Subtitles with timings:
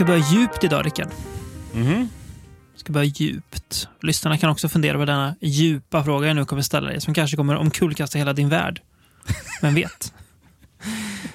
[0.00, 1.08] ska börja djupt idag, Rickard.
[1.74, 2.08] Mhm.
[2.74, 3.88] Vi ska börja djupt.
[4.02, 7.36] Lyssnarna kan också fundera på denna djupa fråga jag nu kommer ställa dig, som kanske
[7.36, 8.80] kommer omkullkasta hela din värld.
[9.62, 10.12] Vem vet?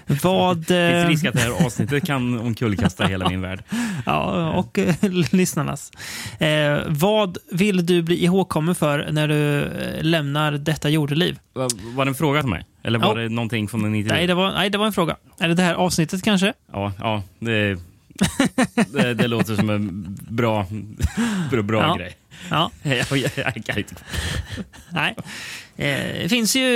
[0.24, 0.58] Vad...
[0.58, 3.64] Det eh, finns risk att det här avsnittet kan omkullkasta hela min värld.
[4.06, 4.96] Ja, och eh,
[5.32, 5.92] lyssnarnas.
[6.40, 11.40] Eh, vad vill du bli ihågkommen för när du eh, lämnar detta jordeliv?
[11.54, 12.66] Va- Var det en fråga till mig?
[12.84, 13.22] Eller var Ja.
[13.24, 14.18] det någonting från en intervju?
[14.18, 15.16] Nej det, var, nej, det var en fråga.
[15.40, 16.54] Är det det här avsnittet kanske?
[16.72, 17.80] Ja, ja det,
[18.88, 20.68] det, det låter som en bra,
[21.52, 21.96] bra, bra Ja.
[21.96, 22.18] grej.
[22.50, 22.72] Ja,
[23.36, 23.96] Jag, kan inte.
[24.90, 25.16] nej.
[25.78, 26.70] Eh, det finns ju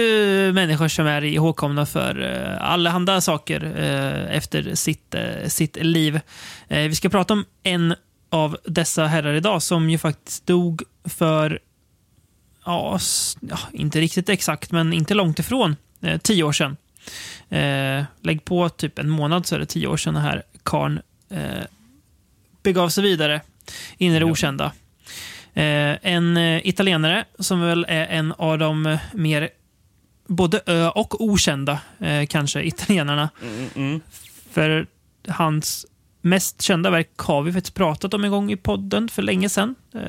[0.54, 5.16] människor som är ihågkomna för eh, allehanda saker eh, efter sitt,
[5.48, 6.20] sitt liv.
[6.68, 7.96] Vi ska prata om en
[8.30, 11.59] av dessa herrar idag som ju faktiskt dog för,
[12.66, 13.00] ja,
[13.74, 15.76] inte riktigt exakt, men inte långt ifrån,
[16.22, 16.78] tio år sedan.
[18.22, 21.63] Lägg på typ en månad så är det tio år sedan den här karln eh,
[22.63, 23.41] begav sig vidare
[23.97, 24.72] in i det okända.
[25.53, 29.50] Eh, en eh, italienare som väl är en av de eh, mer
[30.27, 33.30] både ö och okända eh, kanske italienarna.
[33.41, 34.02] Mm, mm.
[34.52, 34.88] För
[35.27, 35.85] hans
[36.22, 39.75] mest kända verk har vi faktiskt pratat om en gång i podden för länge sedan.
[39.94, 40.02] Eh,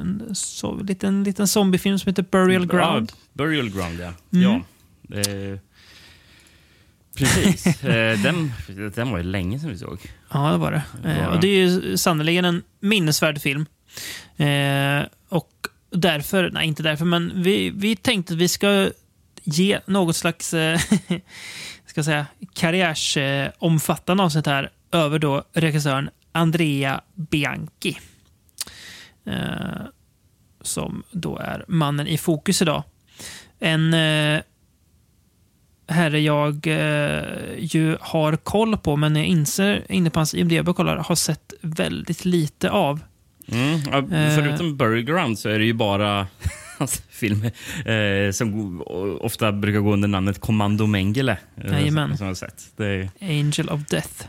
[0.00, 3.12] en så, liten, liten zombiefilm som heter Burial Ground.
[3.12, 4.12] Ja, burial ground, ja.
[4.32, 4.42] Mm.
[4.42, 4.60] ja.
[5.10, 5.58] Eh,
[7.16, 7.80] precis.
[8.22, 8.52] Den,
[8.94, 9.98] den var ju länge sedan vi såg.
[10.32, 10.82] Ja, det var det.
[11.02, 11.28] Det var Eh, det.
[11.34, 13.66] och det är ju sannerligen en minnesvärd film.
[14.36, 15.50] Eh, och
[15.90, 18.90] därför, nej inte därför, men vi, vi tänkte att vi ska
[19.44, 20.80] ge något slags eh,
[21.86, 27.98] ska säga, karriärsomfattande avsnitt här över då regissören Andrea Bianchi.
[29.26, 29.82] Eh,
[30.60, 32.82] som då är mannen i fokus idag.
[33.58, 34.40] En eh,
[35.88, 37.24] herre jag eh,
[37.58, 41.52] ju har koll på, men jag inser inne på hans IMDB och kollar, har sett
[41.60, 43.00] väldigt lite av.
[43.52, 44.12] Mm.
[44.12, 44.34] Eh.
[44.36, 46.26] förutom Burial Ground så är det ju bara
[46.78, 47.52] hans filmer
[47.90, 48.82] eh, som
[49.20, 51.36] ofta brukar gå under namnet Kommando Mengele.
[51.56, 52.08] eh, Jajamän.
[52.08, 52.64] som, som jag har sett.
[52.76, 54.24] Det är Angel of Death.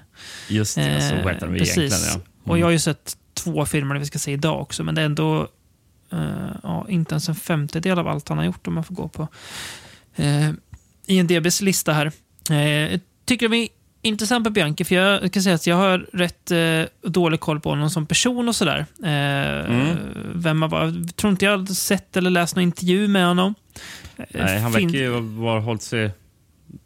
[0.50, 1.78] just det, så Eh, heter de precis.
[1.78, 2.04] egentligen.
[2.08, 2.14] Ja.
[2.14, 2.24] Mm.
[2.44, 5.06] Och jag har ju sett två filmer vi ska se idag också, men det är
[5.06, 5.48] ändå
[6.12, 6.20] eh,
[6.64, 9.28] ja, inte ens en femtedel av allt han har gjort om man får gå på
[11.10, 12.12] IMDBs lista här.
[12.92, 13.68] Jag tycker är
[14.02, 17.70] intressant på Bianchi, för jag kan säga att jag har rätt uh, dålig koll på
[17.70, 18.86] honom som person och sådär.
[19.04, 19.98] Uh, Mm.
[20.36, 20.86] Vem han var.
[20.86, 23.56] Jag tror inte jag har sett eller läst någon intervju med honom.
[24.18, 26.10] Eh, Nej, han fin- verkar ju ha hållit sig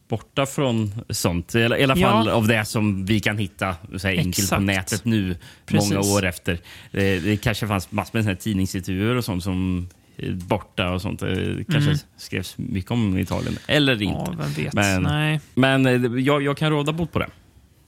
[0.10, 1.56] borta från sånt.
[1.56, 2.10] I alla, i alla Ja.
[2.12, 4.62] fall av det som vi kan hitta så här, enkelt på Exakt.
[4.64, 5.36] nätet nu,
[5.66, 5.90] Precis.
[5.94, 6.60] många år efter.
[6.92, 9.90] Det, det kanske fanns massor med tidningsintervjuer och sånt som
[10.34, 11.20] borta och sånt.
[11.20, 11.98] Det kanske Mm.
[12.18, 13.58] skrevs mycket om Italien.
[13.68, 14.32] Eller inte.
[14.58, 14.70] Ja.
[14.74, 15.40] Men- Nej.
[15.54, 17.28] Men eh, jag, jag kan råda bot på det.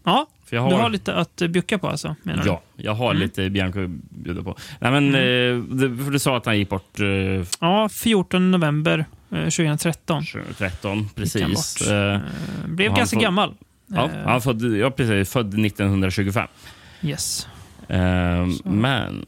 [0.03, 2.49] Ja, jag du har lite att eh, bjucka på alltså, menar du?
[2.49, 3.21] Ja, jag har Mm.
[3.21, 4.55] lite Bianco att bjuda på.
[4.79, 7.07] Nej, men, eh, det, för du sa att han gick bort eh,
[7.61, 10.23] Ja, 14 november eh, 2013.
[10.57, 11.79] 13, gick han precis.
[11.79, 11.87] bort.
[11.91, 12.19] Eh, Eh,
[12.67, 13.53] blev han ganska får- gammal.
[13.87, 15.29] ja, Eh, han född, ja, precis.
[15.33, 16.47] Född 1925.
[17.01, 17.47] Yes.
[17.87, 17.97] Eh,
[18.49, 18.69] Så.
[18.69, 19.25] men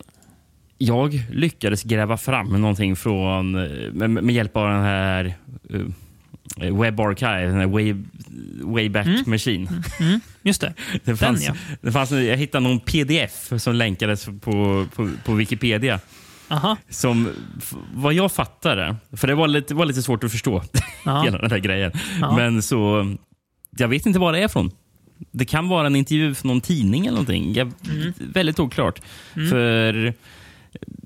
[0.78, 5.34] jag lyckades gräva fram någonting från, eh, med, med hjälp av den här
[5.74, 5.88] uh,
[6.82, 7.96] Web Archive, den way,
[8.62, 9.24] Wayback Mm.
[9.28, 9.70] Machine.
[10.00, 10.74] Mm, just det.
[11.04, 11.54] Det fanns, ja.
[11.82, 16.00] det fanns, jag hittade någon pdf som länkades på, på, på Wikipedia.
[16.50, 16.78] Aha.
[16.90, 17.30] Som,
[17.94, 20.64] vad jag fattade, för det var lite, var lite svårt att förstå
[21.04, 21.92] hela den här grejen.
[22.20, 23.16] Men så,
[23.78, 24.72] jag vet inte vad det är från.
[25.32, 27.54] Det kan vara en intervju för någon tidning eller någonting.
[27.54, 28.14] Jag, Mm.
[28.18, 29.02] Väldigt oklart.
[29.36, 29.50] Mm.
[29.50, 30.14] För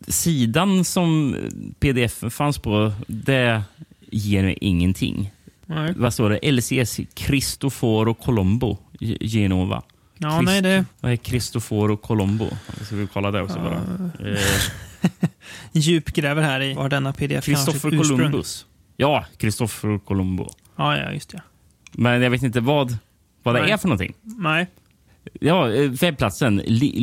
[0.08, 1.36] sidan som
[1.80, 3.64] pdf fanns på, det
[4.12, 5.32] ger mig ingenting.
[5.66, 5.94] Nej.
[5.98, 6.52] Vad står det?
[6.52, 9.84] LCS Cristoforo Colombo, Ge- Genova.
[10.18, 12.48] Ja, Christ- nej, det Vad är Cristoforo Colombo?
[12.82, 13.82] Ska vi kolla det också bara.
[14.30, 14.40] Eh,
[15.72, 18.00] djupgräver här i var denna pdf ursprung.
[18.02, 18.66] Columbus.
[18.98, 20.50] Ja, Christopher Colombo.
[20.76, 21.42] Ja, ja, just det.
[21.92, 22.98] Men jag vet inte vad,
[23.44, 24.14] vad det är för någonting.
[24.24, 24.68] Nej.
[25.40, 27.00] Ja, eh, webbplatsen li,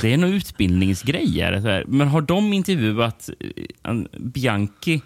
[0.00, 1.32] Det är nog utbildningsgrej.
[1.36, 1.84] det här.
[1.88, 3.50] Men har de intervjuat eh,
[3.90, 5.00] en- Bianchi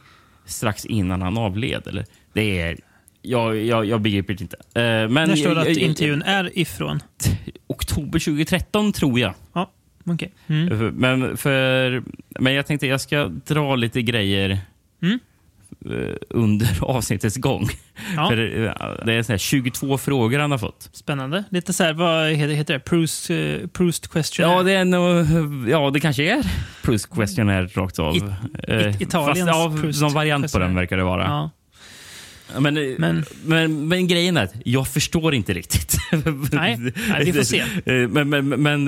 [0.45, 1.87] strax innan han avled?
[1.87, 2.05] Eller?
[2.33, 2.77] Det är...
[3.23, 4.57] Jag, jag, jag begriper inte.
[4.57, 4.63] Eh,
[5.09, 7.01] Men När står det att intervjun är ifrån?
[7.67, 9.35] Oktober 2013 tror jag.
[9.53, 9.71] Ja,
[10.05, 10.33] okej.
[10.47, 10.95] Mm.
[10.97, 12.03] Men, för,
[12.41, 14.59] men jag tänkte jag ska dra lite grejer
[15.03, 15.19] Mm.
[15.87, 17.69] Eh, under avsnittets gång.
[18.17, 18.29] Ja.
[18.29, 20.89] För, eh, det är så här 22 frågor han har fått.
[20.93, 21.45] Spännande.
[21.51, 22.81] Lite så här, vad heter, det?
[22.81, 24.51] Proust, uh, Proust question?
[24.51, 26.45] Ja, det är nog, ja, det kanske är
[26.83, 28.17] Proust questionnaire rakt av.
[28.17, 28.23] It-
[28.69, 30.75] Eh, Italiens Fast ja, Proust någon variant på den questionnaire.
[30.75, 31.23] verkar det vara.
[31.25, 31.51] Ja.
[32.61, 35.97] Men, men, Men- men, grejen är att jag förstår inte riktigt.
[36.53, 36.79] Nej,
[37.09, 37.59] nej, vi får se.
[37.61, 38.87] Eh, Men, men, men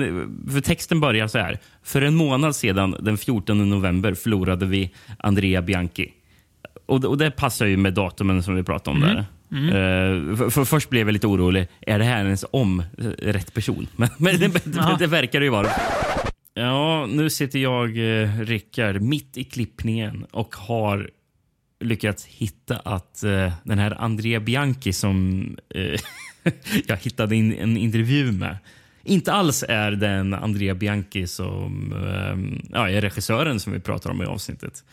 [0.51, 1.59] för texten börjar så här.
[1.83, 6.09] För en månad sedan, den 14 november, förlorade vi Andrea Bianchi.
[6.85, 9.15] Och, det- och det passar ju med datumen som vi pratade om Mm.
[9.15, 9.25] där.
[10.31, 11.67] Eh, för, för först blev jag lite orolig.
[11.81, 13.87] Är det här ens om eh, rätt person?
[13.95, 14.95] Men, men det, Ja.
[14.99, 15.67] det verkar det ju vara.
[16.53, 21.09] Ja, nu sitter jag, eh, Rickard, mitt i klippningen och har
[21.83, 25.99] lyckats hitta att eh, den här Andrea Bianchi som eh,
[26.87, 28.57] jag hittade in, en intervju med
[29.05, 34.21] inte alls är den Andrea Bianchi som eh, ja, är regissören som vi pratar om
[34.21, 34.83] i avsnittet.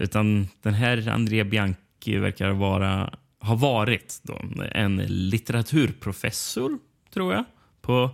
[0.00, 4.40] Utan den här Andrea Bianchi verkar vara, ha varit då,
[4.72, 6.78] en litteraturprofessor,
[7.14, 7.44] tror jag,
[7.80, 8.10] på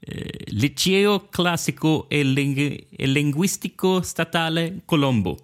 [0.00, 5.38] eh, Liceo Classico e Ling- e Linguistico Statale Colombo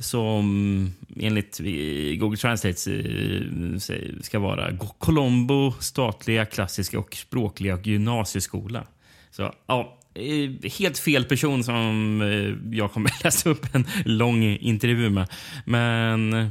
[0.00, 8.86] som enligt eh, Google Translate eh, ska vara Colombo statliga klassiska och språkliga gymnasieskola.
[9.30, 15.10] Så ja, Eh, helt fel person som eh, jag kommer läsa upp en lång intervju
[15.10, 15.28] med.
[15.64, 16.48] Men eh,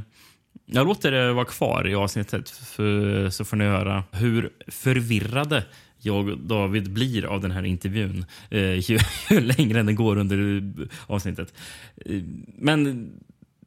[0.66, 5.64] jag låter det vara kvar i avsnittet för, så får ni höra hur förvirrade
[5.98, 8.98] jag och David blir av den här intervjun eh, ju,
[9.30, 10.62] ju längre den går under
[11.06, 11.54] avsnittet.
[12.56, 13.10] Men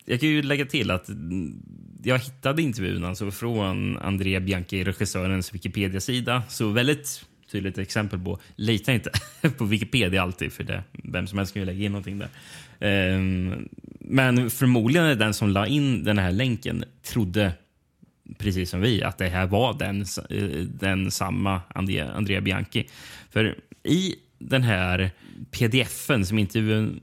[0.06, 1.62] jag kan ju lägga till att mm,
[2.04, 6.44] jag hittade intervjun alltså från Andrea Bianchi, regissörens Wikipedia-sida.
[6.50, 9.12] Så väldigt tydligt exempel på, lita inte
[9.58, 10.84] på Wikipedia alltid för det.
[10.92, 12.30] Vem som helst kan ju lägga in någonting där.
[12.80, 13.70] Ehm,
[14.00, 17.54] men förmodligen är den som la in den här länken trodde
[18.38, 22.88] precis som vi, att det här var den, eh, den samma Andrea, Andrea Bianchi.
[23.30, 25.12] För i den här
[25.52, 27.00] pdfen som intervjun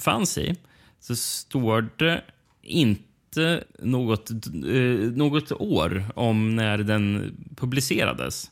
[0.00, 0.56] fanns i
[1.00, 2.22] så står det
[2.62, 8.50] inte något, eh, något år om när den publicerades.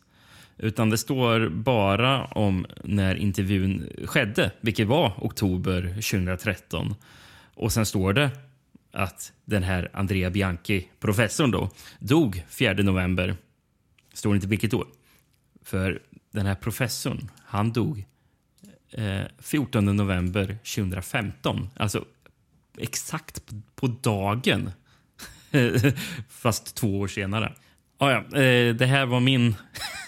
[0.58, 6.94] Utan det står bara om när intervjun skedde, vilket var oktober 2013.
[7.54, 8.30] Och sen står det
[8.92, 13.36] att den här Andrea Bianchi, professorn då, dog 4 november.
[14.12, 14.86] Står inte vilket år.
[15.62, 18.04] För den här professorn, han dog
[18.90, 21.70] eh, 14 november 2015.
[21.76, 22.04] Alltså
[22.78, 24.70] exakt på, på dagen.
[26.28, 27.52] Fast två år senare.
[27.98, 29.54] Ah, ja, eh, det här var min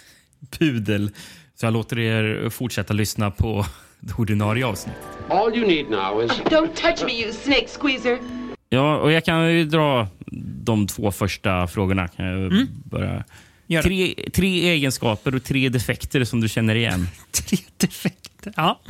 [0.51, 1.11] pudel.
[1.55, 3.67] Så jag låter er fortsätta lyssna på
[4.01, 5.03] det ordinarie avsnittet.
[5.29, 8.19] All you need now is Don't touch me, you snake squeezer.
[8.69, 10.09] Ja, och jag kan ju dra
[10.65, 12.09] de två första frågorna.
[12.09, 13.25] Kan jag börja.
[13.67, 13.89] Gör det.
[13.89, 17.09] Tre, tre egenskaper och tre defekter som du känner igen.
[17.33, 18.53] Tre defekter.
[18.57, 18.81] Ja.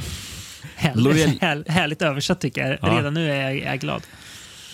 [0.76, 2.78] Härligt, Lojal- här, härligt översatt tycker jag.
[2.82, 2.98] Ja.
[2.98, 4.02] Redan nu är jag, är jag glad.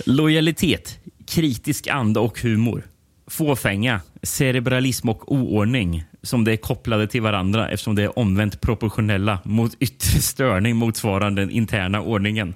[0.06, 2.82] Lojalitet, kritisk anda och humor.
[3.26, 9.38] Fåfänga, cerebralism och oordning som det är kopplade till varandra eftersom det är omvänt proportionella
[9.44, 12.54] mot yttre störning motsvarande den interna ordningen.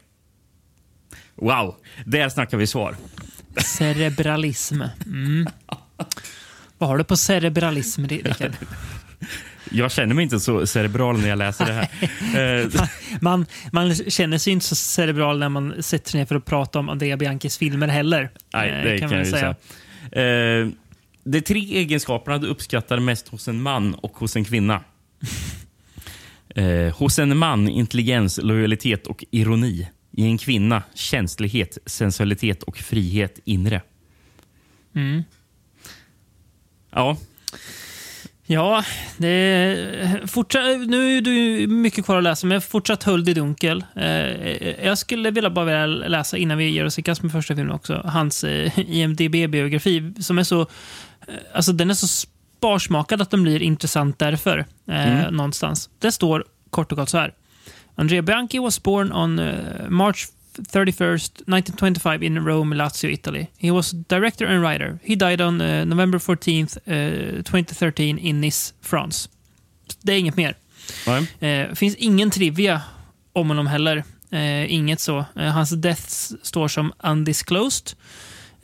[1.34, 2.96] Wow, där snackar vi svar.
[3.56, 4.82] Cerebralism.
[5.06, 5.46] Mm.
[6.78, 8.52] Vad har du på cerebralism, Rickard?
[9.70, 12.62] Jag känner mig inte så cerebral när jag läser det här.
[12.62, 12.70] Eh,
[13.20, 16.78] Man, man känner sig inte så cerebral när man sätter sig ner för att prata
[16.78, 18.30] om Andrea Bianchis filmer heller.
[18.52, 19.56] Nej, eh, det kan, man jag ju säga.
[20.22, 20.68] Eh,
[21.26, 24.84] de tre egenskaperna du uppskattar mest hos en man och hos en kvinna.
[26.48, 29.88] Eh, hos en man intelligens, lojalitet och ironi.
[30.12, 33.82] I en kvinna känslighet, sensualitet och frihet inre.
[34.94, 35.22] Mm.
[36.90, 37.16] Ja,
[38.48, 38.84] Ja,
[39.16, 43.84] det är fortsatt, nu är ju mycket kvar att läsa, men fortsatt höljd i dunkel.
[43.96, 47.56] Eh, jag skulle vilja bara vilja läsa, innan vi ger oss i kast med första
[47.56, 50.66] filmen också, hans eh, IMDB-biografi som är så...
[51.26, 54.66] Eh, alltså den är så sparsmakad att den blir intressant därför.
[54.86, 55.90] Eh, Någonstans.
[55.98, 57.34] Det står kort och gott så här.
[57.94, 60.26] Andrea Bianchi was born on uh, March
[60.58, 63.46] 31st, 1925 in Rome, Lazio, Italy.
[63.58, 64.98] He was director and writer.
[65.04, 66.76] He died on uh, November 14th,
[67.38, 69.28] uh, 2013 in Nice, France.
[70.02, 70.56] Det är inget mer.
[71.40, 72.82] Eh, finns ingen trivia
[73.32, 74.04] om honom heller.
[74.30, 75.24] Eh, inget så.
[75.36, 77.96] Eh, hans deaths står som undisclosed.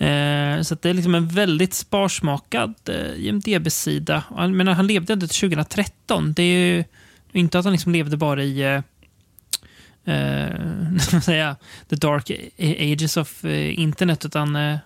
[0.02, 4.24] Eh, så det är liksom en väldigt sparsmakad eh, IMDB-sida.
[4.36, 6.32] Jag menar, han levde ändå till 2013.
[6.32, 6.84] Det är ju
[7.32, 11.56] inte att han liksom levde bara i eh, eh, säga,
[11.88, 14.78] the dark ages of eh, internet, utan eh,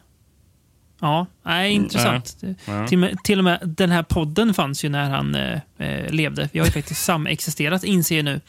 [1.00, 2.44] Ja, nej, intressant.
[2.64, 2.88] Ja.
[2.88, 6.49] Till, till och med den här podden fanns ju när han eh, eh, levde.
[6.52, 8.40] Vi har ju faktiskt samexisterat, inser jag nu.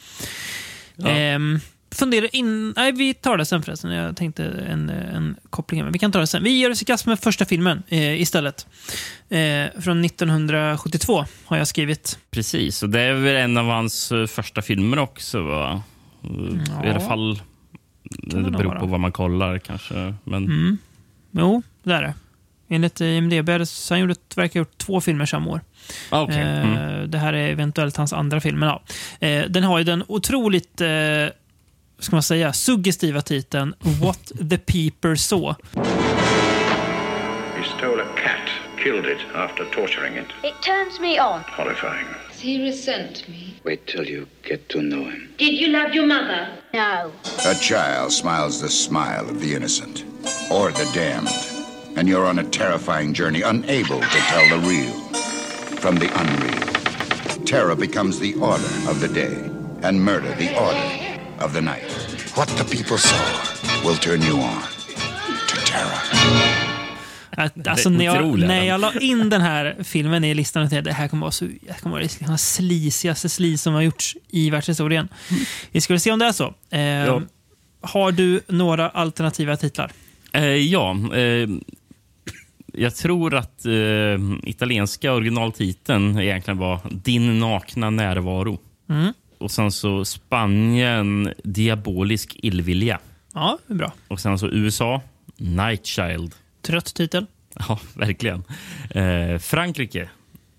[0.96, 1.08] Ja.
[1.08, 1.60] Ehm,
[1.92, 2.74] fundera in...
[2.78, 3.92] Nej, vi tar det sen förresten.
[3.92, 5.84] Jag tänkte en, en koppling.
[5.84, 6.44] Men vi kan ta det sen.
[6.44, 8.68] Vi ger oss i kast med första filmen eh, istället.
[9.30, 12.20] Eh, från 1972 har jag skrivit.
[12.32, 15.42] Precis, och det är väl en av hans eh, första filmer också.
[15.42, 15.84] Va?
[16.86, 17.42] I alla fall,
[18.04, 20.14] det det beror på vad man kollar kanske.
[20.24, 20.78] Men, Mm.
[21.32, 22.14] Jo, det är det.
[22.70, 25.62] Enligt eh, IMDB så han gjorde, verkar ha gjort två filmer samma år.
[26.10, 26.38] Ah, okej.
[26.42, 27.12] Eh, Mm.
[27.12, 28.62] Det här är eventuellt hans andra film.
[28.62, 28.82] Ja.
[29.20, 30.88] eh, den har ju den otroligt eh,
[32.00, 35.56] ska man säga, suggestiva titeln What the Peeper Saw.
[37.58, 38.50] He stole a cat,
[38.84, 40.28] killed it after torturing it.
[40.44, 41.44] It turns me on.
[41.48, 42.08] Horrifying.
[42.32, 43.60] Does he resent me?
[43.64, 45.34] Wait till you get to know him.
[45.38, 46.48] Did you love your mother?
[46.74, 47.12] No.
[47.46, 50.04] A child smiles the smile of the innocent
[50.52, 51.30] or the damned,
[51.98, 54.94] and you're on a terrifying journey, unable to tell the real
[55.82, 57.46] from the unreal.
[57.46, 59.50] Terror becomes the order of the day,
[59.82, 61.07] and murder the order
[61.46, 61.92] of the night.
[62.38, 63.18] What the people saw
[63.88, 64.62] will turn you on
[65.50, 66.02] to terror.
[67.30, 70.90] Att, alltså, när, jag, när jag la in den här filmen i listan och tänkte
[70.90, 74.16] det här kommer vara, så, det kommer vara liksom den slisigaste slis som har gjorts
[74.30, 75.08] i världshistorien.
[75.72, 76.54] Vi ska väl se om det är så.
[76.70, 77.22] Eh, Ja.
[77.82, 79.92] Har du några alternativa titlar?
[80.34, 81.50] Eh, ja, eh,
[82.74, 83.72] jag tror att eh,
[84.44, 88.60] italienska originaltiteln egentligen var Din nakna närvaro.
[88.90, 89.14] Mm.
[89.38, 93.00] Och sen så Spanien Diabolisk illvilja.
[93.34, 93.94] Ja, bra.
[94.08, 95.02] Och sen så USA
[95.38, 96.36] Night Child.
[96.62, 97.26] Trött titel.
[97.68, 98.44] Ja, verkligen.
[98.90, 100.10] Eh, Frankrike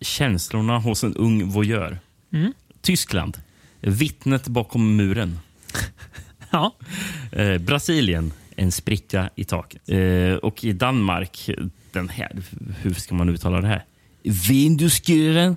[0.00, 1.98] Känslorna hos en ung voyeur.
[2.32, 2.52] Mm.
[2.80, 3.38] Tyskland
[3.80, 5.38] Vittnet bakom muren.
[6.50, 6.74] Ja.
[7.32, 9.88] Eh, Brasilien, en spricka i taket.
[9.88, 11.50] Eh, och i Danmark,
[11.92, 12.42] den här,
[12.82, 13.84] hur ska man uttala det här?
[14.48, 15.56] Vinduskuren.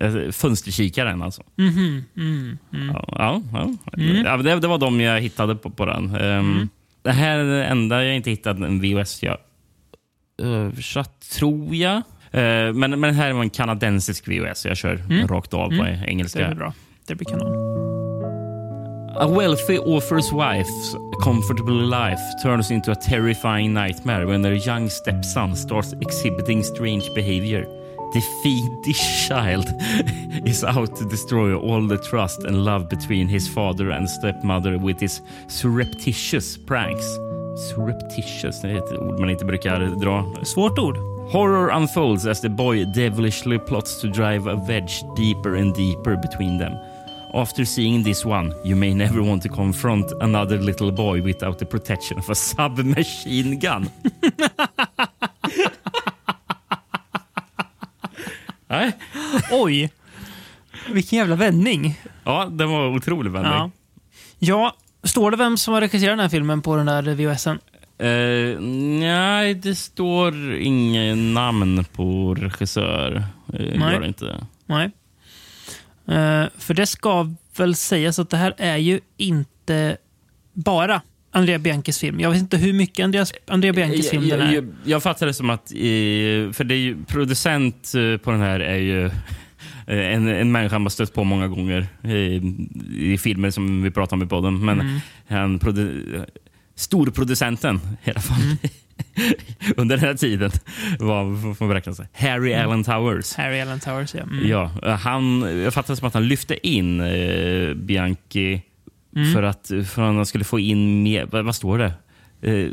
[0.00, 1.42] Eh, fönsterkikaren alltså.
[1.56, 2.88] Mhm, mm, mm.
[2.94, 3.74] Ja, ja, ja.
[3.98, 4.42] Mm.
[4.44, 6.14] det, det var de jag hittade på, på den.
[6.14, 6.68] Ehm,
[7.02, 9.36] Det här är det enda jag inte hittade en VHS jag
[10.42, 11.96] översatt, tror jag.
[12.30, 14.64] Eh, men, men det här var en kanadensisk VHS.
[14.66, 16.00] Jag kör rakt av på Mm.
[16.00, 16.46] Det engelska.
[16.46, 16.72] blir bra.
[17.06, 17.78] Det blir kanon.
[19.20, 25.56] A wealthy author's wife's comfortable life turns into a terrifying nightmare when their young stepson
[25.56, 27.77] starts exhibiting strange behavior.
[28.12, 29.66] The fiendish child
[30.46, 34.98] is out to destroy all the trust and love between his father and stepmother with
[35.00, 37.06] his surreptitious pranks.
[37.68, 40.24] Surreptitious, det är ett ord man inte brukar dra.
[40.42, 40.96] Svårt ord.
[41.32, 46.58] Horror unfolds as the boy devilishly plots to drive a wedge deeper and deeper between
[46.58, 46.72] them.
[47.34, 51.66] After seeing this one, you may never want to confront another little boy without the
[51.66, 53.90] protection of a submachine gun.
[58.68, 58.92] Nej.
[59.50, 59.90] Oj!
[60.90, 62.00] Vilken jävla vändning.
[62.24, 63.52] Ja, den var otrolig vändning.
[63.52, 63.70] Ja.
[64.38, 67.58] ja, står det vem som har regisserat den här filmen på den där VHSen?
[67.98, 68.60] Eh,
[69.00, 73.16] nej, det står ingen namn på regissör.
[73.16, 73.92] Eh, Nej.
[73.92, 74.46] Gör det inte.
[74.66, 74.84] Nej.
[76.08, 79.96] Eh, för det ska väl sägas att det här är ju inte
[80.52, 82.20] bara Andrea Bianchis film.
[82.20, 84.54] Jag vet inte hur mycket Andreas, Andrea Bianchis film jag, den är.
[84.54, 85.76] jag, jag fattar det som att, eh,
[86.52, 89.04] för det är ju, producent eh, på den här är ju
[89.86, 92.12] eh, en, en människa man stött på många gånger eh,
[93.02, 94.64] i filmer som vi pratar om i podden.
[94.64, 95.00] Men Mm.
[95.28, 96.02] han produ,
[96.74, 98.56] storproducenten i alla fall Mm.
[99.76, 100.50] under den här tiden
[100.98, 103.34] var, får man beräkna sig, Harry Allen Towers.
[103.34, 104.22] Harry Allen Towers, ja.
[104.22, 104.48] Mm.
[104.48, 104.70] Ja,
[105.02, 108.62] han, jag fattar det som att han lyfte in eh, Bianchi
[109.16, 109.32] Mm.
[109.32, 111.42] för att för att han skulle få in mer...
[111.42, 111.92] Vad, står det?
[112.42, 112.70] Eh,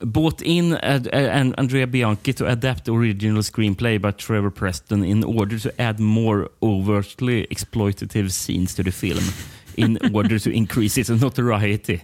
[0.00, 5.58] bought in ad, ad, Andrea Bianchi to adapt original screenplay by Trevor Preston in order
[5.58, 9.24] to add more overtly exploitative scenes to the film
[9.74, 12.00] in order to increase its notoriety.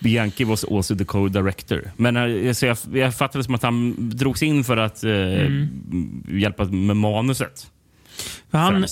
[0.00, 1.90] Bianchi was also the co-director.
[1.96, 5.66] Men eh, så jag, jag fattade som att han drogs in för att eh,
[6.28, 7.70] hjälpa med manuset.
[8.50, 8.86] För han,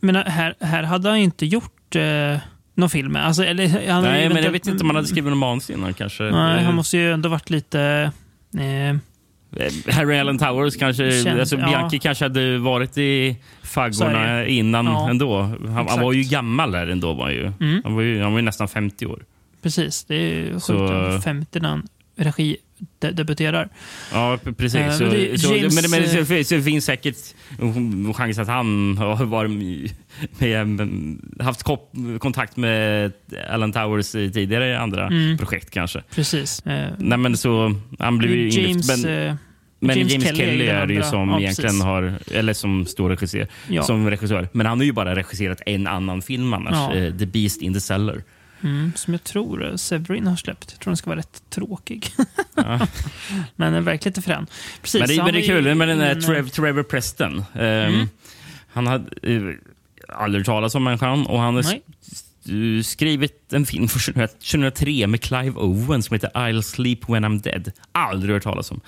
[0.00, 2.38] men här, här hade han inte gjort eh,
[2.74, 3.16] någon film.
[3.16, 5.94] Alltså, eller, han Nej, men jag vet inte om han hade skrivit någon manus innan
[5.94, 6.22] kanske.
[6.22, 8.12] Nej, han måste ju ändå varit lite...
[8.54, 8.96] Eh,
[9.90, 11.66] Harry Allen Towers kanske, Känd, alltså ja.
[11.66, 15.40] Bianchi kanske hade varit i faggorna innan Ja, ändå.
[15.42, 17.12] Han, han var ju gammal där ändå.
[17.12, 17.52] Var ju.
[17.60, 17.80] Mm.
[17.84, 19.24] Han, var ju, han var ju nästan 50 år.
[19.62, 20.62] precis, det är ju sjukt.
[20.62, 21.20] Så...
[21.24, 22.56] 50 när han regi
[22.98, 23.68] de, debuterar.
[24.12, 24.74] Ja, precis.
[24.80, 26.02] Eh, så, men det så, James, men, men,
[26.38, 27.16] eh, så, det finns säkert
[27.60, 29.50] en chans att han har varit
[30.38, 31.62] med, haft
[32.18, 33.12] kontakt med
[33.50, 35.38] Allen Towers i tidigare andra Mm.
[35.38, 36.02] projekt kanske.
[36.14, 36.66] Precis.
[36.66, 38.56] Eh, Nej, men så, han blev ju James,
[38.90, 39.04] inlyft.
[39.06, 39.34] Men, eh,
[39.84, 41.82] Men James James, Kelly Kelly, är det ju som Ja, egentligen precis.
[41.84, 43.82] har, eller som står regissör, Ja.
[43.82, 44.48] som regissör.
[44.52, 46.72] Men han har ju bara regisserat en annan film annars.
[46.74, 46.94] Ja.
[46.94, 48.22] eh, The Beast in the Cellar.
[48.62, 50.70] Mm, som jag tror eh, Severin har släppt.
[50.72, 52.12] Jag tror den ska vara rätt tråkig.
[53.56, 54.46] men den verkar lite frän.
[54.82, 57.44] Precis, Men det, men det är kul med den där ingen- Trev, Trevor Preston.
[57.54, 58.08] Ehm, Mm.
[58.72, 59.42] Han hade eh,
[60.08, 65.60] aldrig talas om människan och han har eh, skrivit en film från 2003 med Clive
[65.60, 67.72] Owen som heter I'll sleep when I'm dead.
[67.92, 68.80] Aldrig hört talas om.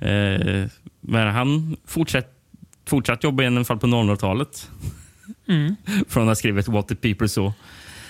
[0.00, 0.64] Eh,
[1.00, 2.26] men han fortsatt,
[2.86, 4.70] fortsatt jobba i alla fall på 00-talet.
[5.48, 5.76] Mm.
[6.08, 7.52] Från att ha skrivit What the People Saw.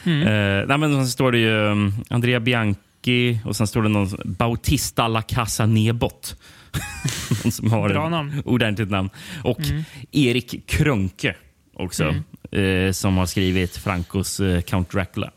[0.04, 0.20] Mm.
[0.22, 4.08] Eh, nej, men sen står det ju um, Andrea Bianchi och sen står det någon
[4.24, 6.36] Bautista La Casa Nebot.
[7.44, 8.42] någon som har Bra namn.
[8.44, 9.10] ordentligt namn.
[9.44, 9.84] Och Mm.
[10.12, 11.34] Erik Krönke
[11.74, 12.14] också.
[12.50, 15.30] Eh, som har skrivit Francos eh, Count Dracula.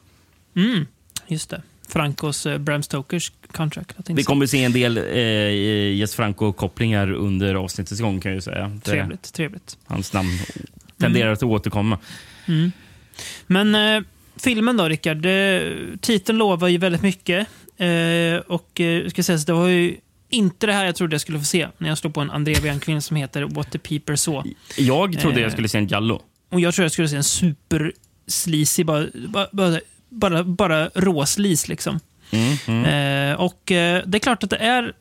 [0.55, 0.85] Mm,
[1.27, 1.61] just det.
[1.89, 3.93] Francos uh, Bram Stokers contract.
[3.95, 8.43] Jag tänkte Vi kommer se en del eh, Jes Franco-kopplingar under avsnittets gång kan jag
[8.43, 8.67] säga.
[8.67, 9.77] Det- Trevligt, trevligt.
[9.85, 10.29] Hans namn
[10.97, 11.97] tenderar att återkomma.
[12.47, 12.71] Mm.
[13.47, 14.03] Men eh,
[14.37, 15.27] filmen då, Rickard.
[16.01, 17.47] Titeln lovar ju väldigt mycket.
[17.77, 19.97] Eh, och eh, ska sägas, det var ju
[20.29, 22.61] inte det här jag trodde jag skulle få se när jag slog på en Andrea
[22.61, 24.53] Bianchi som heter What the Peeper Saw.
[24.77, 25.41] Jag trodde Eh.
[25.41, 26.21] jag skulle se en Giallo.
[26.51, 27.91] Och jag tror jag skulle se en super
[28.27, 31.99] sleazy, bara, bara, bara, bara, bara råslis liksom.
[32.31, 33.31] Mm, mm.
[33.31, 34.93] Eh, och eh, det är klart att det är...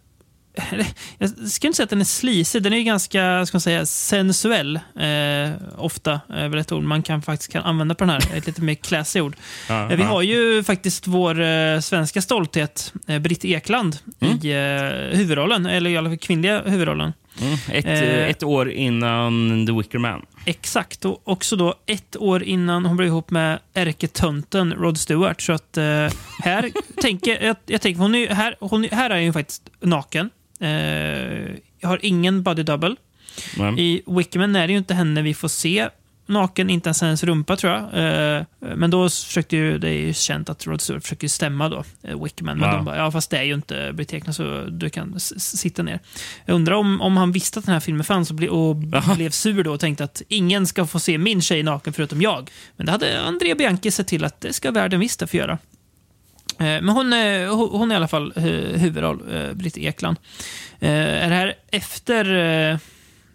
[1.19, 3.87] Jag ska inte säga att den är sleazy, den är ju ganska ska man säga,
[3.87, 4.77] sensuell.
[4.77, 8.37] Eh, ofta är väl ett ord man kan, faktiskt kan använda på den här.
[8.37, 9.37] Ett lite mer classy ord.
[9.69, 15.17] Ja, Eh, vi har ju faktiskt vår eh, svenska stolthet, eh, Britt Ekland, i eh,
[15.19, 15.67] huvudrollen.
[15.67, 17.13] Eller i alla fall kvinnliga huvudrollen.
[17.41, 17.55] Mm.
[17.73, 18.29] Ett, Eh.
[18.31, 20.27] ett år innan The Wicker Man.
[20.47, 25.41] Exakt, och också då ett år innan hon blev ihop med ärketönten Rod Stewart.
[25.43, 25.85] Så att eh,
[26.43, 26.71] här
[27.03, 30.31] tänker jag, jag tänker, hon är, här, hon, här är hon ju faktiskt naken.
[30.61, 30.69] Eh,
[31.81, 32.97] jag har ingen body double.
[33.59, 33.79] Mm.
[33.79, 35.89] I Wickerman är det ju inte henne vi får se
[36.27, 37.83] naken, inte ens hennes rumpa tror jag.
[38.39, 41.85] Eh, men då försökte ju, det är ju känt att Rod Stewart försöker stämma då,
[42.03, 42.59] eh, Wickerman.
[42.59, 42.77] Men Ja.
[42.77, 46.01] de bara, ja fast det är ju inte Ekland så du kan sitta ner.
[46.47, 48.77] Jag undrar om, om han visste att den här filmen fanns och, ble, och
[49.17, 52.51] blev sur då och tänkte att ingen ska få se min tjej naken förutom jag.
[52.77, 55.59] Men det hade Andrea Bianchi sett till att det ska världen visst få göra.
[56.59, 57.47] Eh, Men hon är,
[57.79, 58.43] hon är i alla fall eh,
[58.81, 60.17] huvudroll, eh, Britt Ekland.
[60.81, 60.91] Eh,
[61.25, 62.35] Är det här efter
[62.71, 62.79] eh,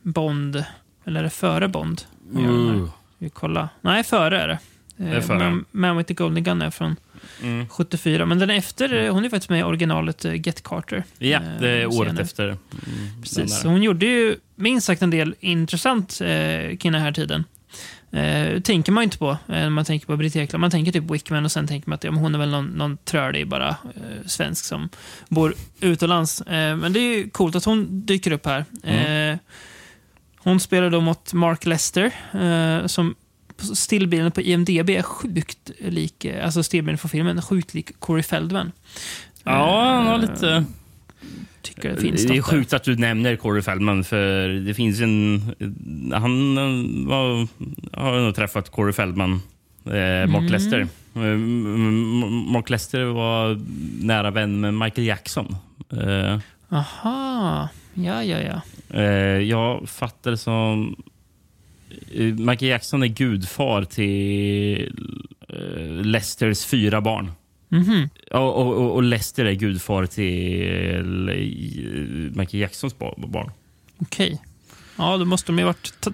[0.01, 0.63] Bond,
[1.05, 2.01] eller är det före Bond?
[2.37, 2.89] Uh.
[3.17, 3.67] Vi kollar.
[3.81, 4.59] Nej, före är det.
[4.97, 5.37] Det är före.
[5.37, 6.95] Man, Man with the Golden Gun är från
[7.43, 7.67] Mm.
[7.69, 8.25] 74.
[8.25, 11.03] Men den är efter, eh, hon är faktiskt med i originalet eh, Get Carter.
[11.17, 12.21] Ja, Eh, det är året senare.
[12.23, 12.43] efter.
[12.47, 12.57] Mm,
[13.21, 13.63] Precis.
[13.63, 17.43] hon gjorde ju minst sagt en del intressant eh, kring den här tiden.
[18.11, 20.61] Eh, tänker man ju inte på eh, när man tänker på Britt Ekland.
[20.61, 22.97] Man tänker typ Wickman och sen tänker man att ja, hon är väl någon, någon
[22.97, 24.89] trölig bara eh, svensk som
[25.27, 26.41] bor utomlands.
[26.41, 28.65] Eh, men det är ju coolt att hon dyker upp här.
[28.83, 29.33] Mm.
[29.33, 29.39] Eh,
[30.37, 33.15] hon spelar då mot Mark Lester eh, som
[33.73, 38.71] stillbilden på IMDB är sjukt lik, alltså stillbilden för filmen, är sjukt lik Corey Feldman.
[39.43, 40.65] Ja, han har lite...
[41.61, 42.41] Tycker det finns Det är där.
[42.41, 45.41] sjukt att du nämner Corey Feldman, för det finns en...
[46.13, 46.55] Han
[47.07, 47.47] var,
[48.01, 49.31] har nog träffat Corey Feldman,
[49.85, 49.91] eh,
[50.29, 50.51] Mark Mm.
[50.51, 50.79] Lester.
[51.15, 51.21] Eh,
[52.51, 53.59] Mark Lester var
[54.05, 55.55] nära vän med Michael Jackson.
[56.01, 58.61] Eh, Aha, ja, ja, ja.
[58.99, 59.03] eh,
[59.41, 60.95] jag fattar som...
[62.13, 64.93] eh, Michael Jackson är gudfar till
[65.49, 67.31] eh, Lesters fyra barn.
[67.69, 68.09] Mhm.
[68.31, 73.51] Och, och, och- och Lester är gudfar till eh, Michael Jacksons ba- barn.
[74.01, 74.41] Okej.
[74.97, 76.07] Ja, då måste de ju varit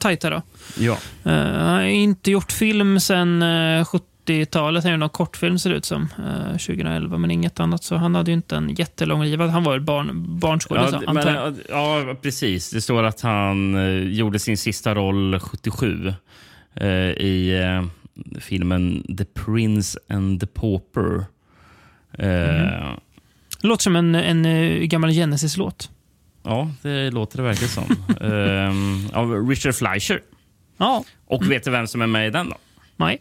[0.00, 0.42] tajta då.
[0.78, 0.92] Ja.
[1.26, 3.84] Uh, han har inte gjort film sedan uh,
[4.26, 4.84] 70-talet.
[4.84, 6.02] Han gjorde någon kortfilm ser det ut som.
[6.02, 7.84] Uh, 2011, men inget annat.
[7.84, 9.40] Så han hade ju inte en jättelång liv.
[9.40, 11.54] Han var barn, barnskådis, Ja, antar jag.
[11.68, 12.70] ja, precis.
[12.70, 16.14] Det står att han eh, gjorde sin sista roll 77
[16.74, 17.86] eh, i eh,
[18.40, 21.24] filmen The Prince and the Pauper.
[22.18, 23.00] Mhm.
[23.62, 25.90] Låter som en, en eh, gammal Genesis-låt.
[26.42, 27.84] Ja, det låter det verkligen som.
[28.20, 30.22] Eh, av Richard Fleischer.
[30.76, 32.48] Ja, Och vet du vem som är med i den?
[32.48, 32.56] då?
[32.96, 33.18] nej.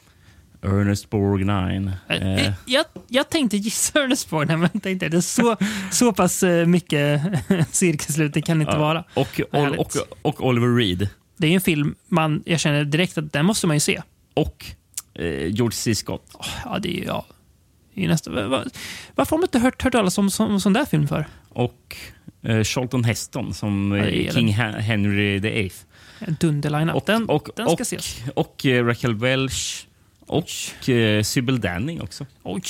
[0.62, 1.92] Ernest Borgnine.
[2.10, 5.56] Eh, Eh, Jag, jag tänkte gissa Ernest Borgnine, men tänkte det är så,
[5.92, 7.22] så pass mycket
[7.72, 8.80] cirkelslut det kan inte ja.
[8.80, 9.04] vara.
[9.14, 11.10] och, och, och, och Oliver Reed.
[11.38, 14.02] Det är en film man, jag känner direkt att den måste man ju se.
[14.34, 14.66] Och
[15.18, 15.96] eh, George C.
[15.96, 16.38] Scott.
[16.66, 17.06] Ja, det är.
[17.06, 17.26] Ja,
[17.94, 18.64] det är ju nästan, va- va-
[19.16, 21.26] varför har man inte hört, hört talas om sån, sån där film för?
[21.50, 21.96] Och
[22.44, 25.72] eh, Charlton Heston som Ja, eh, King Hen- Henry VIII.
[26.40, 28.24] Dunderline Och, Den, och, den ska och, ses.
[28.36, 29.88] och eh, Raquel Welch
[30.20, 32.26] och eh, Sybil Danning också.
[32.44, 32.62] Oj.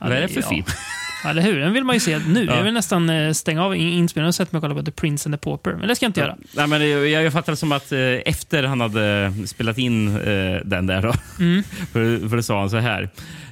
[0.00, 0.48] Vad är det för ja.
[0.48, 0.64] film?
[1.24, 1.58] Eller hur?
[1.60, 2.44] Den vill man ju se nu.
[2.44, 2.56] Ja.
[2.56, 4.90] Jag vill nästan eh, stänga av in- inspelningen och sätta mig och kolla på The
[4.90, 5.72] Prince and the Pauper.
[5.74, 6.36] Men det ska jag inte göra.
[6.52, 10.56] Nej, men jag, jag fattar det som att eh, efter han hade spelat in eh,
[10.64, 11.62] den där, då, Mm.
[11.92, 13.02] för, för det sa han så här,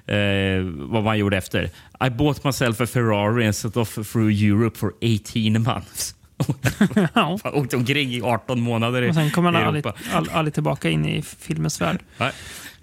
[0.07, 1.71] eh, vad man gjorde efter.
[2.07, 6.13] I bought myself a Ferrari and set off through Europe for 18 months.
[7.15, 7.39] Ja.
[7.45, 10.01] Åkte omkring i 18 månader i, Och sen kommer han aldrig, Europa.
[10.13, 11.99] all, aldrig tillbaka in i filmens värld.
[12.19, 12.33] Nej.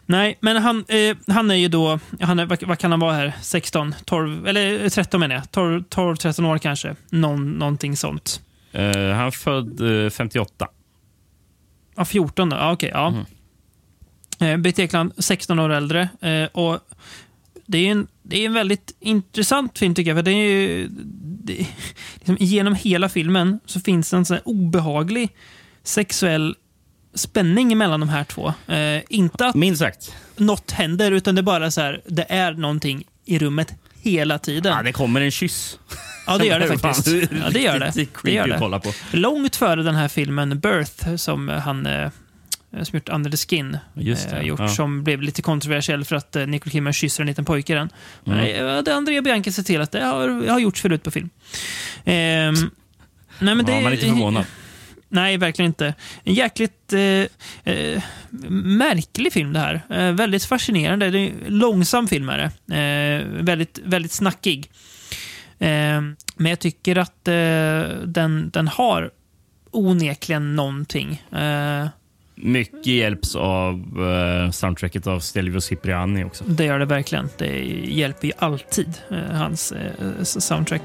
[0.06, 3.34] Nej, men han, eh, han är ju då, han är, vad, kan han vara här?
[3.42, 5.52] 16, 12, eller 13 menar jag.
[5.52, 6.96] 12, 12 13 år kanske.
[7.10, 8.42] Någon, någonting sånt.
[8.72, 10.68] Eh, han född eh, 58.
[11.96, 12.56] Ja, 14 då.
[12.56, 12.92] Ja, okej.
[12.94, 13.14] ja.
[14.40, 16.10] Eh, Britt Ekland, 16 år äldre.
[16.22, 16.80] Eh, och
[17.66, 20.18] det är, en, det är en väldigt intressant film tycker jag.
[20.18, 20.88] För det är ju,
[21.44, 21.54] det,
[22.16, 25.30] liksom, genom hela filmen så finns det en sån obehaglig
[25.84, 26.56] sexuell
[27.16, 28.54] spänning mellan de här två.
[28.68, 30.16] Eh, inte att Minst sagt.
[30.38, 34.74] något händer, utan det är bara så här, det är någonting i rummet hela tiden.
[34.78, 35.80] Ja, det kommer en kyss.
[36.28, 37.08] Ja, det gör det faktiskt.
[37.08, 37.92] Ja, det gör det.
[38.24, 38.94] det, gör på.
[39.12, 42.10] Långt före den här filmen Birth, som han eh,
[42.84, 44.68] som gjort Under the Skin, Just det, eh, gjort, ja.
[44.68, 47.90] som blev lite kontroversiell för att eh, Nicole Kidman kysser en liten pojke i den.
[48.24, 48.68] Men Mm.
[48.78, 51.30] eh, det Andrea Bianchi sett till att det har, har gjorts förut på film.
[52.06, 52.54] Ehm,
[53.40, 54.46] nej, men det, Ja, man är inte förvånad.
[55.14, 55.94] Nej, verkligen inte.
[56.24, 58.04] En jäkligt eh, eh,
[58.50, 59.82] märklig film det här.
[59.90, 61.10] Eh, väldigt fascinerande.
[61.10, 62.76] Det är en långsam film är det.
[62.76, 64.72] Eh, väldigt, väldigt snackig.
[65.60, 66.02] Eh,
[66.36, 67.34] men jag tycker att eh,
[68.06, 69.12] den, den har
[69.72, 71.22] onekligen någonting.
[72.36, 76.44] Mycket hjälps av uh, soundtracket av Stelvio Cipriani också.
[76.48, 77.30] det gör det verkligen.
[77.38, 80.82] Det hjälper ju alltid, eh, hans eh, soundtrack.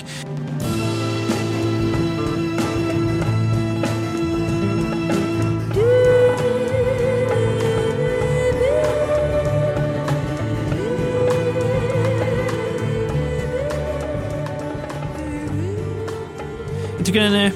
[17.08, 17.52] Tycker den är,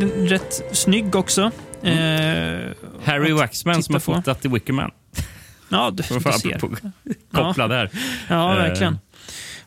[0.00, 1.42] den är rätt snygg också.
[1.82, 1.92] Eh,
[3.04, 4.90] Harry Waxman som har fotat The Wicker Man.
[5.68, 6.60] Ja, du, du ser.
[7.32, 7.90] Koppla där.
[8.28, 8.56] Ja, Eh.
[8.62, 8.98] verkligen.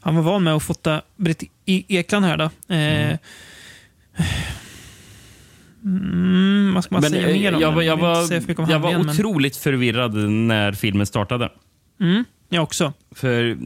[0.02, 2.44] Han var van med att fota Britt E- Ekland här då.
[2.76, 3.18] Eh,
[5.86, 7.76] mm, vad ska man Men, säga eh, mer om jag, den?
[7.76, 8.24] var- jag var,
[8.60, 11.50] om jag var men- otroligt förvirrad när filmen startade.
[12.02, 12.94] Mm, jag också.
[13.16, 13.58] För,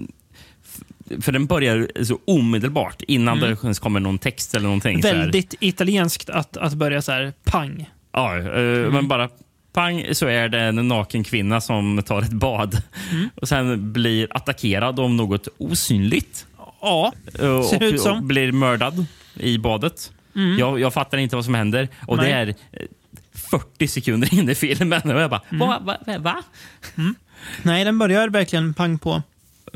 [1.22, 5.00] för den börjar så omedelbart innan det ens kommer någon text eller någonting.
[5.00, 5.20] Mm.
[5.20, 7.90] Väldigt italienskt att, att börja så här pang.
[8.14, 9.30] Ja, eh, men bara
[9.74, 13.30] pang så är det en naken kvinna som tar ett bad Mm.
[13.36, 16.46] och sen blir attackerad av något osynligt.
[16.82, 18.18] Ja, eh, Ser det ut som.
[18.18, 20.12] och blir mördad i badet.
[20.60, 21.88] Jag, jag fattar inte vad som händer.
[22.08, 22.26] Och Nej.
[22.26, 22.88] det är eh,
[23.52, 25.02] 40 sekunder in i filmen.
[25.12, 25.68] Och jag bara, Mm.
[25.68, 26.44] va, va, va, va?
[27.64, 29.24] nej den börjar verkligen pang på.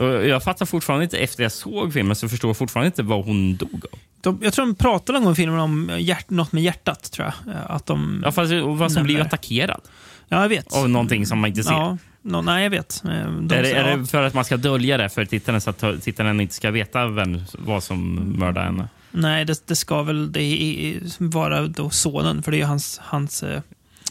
[0.05, 3.55] Jag fattar fortfarande inte, efter jag såg filmen, så förstår jag fortfarande inte vad hon
[3.55, 3.99] dog av.
[4.21, 7.25] De, jag tror de pratade någon gång i filmen om hjärt, något med hjärtat, tror
[7.45, 7.55] jag.
[7.55, 8.21] Eh, Att de...
[8.25, 9.81] Ja, fast, vad som blir attackerad
[10.27, 10.73] Ja, jag vet.
[10.73, 11.71] av någonting som man inte ser.
[11.71, 13.03] Ja, no, nej, jag vet.
[13.05, 15.69] Eh, De, är, det, är det för att man ska dölja det för tittaren så
[15.69, 18.87] att tittaren inte ska veta vem, vad som mördar henne?
[19.11, 23.61] Nej, det, det ska väl det vara då sonen, för det är hans, hans, eh,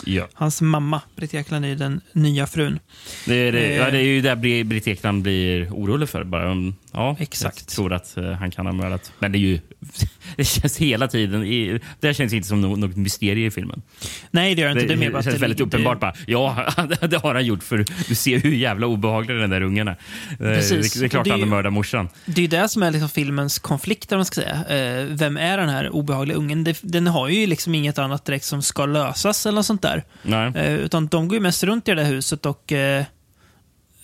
[0.05, 0.29] Ja.
[0.35, 1.03] hans mamma.
[1.17, 2.79] Britt Ekland är ju den nya frun.
[3.27, 3.77] Det är, det, Eh.
[3.77, 6.25] ja, det är ju där Bri- Britt Ekland blir orolig för.
[6.25, 6.55] Bara,
[6.99, 7.59] ja, Exakt.
[7.59, 9.13] Jag tror att eh, han kan ha mördat.
[9.19, 9.61] Men det är ju...
[10.37, 11.45] Det känns hela tiden...
[11.45, 13.83] I, det känns inte som något, mysterium i filmen.
[14.31, 14.95] Nej, det gör inte.
[14.95, 16.01] Det, Det, att känns det- väldigt det- uppenbart.
[16.01, 16.67] Bara, ja,
[17.11, 17.63] det har han gjort.
[17.63, 19.93] För Du ser hur jävla obehaglig den där ungen är.
[20.31, 20.93] Eh, Precis.
[20.95, 22.09] Det, det är klart Det han mördar morsan.
[22.27, 24.65] Det är det som är liksom filmens konflikt, man ska säga.
[25.01, 26.65] Eh, vem är den här obehagliga ungen?
[26.65, 30.05] Det, den har ju liksom inget annat direkt som ska lösas eller något sånt där.
[30.23, 30.53] Nej.
[30.81, 32.73] Utan de går ju mest runt i det där huset och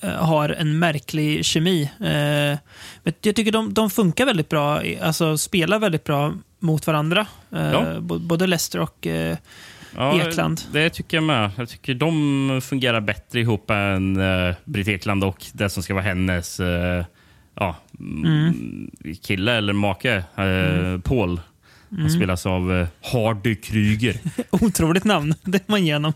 [0.08, 1.82] har en märklig kemi.
[1.82, 2.58] Eh,
[3.02, 7.26] men jag tycker de, de funkar väldigt bra, alltså spelar väldigt bra mot varandra.
[7.52, 8.00] Eh, Ja.
[8.00, 9.36] Både Lester och eh,
[9.96, 10.60] Ja, Ekland.
[10.72, 11.50] Det tycker jag med.
[11.56, 16.04] Jag tycker de fungerar bättre ihop än uh, Britt Ekland och det som ska vara
[16.04, 17.04] hennes eh,
[17.54, 18.90] ja, mm.
[19.22, 21.40] kille eller make, uh, Paul.
[21.90, 24.16] Han spelas av uh, Hardy Kryger.
[24.50, 25.34] otroligt namn.
[25.42, 26.12] Det är man igenom.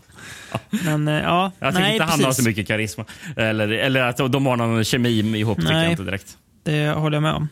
[0.69, 3.05] Men eh, ja, Jag tycker nej, inte han har så mycket karisma.
[3.35, 5.83] Eller, eller att de har någon kemi ihop, tycker Nej.
[5.83, 6.37] jag inte direkt.
[6.63, 7.47] Det håller jag med om.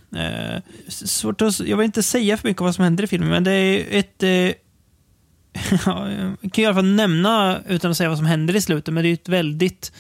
[0.88, 3.30] S- svårt att, jag vill inte säga för mycket om vad som händer i filmen,
[3.30, 4.24] men det är ett...
[5.86, 6.10] Ja,
[6.42, 9.04] jag kan i alla fall nämna, utan att säga vad som händer i slutet, men
[9.04, 9.92] det är ett väldigt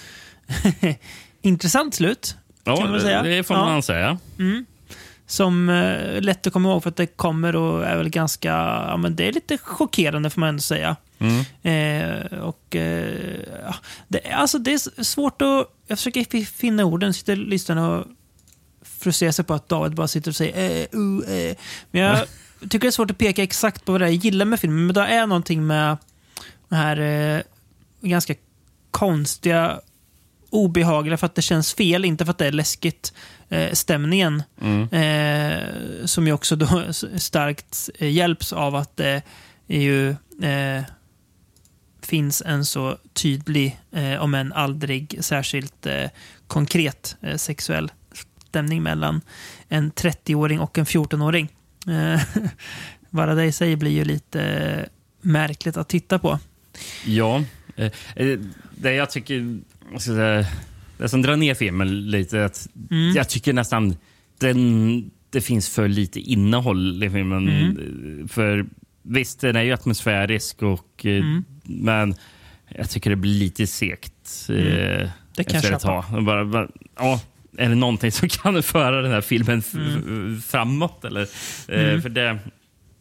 [1.42, 2.36] intressant slut.
[2.64, 3.24] Ja, Kan man väl säga.
[3.24, 3.66] det får Ja.
[3.66, 4.18] man säga.
[5.30, 8.48] Som eh, är lätt att komma ihåg för att det kommer och är väl ganska...
[8.88, 10.96] Ja, men det är lite chockerande får man ändå säga.
[11.20, 11.40] Mm.
[11.62, 13.76] Eh, och, eh, ja,
[14.08, 15.68] det, är- alltså, det är svårt att...
[15.88, 18.06] Jag försöker fi- finna orden, sitter lyssnarna och
[18.82, 21.56] frustrerar sig på att David bara sitter och säger eh, uh, eh.
[21.92, 22.26] Men jag
[22.62, 24.86] tycker det är svårt att peka exakt på vad det är jag gillar med filmen.
[24.86, 25.98] Men det är någonting med
[26.70, 27.42] den här eh,
[28.02, 28.34] ganska
[28.92, 29.80] konstiga,
[30.50, 33.14] obehagliga för att det känns fel, inte för att det är läskigt,
[33.50, 34.44] eh, stämningen.
[34.92, 39.22] Eh, som ju också då starkt eh, hjälps av att det
[39.68, 40.10] är ju
[40.50, 40.84] eh,
[42.02, 46.10] finns en så tydlig, eh, om än aldrig särskilt eh,
[46.48, 47.92] konkret eh, sexuell
[48.48, 49.22] stämning mellan
[49.70, 51.50] en 30-åring och en 14-åring.
[51.88, 52.22] Eh,
[53.10, 54.86] bara det i sig blir ju lite eh,
[55.22, 56.40] märkligt att titta på.
[57.06, 57.44] Ja.
[58.76, 59.60] Det jag tycker...
[59.92, 60.46] jag säga,
[60.98, 62.68] Det som drar ner filmen lite, att
[63.16, 63.96] jag tycker nästan
[64.40, 67.48] den, det finns för lite innehåll i filmen.
[67.48, 68.66] Eh, För
[69.10, 71.24] Visst, den är ju atmosfärisk, och, eh,
[71.64, 72.16] men
[72.76, 74.48] jag tycker det blir lite segt.
[74.50, 76.02] eh, Det kan jag efter ett köpa.
[76.04, 76.24] tag.
[76.24, 77.22] Bara, bara, ja,
[77.58, 81.06] är det någonting som kan föra den här filmen f- framåt?
[81.06, 81.22] Eller?
[81.68, 82.40] Eh, För det,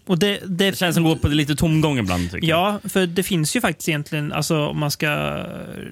[0.07, 2.31] Och det, det, det känns som att gå på lite tomgång ibland.
[2.31, 2.81] Tycker jag.
[2.85, 5.11] Ja, för det finns ju faktiskt egentligen, alltså om man ska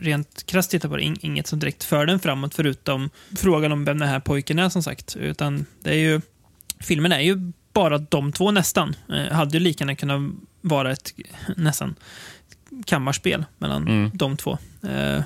[0.00, 3.84] rent krasst titta på det, ing- inget som direkt för den framåt förutom frågan om
[3.84, 5.16] vem den här pojken är som sagt.
[5.16, 6.20] Utan det är ju,
[6.80, 8.96] filmen är ju bara de två nästan.
[9.12, 10.20] Eh, hade ju lika gärna kunnat
[10.60, 11.14] vara ett
[11.56, 11.94] nästan
[12.86, 14.10] kammarspel mellan Mm.
[14.14, 14.58] de två.
[14.82, 15.22] Eh,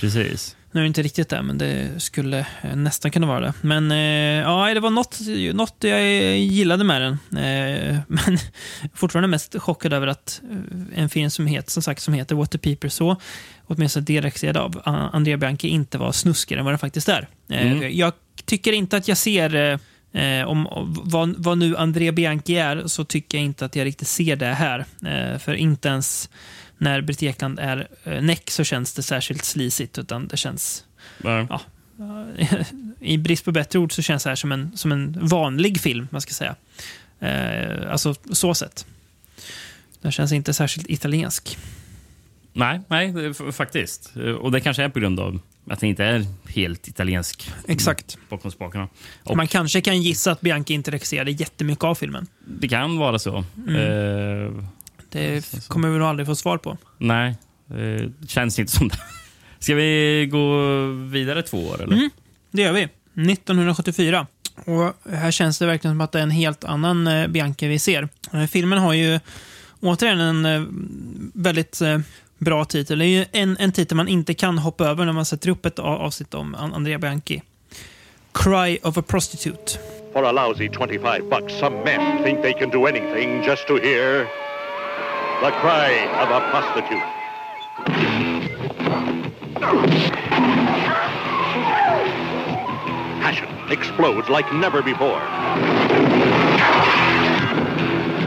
[0.00, 0.56] Precis.
[0.72, 3.52] Nu är det inte riktigt det, men det skulle eh, nästan kunna vara det.
[3.60, 5.18] Men eh, ja, det var något,
[5.54, 7.12] något jag gillade med den.
[7.12, 8.38] Eh, men
[8.94, 10.42] fortfarande mest chockad över att
[10.94, 13.22] en film som heter, som sagt, som heter What the People Saw,
[13.66, 17.28] åtminstone direktserad av Andrea Bianchi, inte var snuskigare än vad den faktiskt är.
[17.48, 17.96] Mm.
[17.96, 18.12] Jag
[18.44, 19.78] tycker inte att jag ser eh,
[20.14, 20.68] Eh, om
[21.04, 24.46] vad, vad nu Andrea Bianchi är så tycker jag inte att jag riktigt ser det
[24.46, 24.84] här.
[25.06, 26.30] Eh, för inte ens
[26.82, 30.84] när Britt Ekland är eh, näck så känns det särskilt slisigt utan det känns
[31.22, 31.60] Ja.
[33.00, 36.08] i brist på bättre ord så känns det här som en, som en vanlig film,
[36.10, 36.54] man ska säga.
[37.20, 38.86] Eh, alltså så sett.
[40.00, 41.58] Den känns inte särskilt italiensk.
[42.52, 44.12] Nej, nej faktiskt.
[44.16, 45.40] Eh, Och det kanske är på grund av
[45.70, 48.18] att det inte är helt italiensk Exakt.
[48.28, 48.88] bakom spakarna.
[49.24, 52.26] Och Man kanske kan gissa att Bianchi inte regisserade jättemycket av filmen.
[52.46, 53.36] Det kan vara så.
[53.68, 54.64] Eh,
[55.12, 56.76] Det kommer vi nog aldrig få svar på.
[56.98, 57.34] nej,
[57.70, 58.98] eh, känns inte som det.
[59.58, 60.56] Ska vi gå
[61.10, 61.82] vidare två år?
[61.82, 62.10] Eller?
[62.50, 62.82] Det gör vi.
[63.32, 64.26] 1974.
[64.66, 67.78] Och här känns det verkligen som att det är en helt annan eh, Bianchi vi
[67.78, 68.08] ser.
[68.32, 69.20] Eh, filmen har ju
[69.80, 71.80] återigen en väldigt
[72.38, 72.98] bra titel.
[72.98, 75.66] Det är ju en, en titel man inte kan hoppa över när man sätter upp
[75.66, 77.42] ett avsnitt om An- Andrea Bianchi.
[78.32, 79.78] Cry of a prostitute.
[80.12, 84.26] For a lousy 25 bucks, some men think they can do anything just to hear
[85.42, 85.90] the cry
[86.22, 87.02] of a prostitute.
[93.22, 95.20] Passion explodes like never before.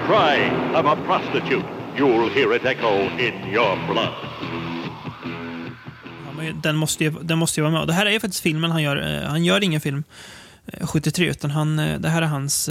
[0.09, 0.35] Cry
[0.73, 1.65] of a prostitute.
[1.97, 4.13] You'll hear it echo in your blood.
[6.63, 7.87] Den, måste ju, den måste ju vara med.
[7.87, 9.23] Det här är faktiskt filmen han gör.
[9.23, 10.03] Eh, Han gör ingen film
[10.67, 12.69] eh, 73, utan han, eh, det här är hans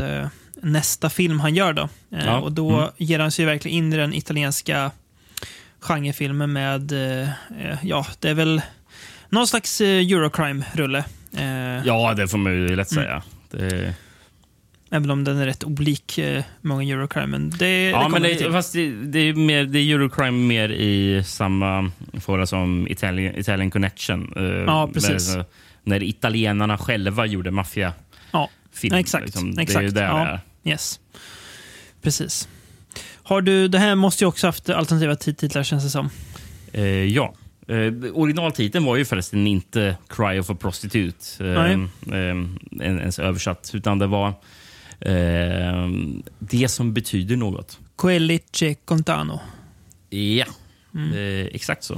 [0.65, 1.73] nästa film han gör.
[1.73, 1.83] då.
[2.13, 2.39] Eh, Ja.
[2.41, 4.91] Och då ger han sig verkligen in i den italienska
[5.81, 7.29] genrefilmen med, eh,
[7.61, 8.63] eh, ja, det är väl
[9.29, 11.05] någon slags Eurocrime-rulle.
[11.85, 13.23] Ja, det får man ju lätt säga.
[13.51, 13.95] Det,
[14.91, 16.19] Även om den är rätt olik
[16.61, 17.27] många Eurocrime.
[17.27, 20.69] Men det, ja, det men det, fast det, det, är mer, det är Eurocrime mer
[20.69, 24.33] i samma fåra som Italian, Italian Connection.
[24.67, 25.37] Ja, precis.
[25.37, 25.45] med-
[25.85, 27.93] när italienarna själva gjorde maffia.
[28.31, 29.25] Ja, film, exakt.
[29.25, 29.55] liksom.
[29.55, 30.41] Det är ju ja, det är.
[30.65, 31.01] Yes.
[32.03, 32.49] Precis.
[33.23, 36.11] Har du, det här måste ju också haft alternativa titlar känns det som.
[36.73, 37.35] Eh, ja.
[37.69, 41.73] Eh, originaltiteln var ju förresten inte Cry of a Prostitute eh,
[42.19, 42.37] eh,
[42.81, 44.29] ens översatt, utan det var
[45.01, 45.89] eh,
[46.39, 47.79] Det som betyder något.
[47.99, 49.41] Quellice Contano.
[50.11, 50.45] Ja,
[50.95, 51.13] Mm.
[51.13, 51.95] eh, exakt så.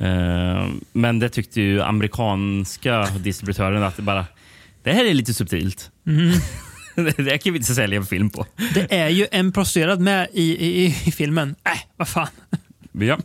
[0.00, 4.26] Eh, men det tyckte ju amerikanska distributören att det bara
[4.82, 5.90] det här är lite subtilt.
[6.06, 6.32] Mm.
[7.16, 8.46] det kan vi inte sälja en film på.
[8.74, 11.54] Det är ju en prostituerad med i, i, i filmen.
[11.64, 12.28] Äh, vad fan.
[12.92, 13.18] Ja.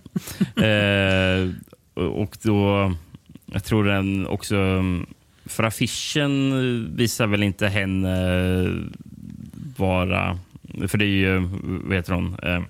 [0.64, 1.50] eh,
[1.96, 2.94] och då,
[3.46, 4.56] jag tror den också,
[5.46, 8.84] för affischen visar väl inte henne
[9.78, 10.40] vara,
[10.88, 12.36] för det är ju, vad heter hon?
[12.44, 12.62] Eh,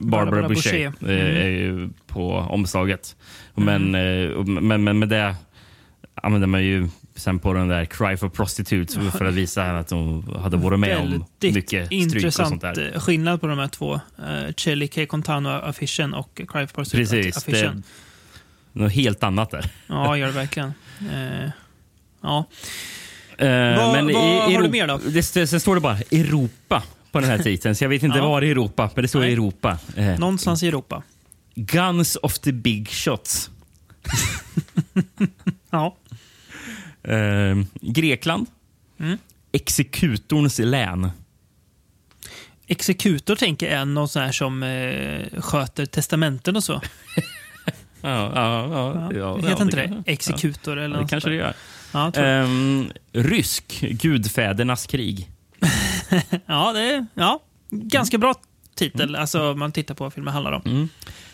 [0.00, 1.12] Barbara, Barbara Boucher, Boucher.
[1.38, 3.16] eh, är ju på omslaget.
[3.54, 5.34] Men, eh, och- men, men med det
[6.14, 9.90] använder man ju sen på den där Cry for Prostitute för att visa henne att
[9.90, 12.90] hon hade varit med om mycket stryk och sånt intressant där.
[12.94, 13.94] eh, skillnad på de här två.
[13.94, 15.00] Uh, Chelly K.
[15.06, 17.82] Contano-affischen och Cry for det Prostitute-affischen.
[18.72, 19.70] något helt annat där.
[19.86, 20.72] Ja, gör det verkligen.
[21.12, 21.50] Eh,
[22.20, 22.44] ja.
[23.38, 25.00] Eh, Vad- men i vad har du mer då?
[25.06, 28.28] Det, sen står det bara Europa på den här titeln, så jag vet inte Ja.
[28.28, 29.32] var i Europa, men det står Nej.
[29.32, 29.78] Europa.
[29.96, 31.02] Eh, Någonstans i Europa.
[31.54, 33.50] Guns of the Big Shots.
[35.70, 35.96] Ja.
[37.04, 38.46] Eh, Grekland.
[38.98, 39.18] Mm.
[39.52, 41.10] Exekutorns län.
[42.66, 46.80] Exekutor tänker jag är någon sån här som eh, sköter testamenten och så.
[48.04, 49.88] Ja, ja, ja, Ja, ja, heter inte det?
[49.88, 51.54] kanske- Exekutor eller Ja, det något kanske det gör.
[51.92, 52.26] Ja, det.
[52.28, 55.30] Ehm, rysk, gudfädernas krig.
[56.46, 58.34] ja, det är ja, ganska bra
[58.74, 59.16] titel.
[59.16, 60.62] Alltså om man tittar på vad filmen handlar om.
[60.66, 60.88] Mm.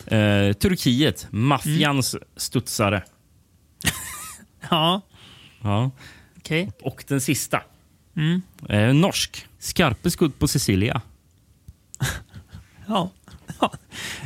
[0.07, 3.03] Eh, Turkiet, maffians studsare.
[4.71, 5.01] Ja,
[5.69, 5.91] Ja.
[6.39, 6.71] okej.
[6.83, 7.63] Och den sista.
[8.17, 8.43] Mm.
[8.69, 11.01] Eh, norsk, skarpe skudd på Sicilia.
[12.87, 13.11] Ja.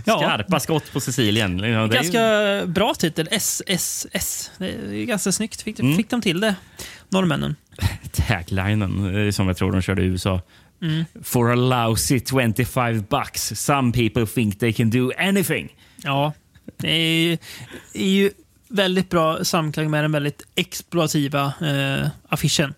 [0.05, 0.19] Ja.
[0.19, 1.59] Skarpa skott på Sicilien.
[1.59, 2.21] Ja, ju- Ganska
[2.67, 3.29] bra titel.
[3.31, 4.51] SSS.
[4.59, 5.63] Det är ganska snyggt.
[5.63, 5.97] Fick, Mm.
[5.97, 6.55] fick de till det,
[7.09, 7.57] norrmännen.
[8.13, 10.41] taglinen eh, som jag tror de körde i USA.
[10.83, 11.05] Mm.
[11.23, 11.55] For a
[11.87, 15.77] lousy 25 bucks, some people think they can do anything.
[16.03, 16.33] Ja,
[16.77, 17.39] det är ju,
[17.95, 18.31] är ju
[18.73, 22.75] väldigt bra samklang med den väldigt exploativa eh, affischen.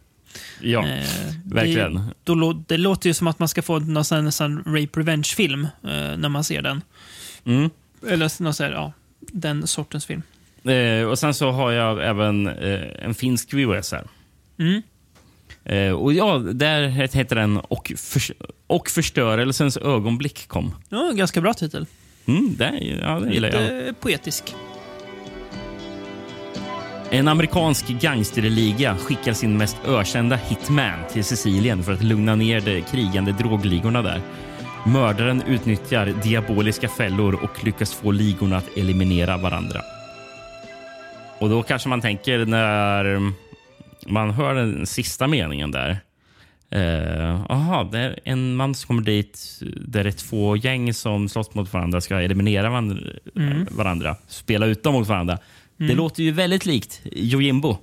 [0.61, 1.04] Ja, Eh,
[1.44, 1.94] verkligen.
[1.94, 5.64] Det, då, det låter ju som att man ska få någon sån, sån rape revenge-film
[5.64, 6.83] eh, när man ser den.
[7.44, 7.70] Mm.
[8.09, 10.22] Eller någon sån här, ja, den sortens film.
[10.64, 14.04] Eh, och sen så har jag även eh, en finsk VHS här.
[14.59, 14.83] Mm.
[15.64, 18.33] Eh, och ja, där heter den Och, förs
[18.66, 20.74] och förstörelsens ögonblick kom.
[20.88, 21.87] Ja, ganska bra titel.
[22.26, 23.62] Mm, det, ja, det gillar jag.
[23.62, 24.54] Lite poetisk.
[27.14, 32.83] En amerikansk gangsterliga skickar sin mest ökända hitman till Sicilien för att lugna ner de
[32.83, 34.20] krigande drogligorna där.
[34.87, 39.81] Mördaren utnyttjar diaboliska fällor och lyckas få ligorna att eliminera varandra.
[41.38, 43.33] Och då kanske man tänker när
[44.07, 45.98] man hör den sista meningen där.
[47.48, 51.29] Jaha, eh, det är en man som kommer dit där det är två gäng som
[51.29, 52.96] slåss mot varandra ska eliminera varandra,
[53.70, 55.38] varandra spela ut dem mot varandra.
[55.88, 57.77] Det låter ju väldigt likt Jojimbo.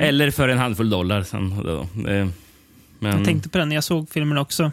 [0.00, 1.22] Eller för en handfull dollar.
[1.22, 1.80] Sen, då.
[2.10, 2.26] Eh,
[2.98, 4.72] Men, Jag tänkte på den när jag såg filmen också.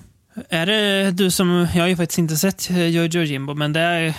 [0.50, 1.68] Är det du som...
[1.76, 4.14] Jag har ju faktiskt inte sett eh, Jojo Jimbo, men det, är,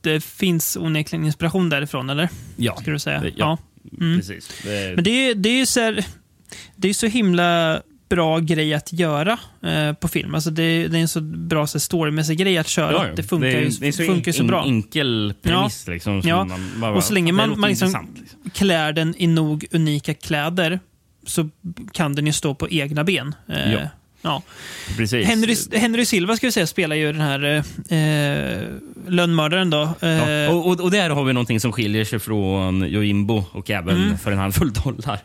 [0.00, 2.28] det finns onekligen inspiration därifrån, eller?
[2.56, 3.20] ja, Skulle du säga?
[3.20, 3.58] det- ja,
[4.00, 4.18] Mm.
[4.18, 4.50] precis.
[4.64, 6.04] Det, Men det är, det är ju så här,
[6.76, 10.34] Det är så himla bra grej att göra eh, på film.
[10.34, 12.92] Alltså det, det är en så bra så storymässig grej att köra.
[12.92, 13.12] ja, ja.
[13.16, 14.64] Det funkar är- ju det är så funkar ju så en- bra.
[14.64, 15.86] enkel premiss.
[15.88, 16.44] Liksom, som Ja.
[16.44, 18.50] man, bara, Och så länge det man- man liksom- liksom.
[18.52, 20.80] klär den i nog unika kläder
[21.26, 21.48] så
[21.92, 23.34] kan den ju stå på egna ben.
[23.48, 23.78] Eh, Ja.
[24.22, 24.42] ja.
[24.96, 25.26] Precis.
[25.26, 28.62] Henry, Henry Silva ska vi säga spelar ju den här eh, eh,
[29.08, 29.70] lönnmördaren.
[29.70, 29.82] Då.
[30.00, 33.96] Eh, Ja, och, och, där har vi någonting som skiljer sig från Jojimbo och även
[33.96, 34.18] Mm.
[34.18, 35.18] för en handfull dollar.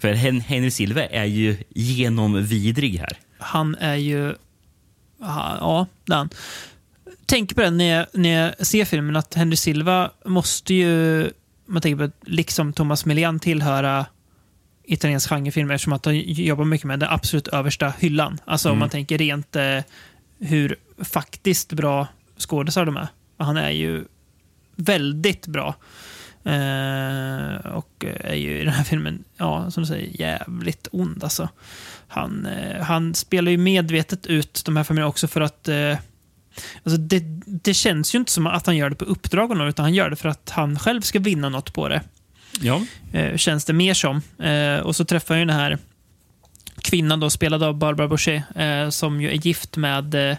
[0.00, 3.18] För Hen Henry Silva är ju genomvidrig här.
[3.38, 4.34] Han är ju...
[5.20, 6.30] Ja, han.
[7.26, 11.30] Tänker på det när jag, när jag ser filmen, att Henry Silva måste ju,
[11.66, 14.06] man tänker på det, liksom Thomas Milian tillhöra
[14.84, 18.40] italiensk genrefilm eftersom att han jobbar mycket med den absolut översta hyllan.
[18.44, 19.78] Alltså om man tänker rent eh,
[20.38, 22.06] hur faktiskt bra
[22.38, 23.08] skådisar de är.
[23.38, 24.04] Han är ju
[24.76, 25.74] väldigt bra.
[26.44, 31.48] Eh, och är ju i den här filmen, ja, som du säger, jävligt ond alltså.
[32.08, 35.98] Han, eh, han spelar ju medvetet ut de här familjerna också för att eh,
[36.84, 39.68] Alltså det, det känns ju inte som att han gör det på uppdrag av någon,
[39.68, 42.02] utan han gör det för att han själv ska vinna något på det.
[42.60, 42.80] Ja.
[43.12, 44.22] Eh, känns det mer som.
[44.38, 45.78] Eh, och så träffar jag ju den här
[46.82, 50.36] kvinnan då, spelad av Barbara Boucher, eh, som ju är gift med...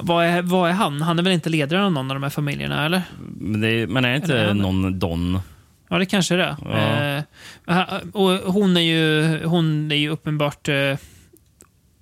[0.00, 1.02] Vad, är, vad är han?
[1.02, 3.02] Han är väl inte ledaren av någon av de här familjerna, eller?
[3.38, 5.40] Men, det, men är inte Eller är någon Don?
[5.88, 6.56] Ja, det kanske är det.
[6.64, 7.74] Ja.
[7.74, 10.96] Eh, och hon är ju, hon är ju uppenbart eh,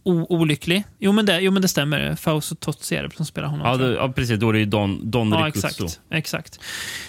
[0.06, 0.84] olycklig.
[0.98, 2.14] Jo men, det, jo, men det stämmer.
[2.16, 3.66] Fausto Tozzi är det som spelar honom.
[3.66, 4.40] Ja, det, ja, precis.
[4.40, 5.66] Då är det ju Don, Don Ja, Ricuzzo.
[5.84, 6.00] exakt.
[6.10, 6.60] exakt.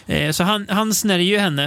[0.08, 1.66] Eh, så han, han snärjer ju henne.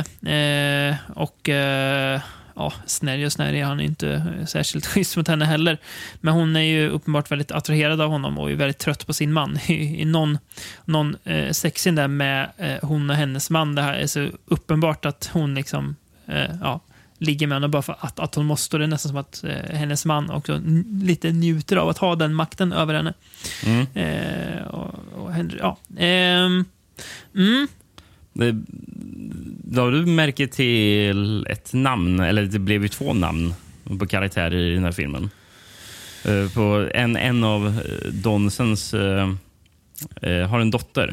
[0.90, 2.20] Eh, och eh,
[2.56, 5.78] ja, snärjer och snärjer, han är inte eh, särskilt schysst mot henne heller.
[6.20, 9.32] Men hon är ju uppenbart väldigt attraherad av honom och är väldigt trött på sin
[9.32, 9.58] man.
[9.66, 10.38] I, i någon
[10.84, 15.04] någon eh, sexscen där med eh, hon och hennes man, det här är så uppenbart
[15.04, 15.96] att hon liksom,
[16.26, 16.80] eh, ja,
[17.20, 18.78] ligger med honom bara för att, att hon måste.
[18.78, 20.60] Det är nästan som att eh, hennes man också
[21.02, 23.14] lite njuter av att ha den makten över henne.
[23.66, 23.86] Mm.
[23.94, 25.78] Eh, och, och ja.
[25.98, 26.64] Ehm,
[27.34, 27.68] mm,
[29.64, 33.54] Då du märker till ett namn, eller det blev ju två namn
[33.98, 35.30] på karaktärer i den här filmen.
[36.24, 39.28] Eh, På en, en av eh, Donsens eh,
[40.48, 41.10] har en dotter.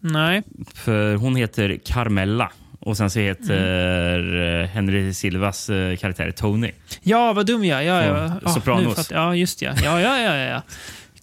[0.00, 0.42] nej.
[0.74, 5.66] För hon heter Carmella Och sen så heter eh, Henry Silvas
[6.00, 6.70] karaktär Tony.
[7.02, 7.84] Ja, vad dum jag är.
[7.84, 8.88] Ja, ja, ja, Sopranos.
[8.88, 9.62] nu fatt- ja, just.
[9.62, 10.62] Ja, ja, ja, ja, ja.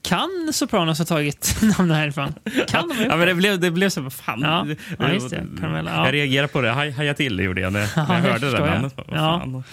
[0.08, 2.34] Kan Sopranos ha tagit namnet härifrån?
[2.68, 4.42] Kan de ha gjort Ja, men det blev, det blev så, vad fan.
[4.42, 4.68] Ja,
[5.00, 5.44] ja, just det.
[5.60, 6.06] Carmella, ja.
[6.06, 6.72] Jag reagerade på det.
[6.72, 8.94] Haj, haja till det gjorde jag när, när jag hörde det namnet.
[9.12, 9.64] Ja.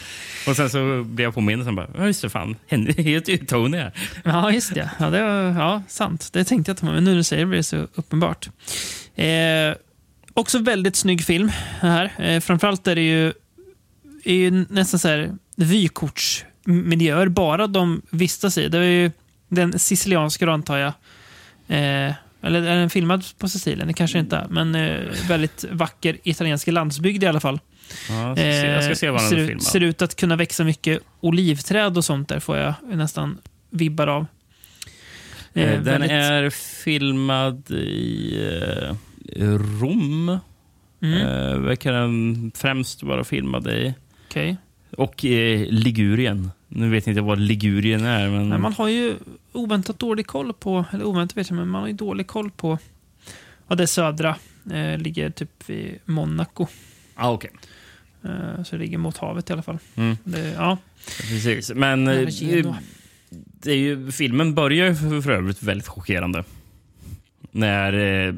[0.48, 2.56] Och sen så blev jag påmind och bara, ja just det, fan.
[2.68, 3.92] Henry heter ju Tony här.
[4.24, 4.90] Ja, just det.
[4.98, 6.28] Ja, det var ja, sant.
[6.32, 8.48] Det tänkte jag inte men nu när du säger det blir det så uppenbart.
[9.14, 9.26] Eh,
[10.34, 11.52] också väldigt snygg film.
[11.80, 12.12] Här.
[12.18, 13.32] Eh, framförallt är det ju,
[14.24, 18.68] är ju nästan så här vykortsmiljöer bara de vistas i.
[18.68, 19.10] Det är ju
[19.48, 20.92] den sicilianska då, antar jag.
[21.68, 23.88] Eh, eller är den filmad på Sicilien?
[23.88, 24.46] Det kanske inte är.
[24.50, 27.60] Men eh, väldigt vacker italiensk landsbygd i alla fall.
[28.08, 30.36] Ja, jag, ska se, jag ska se vad Eh, han ser, ser ut att kunna
[30.36, 33.38] växa mycket olivträd och sånt där får jag nästan
[33.70, 34.26] vibbar av.
[35.54, 36.50] Eh, Eh, Den väldigt- är
[36.84, 38.36] filmad i
[39.36, 39.44] eh,
[39.80, 40.38] Rom.
[41.02, 41.20] Mm.
[41.26, 43.94] Eh, verkar den främst vara filmad i.
[44.28, 44.56] Okej.
[44.96, 46.50] Och eh, Ligurien.
[46.68, 48.28] Nu vet jag inte vad Ligurien är.
[48.28, 48.48] Men...
[48.48, 49.14] Nej, Man har ju
[49.52, 52.78] oväntat dålig koll på, eller oväntat vet jag, men man har ju dålig koll på
[53.68, 54.36] ja, det södra.
[54.72, 56.66] Eh, ligger typ vid Monaco.
[57.14, 57.50] ah, okej.
[58.24, 59.78] Eh, så det ligger mot havet i alla fall.
[59.94, 60.16] Mm.
[60.24, 60.78] Det, ja.
[61.06, 61.72] Precis.
[61.74, 62.28] Men eh,
[63.30, 66.44] det är ju, filmen börjar ju för, för övrigt väldigt chockerande.
[67.50, 68.34] När eh,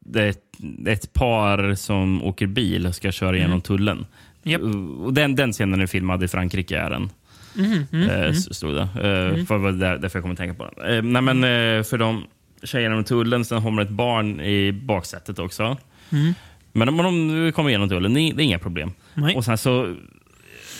[0.00, 0.44] det är ett,
[0.86, 4.06] ett par som åker bil och ska köra igenom tullen.
[4.48, 4.62] Japp.
[5.00, 6.78] Och den, den scenen är filmad i Frankrike.
[6.78, 7.10] Är den.
[7.54, 8.30] Mhm, mm, eh, mm.
[8.30, 8.82] s- Stod det.
[8.82, 10.96] Eh, för, var där, därför jag kommer att tänka på den.
[10.96, 12.24] Eh, nej, men, eh, för de
[12.62, 15.76] kör igenom tullen, sen har man ett barn i baksätet också.
[16.10, 16.34] Mm.
[16.72, 18.92] Men om de kommer igenom tullen, det är inga problem.
[19.14, 19.36] Nej.
[19.36, 19.94] Och sen så...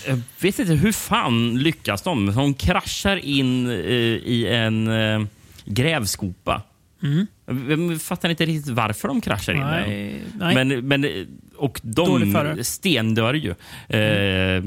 [0.07, 2.25] Jag vet inte hur fan lyckas de?
[2.35, 5.21] De kraschar in eh, i en eh,
[5.65, 6.61] grävskopa.
[7.03, 7.27] Mm.
[7.89, 9.59] Jag fattar inte riktigt varför de kraschar in.
[9.59, 10.55] Nej, nej.
[10.55, 11.09] Men, men, eh,
[11.59, 13.55] och de stendör ju.
[13.89, 14.63] Eh, eh,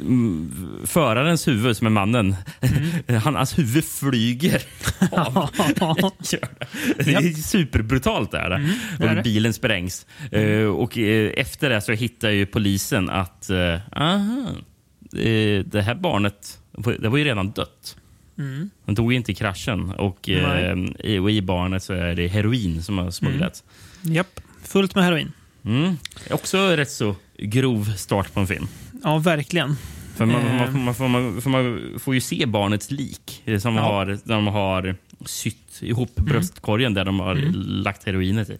[0.00, 0.52] mm,
[0.84, 3.20] förarens huvud, som är mannen, Mm.
[3.24, 4.62] han, hans huvud flyger
[5.12, 5.50] av.
[6.98, 7.14] Det.
[7.14, 8.30] är superbrutalt.
[8.30, 10.06] Där, Mm, det är och bilen sprängs.
[10.32, 14.48] Eh, och eh, efter det så hittar ju polisen att eh, aha,
[15.64, 16.58] det här barnet
[16.98, 17.96] det var ju redan dött.
[18.38, 18.70] Mm.
[18.86, 19.90] Dog ju inte kraschen.
[19.90, 23.64] Och, eh, i, och i barnet så är det heroin som har smugglats.
[24.02, 24.40] Japp.
[24.64, 25.32] Fullt med heroin.
[25.64, 25.96] Mm.
[26.30, 28.68] Också rätt så grov start på en film.
[29.04, 29.76] Ja, verkligen.
[30.16, 30.54] För man, Eh.
[30.72, 33.82] man, man, får, man, för man får ju se barnets lik som Ja.
[33.82, 34.96] har, de har
[35.26, 36.28] sytt ihop Mm.
[36.32, 38.58] bröstkorgen där de har lagt heroinet i.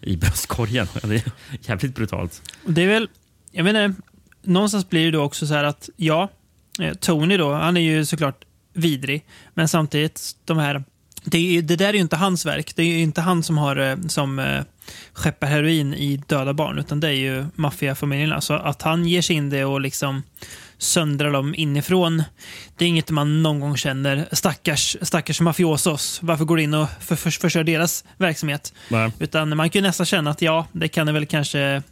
[0.00, 0.86] I bröstkorgen.
[1.02, 1.22] Det är
[1.62, 2.42] jävligt brutalt.
[2.66, 3.08] Det är väl,
[3.52, 3.94] jag menar,
[4.42, 6.28] någonstans blir det då också så här att ja,
[6.80, 9.24] eh, Tony då, han är ju såklart vidrig,
[9.54, 10.84] men samtidigt de här
[11.24, 12.72] det, är, det där är ju inte hans verk.
[12.76, 14.38] Det är ju inte han som har eh, som
[15.12, 18.40] skeppar heroin i döda barn, utan det är ju maffiafamiljerna.
[18.40, 20.22] Så att han ger sig in det och liksom
[20.78, 22.22] söndrar dem inifrån,
[22.76, 24.28] det är inget man någon gång känner.
[24.32, 28.74] Stackars, stackars mafiosos, varför går du in och för, för, förstör deras verksamhet?
[28.88, 29.12] Nej.
[29.18, 31.82] Utan man kan ju nästan känna att ja, det kan det väl kanske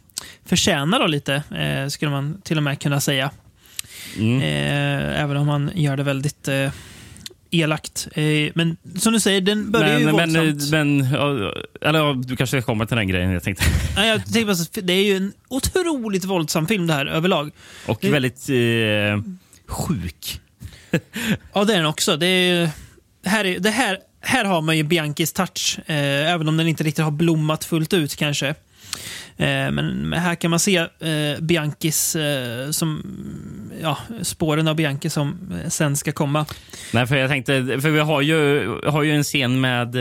[0.45, 3.31] förtjäna då lite, eh, skulle man till och med kunna säga.
[4.17, 4.41] Mm.
[4.41, 6.71] Eh, även om man gör det väldigt eh,
[7.51, 8.07] elakt.
[8.11, 8.23] Eh,
[8.55, 10.71] men som du säger, den börjar ju Men, men, våldsamt.
[10.71, 13.63] men, ja, eller du kanske komma till den grejen jag tänkte.
[13.95, 17.51] Nej, jag tänkte bara, det är ju en otroligt våldsam film det här överlag.
[17.87, 19.23] Och Det- väldigt eh,
[19.67, 20.39] sjuk.
[21.53, 22.17] Ja, det är den också.
[22.17, 22.69] Det, är, ju-
[23.25, 26.83] här, är, det här, här har man ju Bianchis touch, eh, även om den inte
[26.83, 28.55] riktigt har blommat fullt ut kanske.
[29.37, 33.03] Eh, men här kan man se eh, Bianchis, eh, som,
[33.81, 36.45] ja, spåren av Bianchi som sen ska komma.
[36.93, 39.95] Nej, för jag tänkte, för vi har ju, har ju en scen med,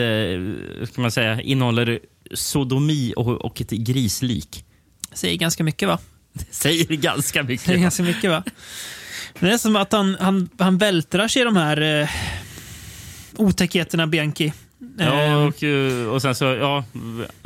[0.89, 1.99] ska man säga, innehåller
[2.35, 4.65] sodomi och, och ett grislik.
[5.13, 5.99] Säger ganska mycket va?
[6.33, 7.67] Det säger ganska mycket.
[7.67, 8.43] Säger ganska mycket va?
[9.41, 12.09] Det är som att han, han, han vältrar sig i de här eh,
[13.37, 14.53] otäckheterna Bianchi.
[14.99, 16.85] Ja, Eh, och, eh, och sen så, ja,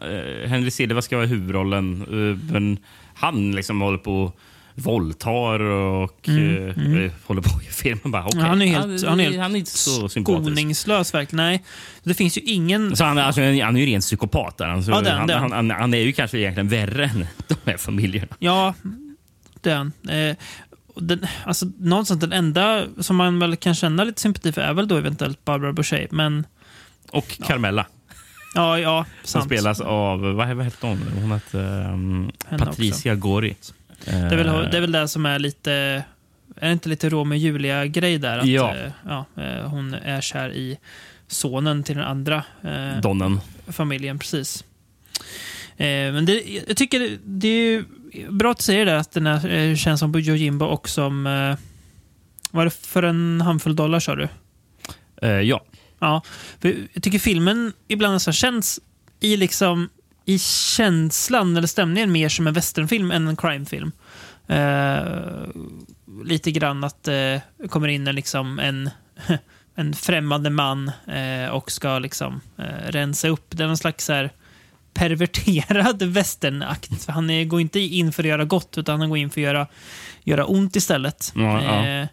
[0.03, 2.03] eh, Henry Silva ska vara huvudrollen.
[2.03, 2.79] eh, Men
[3.15, 4.39] han liksom håller på och
[4.75, 8.11] våldtar och eh, håller på i filmen.
[8.11, 8.41] Bara, okay.
[8.41, 11.45] Han är helt, han är helt han är inte så skoningslös verkligen.
[11.47, 11.65] Nej,
[12.03, 12.97] det finns ju ingen...
[12.97, 14.59] Så han, alltså, han är ju ren psykopat.
[14.59, 14.69] Där.
[14.69, 15.71] Alltså, Ja, är han, är han.
[15.71, 18.37] han, är ju kanske egentligen värre än de här familjerna.
[18.39, 18.75] Ja,
[19.61, 20.31] det är.
[20.31, 20.37] Eh,
[20.97, 24.89] den, alltså, någonstans den enda som man väl kan känna lite sympati för är väl
[24.89, 26.09] då eventuellt Barbara Boucher.
[26.11, 26.47] Men
[27.13, 27.87] Och Carmella,
[28.55, 29.45] ja, ja, som sant.
[29.45, 30.21] spelas av...
[30.21, 30.99] Vad, hette hon?
[31.21, 33.57] Hon hette um, Patricia Gori.
[34.05, 35.73] Det är, väl, det är väl det som är lite...
[36.57, 38.39] Är det inte lite Romeo och Julia-grej där?
[38.39, 38.75] Att, Ja.
[38.77, 40.79] eh, ja, eh, hon är kär i
[41.27, 43.41] sonen till den andra eh, Donnen.
[43.69, 44.19] familjen.
[44.19, 44.65] Precis.
[45.77, 47.85] Eh, men det, jag tycker det, är
[48.31, 51.27] bra att du säger det, att den här eh, känns som Yojimbo och som...
[51.27, 51.57] Eh,
[52.51, 54.29] var det för en handfull dollar sa du?
[55.23, 55.65] Eh, ja.
[56.01, 56.23] Ja,
[56.93, 58.81] jag tycker filmen ibland nästan känns
[59.21, 59.89] i liksom
[60.25, 63.93] i känslan eller stämningen mer som en westernfilm än en crimefilm.
[64.47, 65.03] Eh,
[66.25, 68.91] lite grann att det eh, kommer in en, liksom en,
[69.75, 73.47] en främmande man eh, och ska liksom eh, rensa upp.
[73.49, 74.31] Det är någon slags så här,
[74.95, 77.05] perverterad westernakt.
[77.05, 79.41] För Han är, går inte in för att göra gott, utan han går in för
[79.41, 79.67] att göra,
[80.25, 81.33] göra ont istället.
[81.35, 81.87] Ja, ja.
[81.87, 82.09] Eh,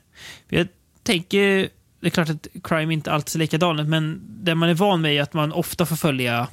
[0.49, 0.67] jag
[1.03, 1.69] tänker,
[1.99, 5.15] det är klart att crime inte alltid är likadant, men det man är van med
[5.15, 6.47] är att man ofta får följa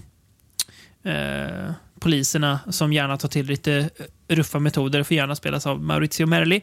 [1.04, 3.90] eh, poliserna som gärna tar till lite
[4.28, 6.56] ruffa metoder, får gärna spelas av Maurizio Merli.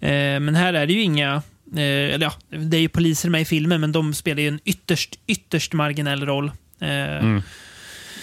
[0.00, 1.42] Eh, men här är det ju inga
[1.72, 1.80] eh,
[2.14, 5.18] eller ja, det är ju poliser med i filmen, men de spelar ju en ytterst,
[5.26, 6.52] ytterst marginell roll.
[6.80, 7.42] Eh, Mm.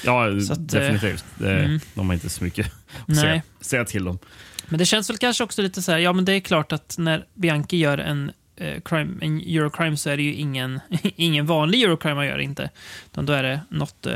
[0.05, 1.25] Ja, att, eh, definitivt.
[1.37, 1.79] Det, mm.
[1.93, 2.71] De har inte så mycket
[3.07, 4.19] att säga, säga till om.
[4.67, 6.95] Men det känns väl kanske också lite så här, ja men det är klart att
[6.97, 10.79] när Bianchi gör en, eh, crime, en Eurocrime så är det ju ingen,
[11.15, 12.69] ingen vanlig Eurocrime man gör inte.
[13.11, 14.13] Utan då är det något eh,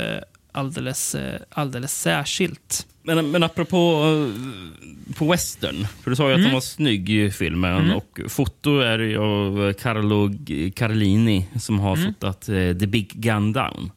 [0.51, 2.87] alldeles, eh, alldeles särskilt.
[3.03, 4.01] Men, men apropå
[5.17, 6.43] på western, för du sa ju att Mm.
[6.43, 10.29] den var snygg i filmen och foto är det ju av Carlo
[10.75, 13.91] Carlini som har fotat eh, The Big Gun Down.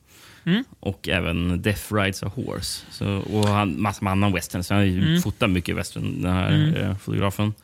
[0.47, 0.65] Mm.
[0.81, 2.83] Och även Death Rides a Horse.
[2.91, 5.23] Så, och han massor med annan western, så han Mm.
[5.23, 7.55] fotat mycket western, den här eh, fotografen.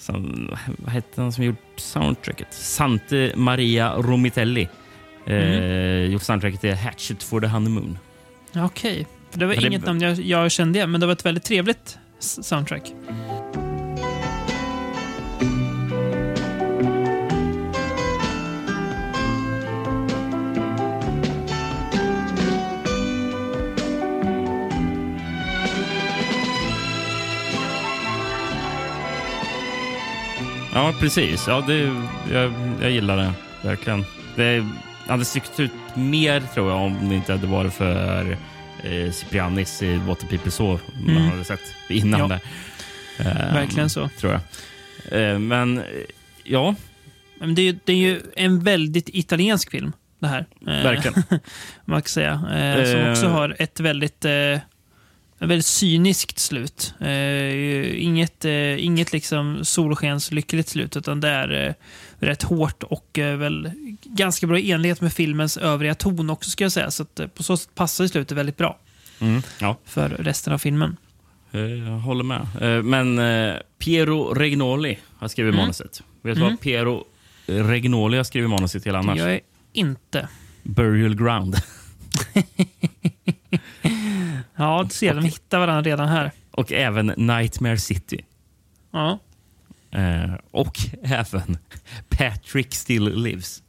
[0.00, 2.46] Sen, vad hette han som gjort soundtracket?
[2.54, 4.68] Sante Maria Romitelli.
[5.26, 6.10] Eh, Mm.
[6.12, 7.98] Gjort soundtracket till Hatchet for the Honeymoon.
[8.56, 11.26] Okej, För det var det- inget namn jag, jag kände igen, men det var ett
[11.26, 12.92] väldigt trevligt soundtrack.
[30.74, 31.44] Ja, precis.
[31.48, 31.92] Ja, det,
[32.32, 32.52] jag,
[32.82, 34.04] jag gillar det verkligen.
[34.36, 34.66] Det
[35.08, 38.36] hade stuckit ut mer tror jag om det inte hade varit för
[38.84, 41.30] eh, Ciprianis i What the People Saw man Mm.
[41.30, 42.28] hade sett innan Ja.
[42.28, 42.40] där.
[43.18, 44.08] Eh, Verkligen så.
[44.08, 44.40] Tror jag.
[45.32, 45.84] Eh, men eh,
[46.44, 46.74] ja,
[47.40, 50.46] Men det, är, ju- det är ju en väldigt italiensk film, det här.
[50.60, 51.22] Eh, verkligen.
[51.84, 52.32] man kan säga.
[52.54, 54.24] Eh, som också har ett väldigt,
[55.40, 56.94] ett väldigt cyniskt slut.
[57.00, 61.74] Eh, inget eh, inget liksom solskenslyckligt slut, utan det är eh,
[62.26, 63.70] rätt hårt och eh, väl
[64.04, 66.90] ganska bra i enlighet med filmens övriga ton också, ska jag säga.
[66.90, 68.78] Så att, eh, på så sätt passar slutet väldigt bra
[69.20, 70.96] Mm, ja, för resten av filmen.
[71.52, 72.46] eh, jag håller med.
[72.84, 73.20] Men
[73.78, 75.60] Piero Regnoli har skrivit Mm.
[75.64, 76.02] manuset.
[76.22, 77.04] Vet du vad Piero
[77.46, 79.18] Regnoli har skrivit manuset till annars?
[79.18, 79.40] Jag är
[79.72, 80.28] inte.
[80.62, 81.56] Burial Ground.
[84.60, 86.30] Ja, du ser, de hittar varandra redan här.
[86.50, 88.24] Och även Nightmare City.
[88.90, 89.18] Ja.
[89.90, 91.58] Eh, och även
[92.08, 93.62] Patrick Still Lives.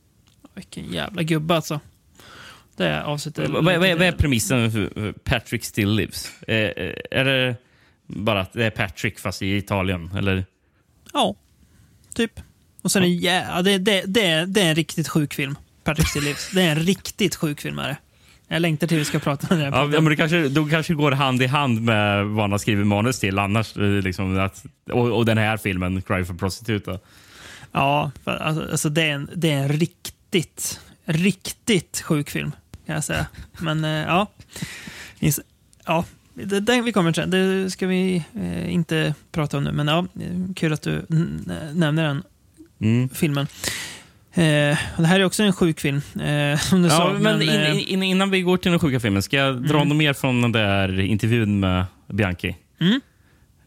[0.56, 1.80] Vilken jävla gubbe alltså.
[2.76, 3.50] Det är avslutet.
[3.50, 6.42] Vad vad- är, vad är premissen för Patrick Still Lives?
[6.42, 7.56] Eh, eh, är det
[8.08, 10.12] bara att det är Patrick fast i Italien?
[10.18, 10.46] Eller?
[11.14, 11.36] Ja,
[12.16, 12.40] typ.
[12.82, 13.62] Och sen är ja.
[13.62, 15.56] det, det, det, det är en riktigt sjuk film.
[15.84, 16.52] Patrick Still Lives.
[16.54, 17.80] Det är en riktigt sjuk film.
[17.80, 17.98] Är det.
[18.52, 19.66] Jag längtar till vi ska prata om det.
[19.66, 22.88] Ja, men det kanske, då kanske går hand i hand med vad han har skrivit
[22.88, 23.40] manus till.
[23.40, 27.00] Annars, eh, liksom, att, och, och den här filmen, Cry for Prostitute.
[27.72, 32.52] Ja, alltså, alltså det, är en, det är en riktigt, riktigt sjuk film.
[32.86, 33.26] Kan jag säga.
[33.60, 34.28] Men eh, ja.
[35.86, 37.30] Ja det, det, vi kommer till.
[37.30, 39.72] Det ska vi eh, inte prata om nu.
[39.72, 40.06] Men ja,
[40.56, 41.06] kul att du
[41.74, 42.24] nämner den
[42.82, 43.10] Mm.
[43.10, 43.48] filmen.
[44.34, 47.14] Eh, det här är också en sjuk film, eh, som du Ja, sa.
[47.20, 49.98] men in, eh, in, innan vi går till den sjuka filmen, ska jag dra något
[49.98, 52.56] mer från den där intervjun med Bianchi?
[52.82, 53.02] Mm.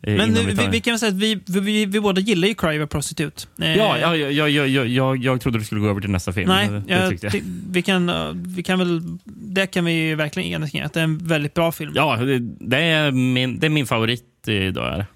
[0.03, 2.79] Eh, Men vi, vi, vi kan säga att vi, vi, vi, båda gillar ju Cry
[2.81, 3.43] of a Prostitute.
[3.61, 6.11] Eh, Ja, ja, ja, ja, ja, ja, jag, jag trodde du skulle gå över till
[6.11, 6.49] nästa film.
[6.49, 7.43] Nej, jag, jag.
[7.71, 9.01] vi, kan, eh, vi kan väl...
[9.25, 11.93] Det kan vi ju verkligen enas kring, att det är en väldigt bra film.
[11.95, 14.95] Ja, det, det, är min, det är min favorit idag.
[14.95, 15.07] Är det.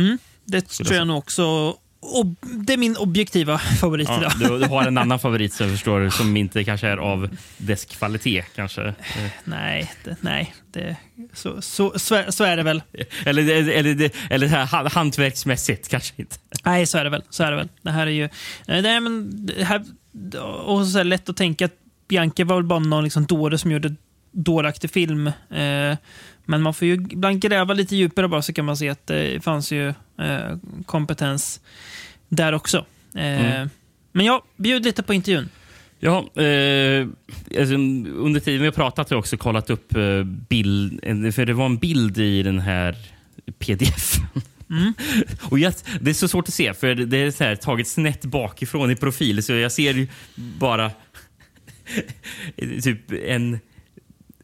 [0.00, 1.74] Mm, det tror jag jag nog också.
[2.42, 4.32] Det är min objektiva favorit Ja, idag.
[4.38, 8.44] du, du har en annan favorit som förstår, som inte kanske är av dess kvalitet.
[8.54, 8.94] kanske.
[9.44, 10.96] Nej, det, nej det,
[11.32, 12.82] så, så, så, är, det väl.
[13.24, 16.36] Eller, eller, eller, här, ha- hantverksmässigt kanske inte.
[16.64, 17.22] Nej, så är det väl.
[17.30, 17.68] Så är det väl.
[17.82, 18.28] Det här är ju...
[18.68, 19.84] Nej, det är, men, här,
[20.64, 21.74] och så lätt att tänka att
[22.08, 23.94] Bianca var väl bara någon liksom dåre som gjorde
[24.32, 25.26] dåraktig film.
[25.50, 25.96] Eh,
[26.44, 29.44] men man får ju ibland gräva lite djupare bara så kan man se att det
[29.44, 29.88] fanns ju
[30.18, 31.60] eh, kompetens
[32.28, 32.78] där också.
[33.14, 33.24] Eh,
[33.54, 33.70] Mm.
[34.12, 35.48] Men ja, bjud lite på intervjun.
[36.00, 37.06] Ja, eh,
[37.60, 41.46] alltså, under tiden vi har pratat har jag också kollat upp eh, bild, en- för
[41.46, 42.96] det var en bild i den här
[43.58, 44.16] pdf.
[45.42, 48.24] Och jag, det är så svårt att se, för det är så här, taget snett
[48.24, 50.90] bakifrån i profil, så jag ser ju bara
[52.82, 53.58] typ en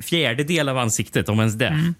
[0.02, 1.92] fjärdedel av ansiktet, om ens det.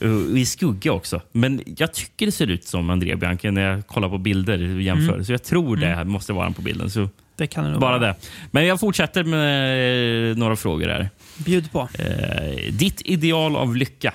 [0.00, 1.20] Och I skugga också.
[1.32, 4.82] Men jag tycker det ser ut som Andrea Bianchi när jag kollar på bilder och
[4.82, 5.22] jämför.
[5.22, 6.90] Så jag tror det måste vara han på bilden.
[6.90, 8.08] Så Det kan det bara vara.
[8.08, 8.14] det.
[8.50, 11.10] Men jag fortsätter med eh, några frågor här.
[11.36, 11.88] Bjud på.
[11.98, 14.12] Eh, ditt ideal av lycka?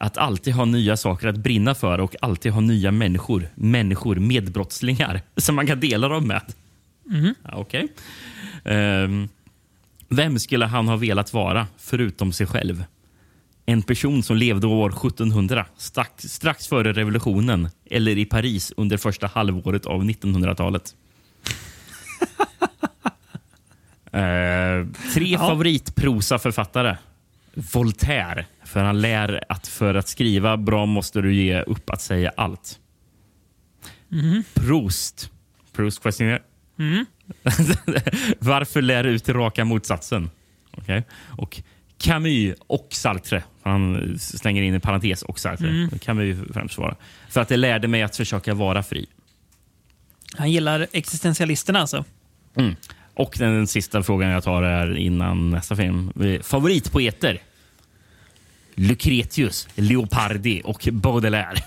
[0.00, 5.20] Att alltid ha nya saker att brinna för och alltid ha nya människor, människor, medbrottslingar
[5.36, 6.42] som man kan dela dem med.
[7.44, 7.88] Ja, Okej.
[8.64, 9.28] Ehm,
[10.08, 12.84] vem skulle han ha velat vara förutom sig själv?
[13.66, 19.26] En person som levde år 1700, strax, strax före revolutionen eller i Paris under första
[19.26, 20.94] halvåret av 1900-talet.
[24.12, 26.96] Eh, tre favoritprosaförfattare.
[27.54, 32.32] Voltaire, för han lär att för att skriva bra måste du ge upp att säga
[32.36, 32.78] allt.
[34.54, 35.30] Proust.
[35.72, 36.42] Proust questionnaire.
[38.38, 40.30] Varför lär ut raka motsatsen?
[40.70, 41.02] Okej.
[41.38, 41.62] Och
[41.98, 43.42] Camus och Sartre.
[43.62, 45.88] Han slänger in en parentes och Sartre.
[46.00, 46.96] Camus främst svara.
[47.28, 49.06] För att det lärde mig att försöka vara fri.
[50.36, 52.04] Han gillar existentialisterna alltså.
[53.14, 56.12] Och den sista frågan jag tar är innan nästa film.
[56.42, 57.42] Favoritpoeter?
[58.74, 61.62] Lucretius, Leopardi och Baudelaire.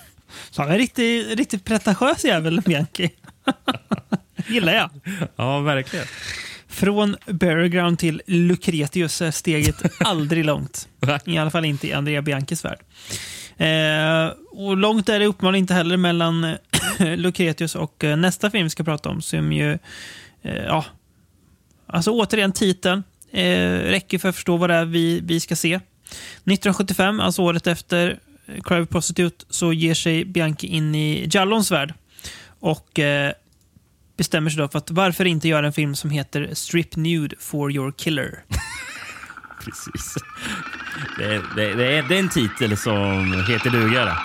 [0.50, 3.10] Så han är riktigt, riktigt pretentiös jävel, Bianchi.
[4.48, 4.90] gillar jag.
[5.36, 6.06] Ja, verkligen.
[6.68, 10.88] Från Battleground till Lucretius är steget aldrig långt.
[11.26, 12.80] I alla fall inte i Andrea Bianchis värld.
[13.58, 16.56] Eh, och långt är det uppenbarligen inte heller mellan
[17.00, 19.22] Lucretius och eh, nästa film vi ska prata om.
[19.22, 19.72] Som ju,
[20.42, 20.86] eh, ja,
[21.88, 23.04] alltså återigen titeln.
[23.32, 25.74] Eh, räcker för att förstå vad det är vi, vi ska se.
[25.76, 31.94] 1975, alltså året efter eh, a Prostitute, så ger sig Bianchi in i Jallons värld.
[32.60, 33.34] Och eh,
[34.18, 37.72] bestämmer sig då för att varför inte göra en film som heter Strip Nude for
[37.72, 38.44] your killer.
[39.64, 40.16] Precis.
[41.18, 44.18] Det är, det, det, är, det är en titel som heter duga.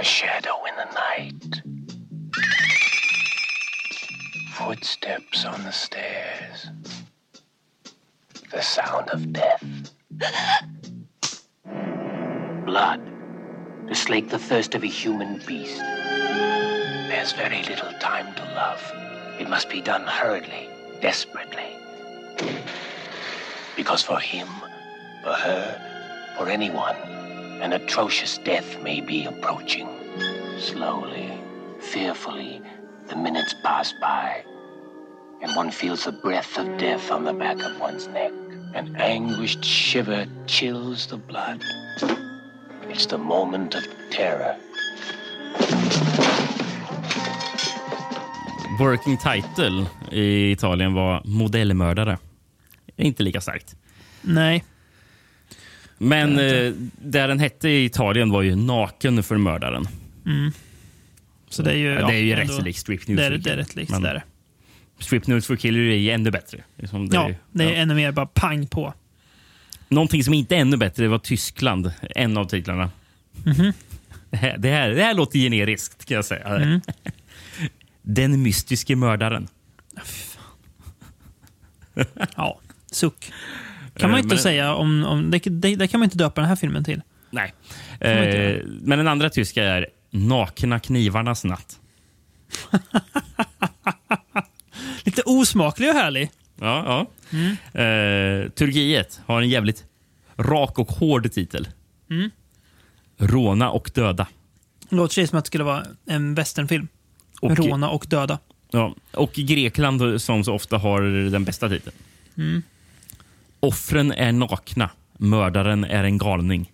[0.00, 1.62] A shadow in the night.
[4.54, 6.68] Footsteps on the stairs.
[8.50, 9.64] The sound of death.
[12.64, 13.00] Blood
[13.88, 15.82] to slake the thirst of a human beast.
[17.08, 18.92] There's very little time to love.
[19.40, 20.68] It must be done hurriedly,
[21.00, 21.74] desperately.
[23.76, 24.46] Because for him,
[25.24, 26.96] for her, for anyone,
[27.62, 29.88] an atrocious death may be approaching.
[30.58, 31.40] Slowly,
[31.80, 32.60] fearfully,
[33.06, 34.44] the minutes pass by,
[35.40, 38.32] and one feels the breath of death on the back of one's neck.
[38.74, 41.64] An anguished shiver chills the blood.
[42.82, 44.58] It's the moment of terror.
[48.78, 52.18] Working title i Italien var modellmördare.
[52.96, 53.76] Inte lika starkt.
[54.22, 54.64] Nej,
[55.98, 59.88] Men eh, där den hette i Italien var ju Naken för mördaren.
[61.48, 61.88] så det är ju...
[61.88, 63.90] Ja, det är ju rätt likt Strip Det News är, for det är rätt likt.
[64.02, 64.22] Det är det.
[64.98, 66.64] Strip News for Killer är ju ännu bättre.
[66.76, 68.94] Liksom det, Ja, det är ännu mer bara pang på.
[69.88, 72.90] Någonting som inte är ännu bättre var Tyskland, en av titlarna.
[73.44, 73.72] Mhm.
[74.30, 76.46] Det, här, det, här, det här låter generiskt, kan jag säga.
[76.46, 76.80] Mm.
[78.10, 79.48] Den mystiske mördaren.
[82.36, 83.32] Ja, suck.
[83.96, 85.04] kan man Eh, inte men- säga om...
[85.04, 87.02] om det, det, det kan man inte döpa den här filmen till.
[87.30, 87.54] Nej.
[88.00, 91.80] Eh, men den andra tyska är Nakna knivarnas natt.
[95.04, 96.30] Lite osmaklig och härlig.
[96.60, 97.06] Ja, ja.
[97.38, 97.50] Mm.
[97.52, 99.84] Eh, Turkiet har en jävligt
[100.36, 101.68] rak och hård titel.
[102.10, 102.30] Mm.
[103.18, 104.26] Råna och döda.
[104.88, 106.88] Låter som att det skulle vara en westernfilm.
[107.40, 108.38] Och, Råna och döda.
[108.70, 111.96] Ja, och Grekland som så ofta har den bästa titeln.
[112.36, 112.62] Mm.
[113.60, 114.90] Offren är nakna.
[115.18, 116.72] Mördaren är en galning.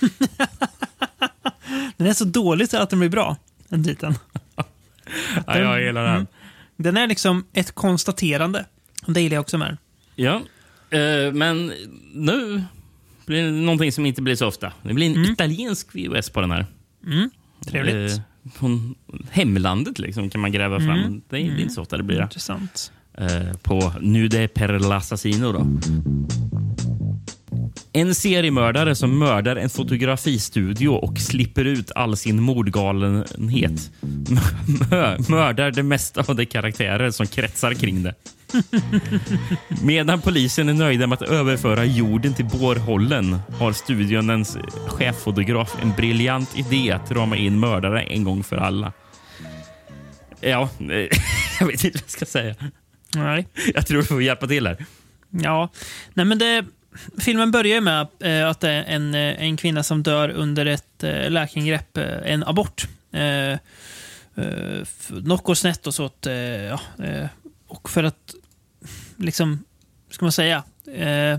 [1.96, 3.36] Den är så dålig så att den blir bra,
[3.68, 4.14] den titeln.
[5.46, 6.26] Ja, jag gillar den.
[6.76, 8.64] Den är liksom ett konstaterande.
[9.06, 9.76] Det gillar jag också med.
[10.14, 10.42] Ja,
[10.90, 11.72] eh, men
[12.14, 12.62] nu
[13.26, 14.72] blir det någonting som inte blir så ofta.
[14.82, 15.32] Det blir en Mm.
[15.32, 16.66] italiensk VHS på den här.
[17.66, 18.12] Trevligt.
[18.12, 18.20] Eh,
[18.54, 18.94] från
[19.30, 20.90] hemlandet liksom, kan man gräva fram.
[20.98, 21.20] Mm.
[21.28, 22.22] Det, är, det är inte så ofta det blir det.
[22.22, 22.92] Intressant.
[23.18, 25.52] Eh, på Nude per l'assassino.
[25.52, 25.66] Då.
[27.92, 33.90] En seriemördare som mördar en fotografistudio och slipper ut all sin mordgalenhet.
[34.00, 38.14] Mö- mördar det mesta av de karaktärer som kretsar kring det.
[39.82, 46.58] Medan polisen är nöjda med att överföra jorden till Bornholm har studionens cheffotograf en briljant
[46.58, 48.92] idé att rama in mördare en gång för alla.
[50.40, 50.70] Ja,
[51.60, 52.54] jag vet inte vad jag ska säga.
[53.14, 53.48] Nej.
[53.74, 54.86] Jag tror du får hjälpa till här.
[55.30, 55.68] Ja,
[56.14, 56.64] nej men det,
[57.18, 61.04] filmen börjar med eh, att det är en, eh, en kvinna som dör under ett
[61.04, 62.88] eh, läkeingrepp, eh, en abort.
[63.12, 63.58] Eh, eh,
[65.08, 66.26] något går snett och så att,
[66.70, 66.80] ja,
[67.68, 68.34] och för att
[69.18, 69.64] liksom,
[70.10, 70.62] ska man säga,
[70.94, 71.38] eh,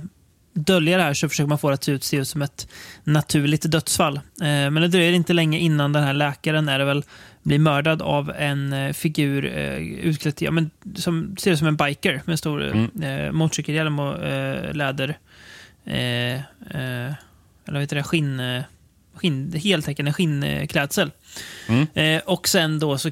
[0.53, 2.67] dölja det här så försöker man få det att se ut, se ut som ett
[3.03, 4.15] naturligt dödsfall.
[4.17, 7.03] Eh, men det dröjer inte länge innan den här läkaren är det väl,
[7.43, 11.75] blir mördad av en eh, figur eh, utklädd ja, men, som ser ut som en
[11.77, 13.03] biker med en stor Mm.
[13.03, 15.17] eh, motorcykelhjälm och eh, läder.
[15.85, 16.43] Eh, eh,
[17.65, 18.03] eller vad heter det?
[18.03, 18.63] Skinn...
[19.13, 21.11] Skinn heltäckande skinnklädsel.
[21.67, 22.21] Mm.
[22.25, 23.11] Och sen då så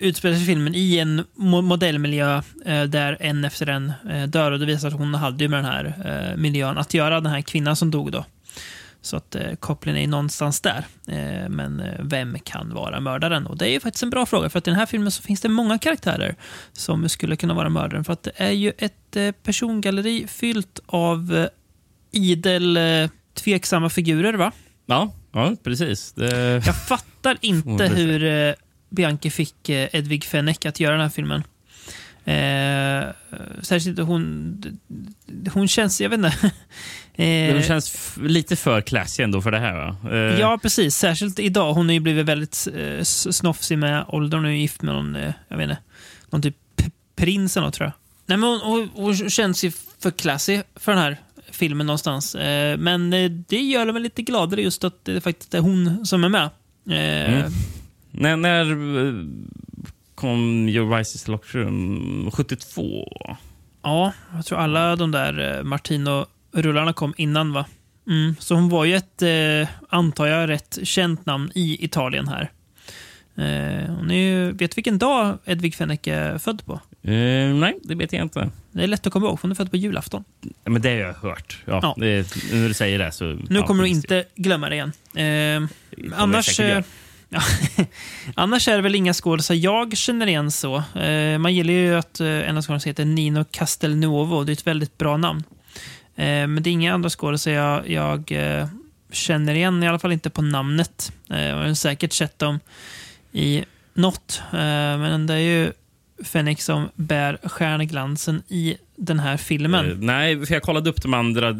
[0.00, 4.52] utspelar sig filmen i en mo- modellmiljö eh, där en efter en eh, dör.
[4.52, 5.84] Och det visar att hon hade ju med den här
[6.30, 8.24] eh, miljön att göra, den här kvinnan som dog då.
[9.00, 10.84] Så att eh, kopplingen är någonstans där.
[11.08, 13.46] Eh, men vem kan vara mördaren?
[13.46, 15.22] Och det är ju faktiskt en bra fråga, för att i den här filmen så
[15.22, 16.34] finns det många karaktärer
[16.72, 18.04] som skulle kunna vara mördaren.
[18.04, 21.46] För att det är ju ett eh, persongalleri fyllt av eh,
[22.12, 24.52] idel eh, tveksamma figurer, va?
[24.86, 26.12] Ja, ja precis.
[26.12, 28.54] Det, Jag fattar inte hur
[28.88, 31.42] Bianchi fick eh, Edvig Fenech att göra den här filmen.
[32.24, 33.14] Eh,
[33.62, 34.78] särskilt hon...
[35.52, 36.28] Hon känns, jag vet inte.
[37.14, 39.74] eh, det känns lite för classy ändå för det här.
[39.74, 39.96] Va?
[40.10, 40.96] Eh, Ja, precis.
[40.96, 41.74] Särskilt idag.
[41.74, 44.40] Hon har ju blivit väldigt eh, snofsig med åldern.
[44.44, 45.82] Hon är gift med någon, eh, jag vet inte,
[46.30, 46.56] någon typ
[47.16, 47.92] prins eller något, tror jag.
[48.26, 51.16] Nej, men hon, hon, hon känns ju för classy för den här
[51.50, 52.34] filmen någonstans.
[52.34, 56.24] Eh, men eh, det gör väl lite gladare just att det faktiskt är hon som
[56.24, 56.50] är med.
[56.90, 57.52] Mm.
[58.20, 59.24] När, när eh,
[60.14, 62.30] kom Your Vices Lockroom?
[62.32, 63.08] 72?
[63.82, 67.66] Ja, jag tror alla de där eh, Martino-rullarna kom innan, va?
[68.08, 72.50] Mm, så hon var ju ett, eh, antar jag, rätt känt namn i Italien här.
[73.36, 76.72] Eh, hon är ju, vet vilken dag Edvig Fenech är född på?
[77.02, 78.50] Eh, nej, det vet jag inte.
[78.72, 80.24] Det är lätt att komma ihåg, hon är född på julafton.
[80.64, 81.62] Ja, Men det har jag hört.
[81.64, 81.94] Ja, Ja.
[81.98, 83.24] Det, när du säger det så...
[83.24, 84.92] Nu ja, kommer du inte glömma det igen.
[85.14, 85.68] Eh,
[86.16, 86.60] annars,
[87.28, 87.40] ja,
[88.34, 90.76] annars är det väl inga skådisar jag känner igen så.
[90.94, 94.44] Eh, man gillar ju att eh, en av skådisarna heter Nino Castelnuovo.
[94.44, 95.44] Det är ett väldigt bra namn.
[96.16, 98.66] Eh, men det är inga andra skådisar jag, jag eh,
[99.12, 101.12] känner igen, i alla fall inte på namnet.
[101.30, 102.60] Eh, jag har säkert sett dem
[103.32, 103.64] i
[103.94, 104.42] något.
[104.52, 104.58] Eh,
[104.98, 105.72] men det är ju
[106.24, 109.90] Fenix som bär stjärnglansen i den här filmen.
[109.90, 111.52] Eh, nej, för jag kollade upp de andra.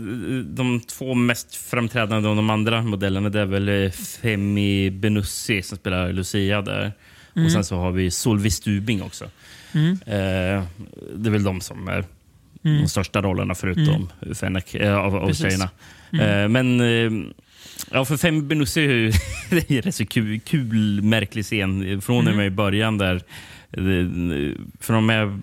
[0.43, 5.79] De två mest framträdande av de andra modellerna det är väl eh, Femi Benussi som
[5.79, 6.93] spelar Lucia där.
[7.37, 7.47] Mm.
[7.47, 9.25] Och sen så har vi Solveig Stubing också.
[9.75, 10.63] Eh,
[11.17, 12.05] det är väl de som är
[12.63, 15.27] de största rollerna förutom Fenech, eh, av, av Mm.
[15.27, 15.45] Precis.
[15.45, 15.69] Mm.
[16.13, 16.43] tjejerna.
[16.43, 17.33] Eh, men eh,
[17.91, 19.13] ja, för Femi Benussi är ju
[19.69, 22.31] en rätt så kul, kul, märklig scen från Mm.
[22.33, 23.23] och med i början där.
[23.73, 23.83] Eh,
[24.81, 25.39] För de är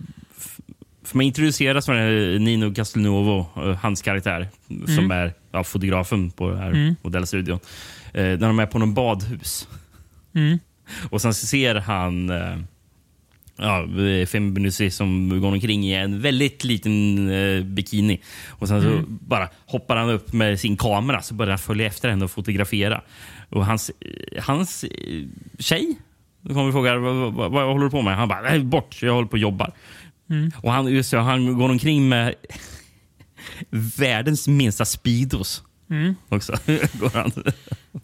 [1.04, 4.48] för man introduceras med Nino Castelnuovo, eh, hans karaktär,
[4.96, 6.96] som är ja, fotografen på den här Mm.
[7.02, 7.60] modellstudion.
[8.14, 9.68] Eh, när de är på någon badhus.
[10.36, 10.60] Mm.
[11.10, 12.58] Och sen ser han eh,
[13.58, 13.88] ja,
[14.28, 18.22] Fembinussi som går omkring i en väldigt liten eh, bikini.
[18.50, 19.20] Och sen så Mm.
[19.22, 23.02] bara hoppar han upp med sin kamera så börjar han följa efter henne och fotografera.
[23.50, 25.24] Och hans, eh, hans eh,
[25.60, 25.96] tjej
[26.48, 28.16] då kommer vi fråga vad, vad, vad håller du på med?
[28.16, 29.72] Han bara, nej, bort, jag håller på och jobbar.
[30.30, 30.52] Mm.
[30.58, 32.36] Och han, just, det, han går omkring med
[33.98, 35.64] världens minsta Speedos.
[35.89, 36.16] Mm.
[36.30, 36.52] Också.
[36.93, 37.32] går han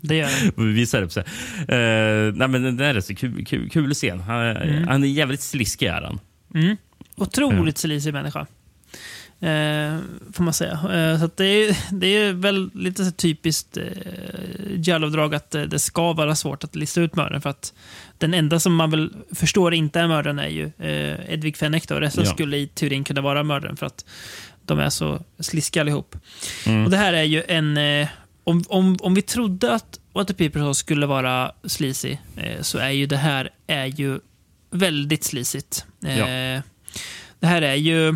[0.01, 1.23] Det gör och visar upp sig.
[1.59, 4.19] Uh, nej, men det är så kul, kul, kul scen.
[4.19, 4.87] Han, Mm.
[4.87, 5.85] han är jävligt sliskig.
[5.87, 6.19] Är han.
[7.15, 8.47] Otroligt sleazy människa.
[9.41, 9.97] Eh,
[10.33, 10.71] får man säga.
[10.71, 13.83] Eh, så det, är, det är väl lite så typiskt eh,
[14.75, 17.41] Jallow-drag att eh, det ska vara svårt att lista ut mördaren.
[17.41, 17.73] För att
[18.21, 21.83] den enda som man väl förstår inte är mördaren är ju eh, Edvig Fenech.
[21.87, 21.95] Då.
[21.99, 22.29] Resten Ja.
[22.31, 24.05] skulle i teorin kunna vara mördaren för att
[24.65, 26.15] de är så sliskiga allihop.
[26.65, 26.85] Mm.
[26.85, 27.77] Och det här är ju en...
[27.77, 28.07] Eh,
[28.43, 32.77] om, om, om vi trodde att What the People Saw skulle vara sleazy eh, så
[32.77, 34.19] är ju det här är ju
[34.71, 35.85] väldigt sleazigt.
[36.05, 36.61] Eh, Ja.
[37.39, 38.15] Det här är ju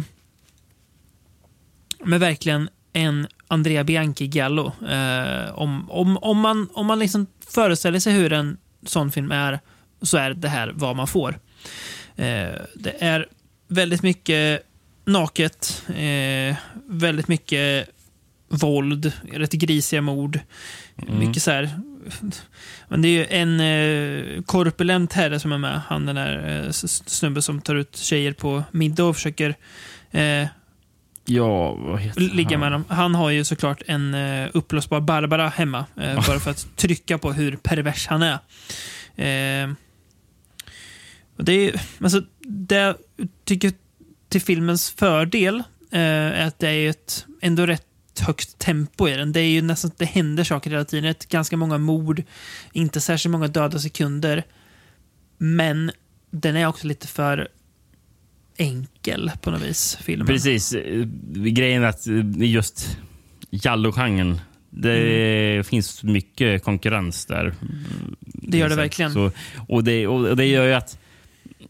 [2.03, 4.71] med verkligen en Andrea Bianchi Gallo.
[4.89, 9.59] Eh, om, om, om man, om man liksom föreställer sig hur en sån film är
[10.01, 11.39] så är det här vad man får.
[12.15, 13.27] Eh, det är
[13.67, 14.61] väldigt mycket
[15.05, 16.55] naket, eh,
[16.87, 17.89] väldigt mycket
[18.49, 20.39] våld, rätt grisiga mord.
[20.95, 21.69] Mycket så här
[22.87, 25.81] Men det är ju en eh, korpulent herre som är med.
[25.87, 29.55] Han den där eh, snubben som tar ut tjejer på middag och försöker
[30.11, 30.47] eh,
[31.27, 32.59] Ja, vad heter ligga han?
[32.59, 32.85] med dem.
[32.89, 35.85] Han har ju såklart en eh, uppblåsbar Barbara hemma.
[36.01, 38.39] Eh, bara för att trycka på hur pervers han är.
[41.37, 42.95] Det är alltså, det jag
[43.45, 43.71] tycker
[44.29, 45.55] till filmens fördel
[45.91, 47.85] eh, är att det är ett ändå rätt
[48.19, 49.31] högt tempo i den.
[49.31, 51.05] Det är ju nästan, det händer saker hela tiden.
[51.05, 52.23] Är ganska många mord,
[52.73, 54.43] inte särskilt många döda sekunder.
[55.37, 55.91] Men
[56.31, 57.47] den är också lite för
[58.57, 60.27] enkel på något vis, filmen.
[60.27, 60.73] Precis.
[60.73, 62.97] Eh, Grejen är att eh, just
[63.49, 65.63] Jallo-genren, det Mm.
[65.63, 67.53] finns mycket konkurrens där.
[68.21, 69.13] Det gör det verkligen.
[69.13, 69.31] Så,
[69.67, 70.99] och, det, och det gör ju att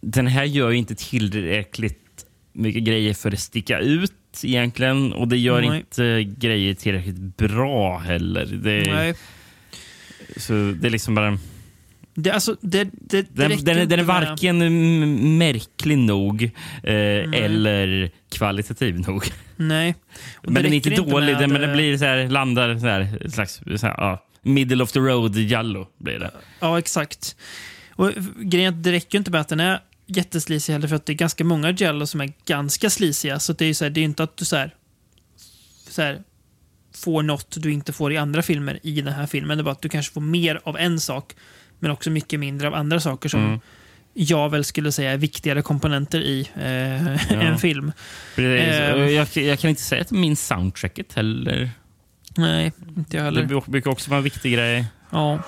[0.06, 4.12] den här gör ju inte tillräckligt mycket grejer för att sticka ut
[4.43, 5.14] egentligen.
[5.14, 5.78] Och det gör Nej.
[5.80, 8.45] inte grejer tillräckligt bra heller.
[8.45, 9.14] Det, Nej.
[10.38, 11.38] Så det är liksom bara...
[12.14, 14.58] Det, alltså, det, det, det Den, den, är- den är inte varken
[15.38, 16.43] märklig nog
[16.84, 16.93] eh,
[17.43, 19.24] eller kvalitativ nog.
[19.56, 19.95] Nej.
[20.36, 22.78] Och Men den är inte dålig, med, den, men den eh, blir så här, landar
[22.80, 26.32] så här, slags så här, ja, middle of the road jallo blir det.
[26.60, 27.36] Ja, exakt.
[27.89, 31.06] Och grejen är att det räcker inte med att den är jätteslisig heller, för att
[31.06, 33.39] det är ganska många Jello som är ganska slisiga.
[33.39, 34.74] Så det är ju så här, det är inte att du så här,
[35.89, 36.24] så här,
[36.95, 39.58] får något du inte får i andra filmer i den här filmen.
[39.58, 41.34] Det är bara att du kanske får mer av en sak,
[41.80, 43.60] men också mycket mindre av andra saker som Mm.
[44.14, 47.91] jag väl skulle säga är viktigare komponenter i eh, en film.
[48.38, 48.43] Eh.
[48.43, 51.70] Jag, jag kan inte säga att min soundtracket heller.
[52.38, 53.45] Nej, inte jag Det heller.
[53.45, 54.86] brukar- brukar också vara en viktig grej.
[55.10, 55.39] Ja.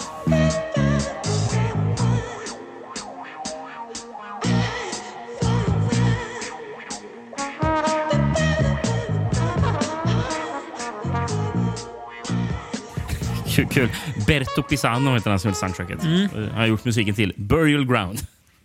[13.65, 13.67] Kul.
[13.67, 13.89] kul.
[14.27, 16.03] Berto Pisano heter han som gjort soundtracket.
[16.03, 16.21] Mm.
[16.23, 18.19] Eh, Han har gjort musiken till Burial Ground.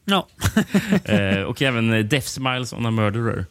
[0.05, 0.29] Ja.
[1.05, 3.47] Eh, och även eh, Death Smiles on a Murderer.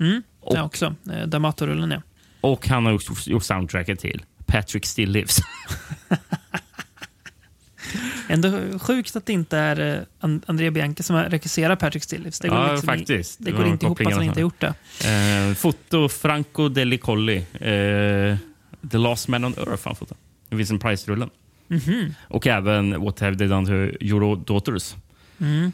[0.00, 0.94] Mm, Och- det också.
[1.04, 2.02] D'Amato-rullen, ja.
[2.40, 5.38] Och han har gjort, gjort soundtracket till Patrick Still Lives.
[8.28, 12.40] Ändå sjukt att det inte är And- Andrea Bianchi som har regisserat Patrick Stillives.
[12.40, 13.38] Det går Ja, liksom faktiskt.
[13.38, 14.74] Det Det går inte ihop att han inte har gjort det.
[15.48, 17.36] Eh, foto Franco Deli Colli.
[17.60, 18.36] Eh,
[18.90, 20.18] The Last Man on Earth han fotat.
[20.50, 21.30] Vincent Price-rullen.
[21.68, 22.14] Mhm.
[22.28, 24.96] Och även What Have They Done to Your Daughters.
[25.40, 25.72] Mm.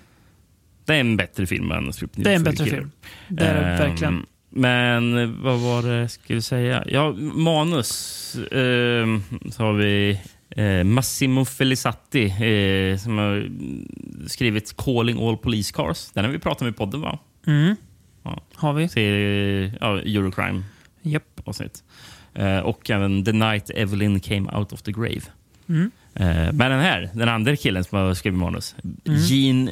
[0.84, 2.90] Det är en bättre film än Strip Det är en bättre film.
[3.28, 4.26] Det är det Ehm, verkligen.
[4.50, 6.84] Men eh, vad var det jag skulle säga?
[6.86, 8.36] Ja, manus.
[8.52, 13.88] ehm, så har vi eh, Massimo Felizatti eh, som har mm,
[14.26, 16.10] skrivit Calling All Police Cars.
[16.10, 17.18] Den har vi pratat om i podden, va?
[17.46, 17.76] Mm.
[18.22, 18.42] Ja.
[18.54, 18.88] Har vi.
[18.88, 20.62] Till ja, Eurocrime
[21.02, 21.40] Japp.
[21.44, 21.82] avsnitt.
[22.34, 25.20] Eh, och även The Night Evelyn Came Out of the Grave.
[25.68, 25.90] Mm.
[26.14, 28.74] Eh, men den här, den andra killen som har skrivit manus,
[29.04, 29.18] Mm.
[29.20, 29.70] Jean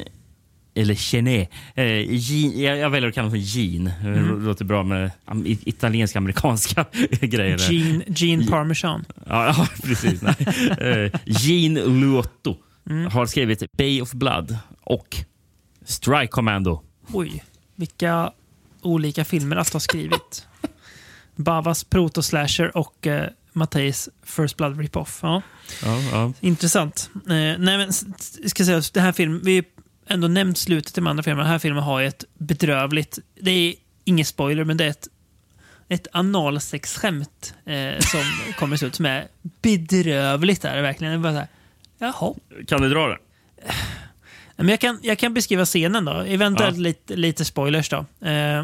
[0.75, 1.49] eller Chenet.
[1.75, 3.87] Eh, Jean, jag, jag väljer att kalla honom för Jean.
[4.03, 4.39] Mm.
[4.39, 6.85] Det låter bra med am- i- italiensk-amerikanska
[7.21, 7.71] grejer.
[7.71, 9.05] Gene, Gene Parmesan.
[9.25, 10.21] Ja, ja precis.
[10.21, 11.11] Nej.
[11.25, 12.57] Jean Luotto
[12.89, 13.11] Mm.
[13.11, 15.17] har skrivit Bay of Blood och
[15.85, 16.81] Strike Commando.
[17.13, 17.43] Oj,
[17.75, 18.31] vilka
[18.81, 20.47] olika filmer att ha skrivit.
[21.35, 25.19] Bavas Proto-slasher och eh, Matteis First Blood Rip-Off.
[25.21, 25.41] Ja.
[25.83, 26.33] Ja, ja.
[26.39, 27.09] Intressant.
[27.15, 27.93] Eh, nej, men
[28.49, 29.65] ska säga, den här filmen, vi har
[30.07, 31.43] ändå nämnt slutet i de andra filmerna.
[31.43, 33.73] Den här filmen har ju ett bedrövligt, det är
[34.03, 35.07] ingen spoiler, men det är ett,
[35.89, 38.21] ett analsexskämt eh, som
[38.59, 39.27] kommer ut som är
[39.61, 40.65] bedrövligt.
[40.65, 41.13] Är det verkligen.
[41.13, 41.47] Det bara så här,
[41.97, 42.33] Jaha.
[42.67, 43.17] Kan du dra det?
[44.55, 46.11] Men jag, kan, jag kan beskriva scenen då.
[46.11, 46.81] Eventuellt Ja.
[46.81, 48.05] lite, lite spoilers då.
[48.27, 48.63] Eh,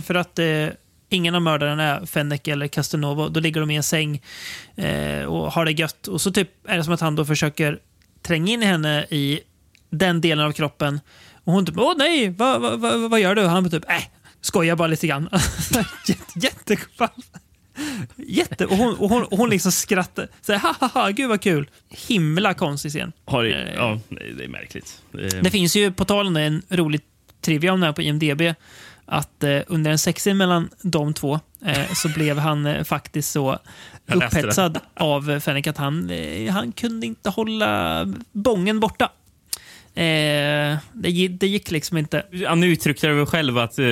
[0.06, 0.66] för att eh,
[1.10, 3.28] ingen av mördarna är Fennec eller Castelnovo.
[3.28, 4.22] Då ligger de i en säng
[4.76, 6.08] eh, och har det gött.
[6.08, 7.78] Och så typ är det som att han då försöker
[8.22, 9.40] tränga in henne i
[9.90, 11.00] den delen av kroppen.
[11.44, 13.44] Och hon typ, åh nej, vad, vad, vad, vad gör du?
[13.44, 14.02] Och han typ, äh,
[14.40, 15.28] skojar bara lite grann.
[16.36, 16.76] Jätte.
[18.16, 20.28] Jätte, och hon, och hon, och hon liksom skrattar.
[20.40, 21.70] Så här, ha, ha, ha, gud vad kul.
[21.88, 23.12] Himla konstig scen.
[23.24, 25.02] Har, Eh, ja, det det är märkligt.
[25.42, 27.00] Det finns ju på tal om det en rolig
[27.40, 28.42] trivia om det här på IMDB.
[29.12, 33.58] Att eh, under en sexscen mellan de två eh, så blev han eh, faktiskt så
[34.06, 34.14] det.
[34.14, 39.04] upphetsad av Fennick att han, eh, han kunde inte hålla bången borta.
[39.94, 42.22] Eh, det, det gick liksom inte.
[42.48, 43.84] Han uttryckte det själv att eh,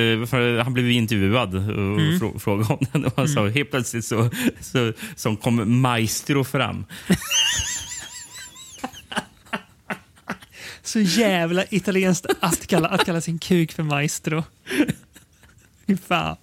[0.63, 2.19] han blev intervjuad och Mm.
[2.19, 3.05] frå- frågade om den.
[3.05, 4.29] Och han sa helt plötsligt så,
[4.61, 6.85] så, så kom Maestro fram.
[10.83, 14.43] Så jävla italienskt att kalla, att kalla sin kuk för maestro.
[15.89, 16.35] Fy fan.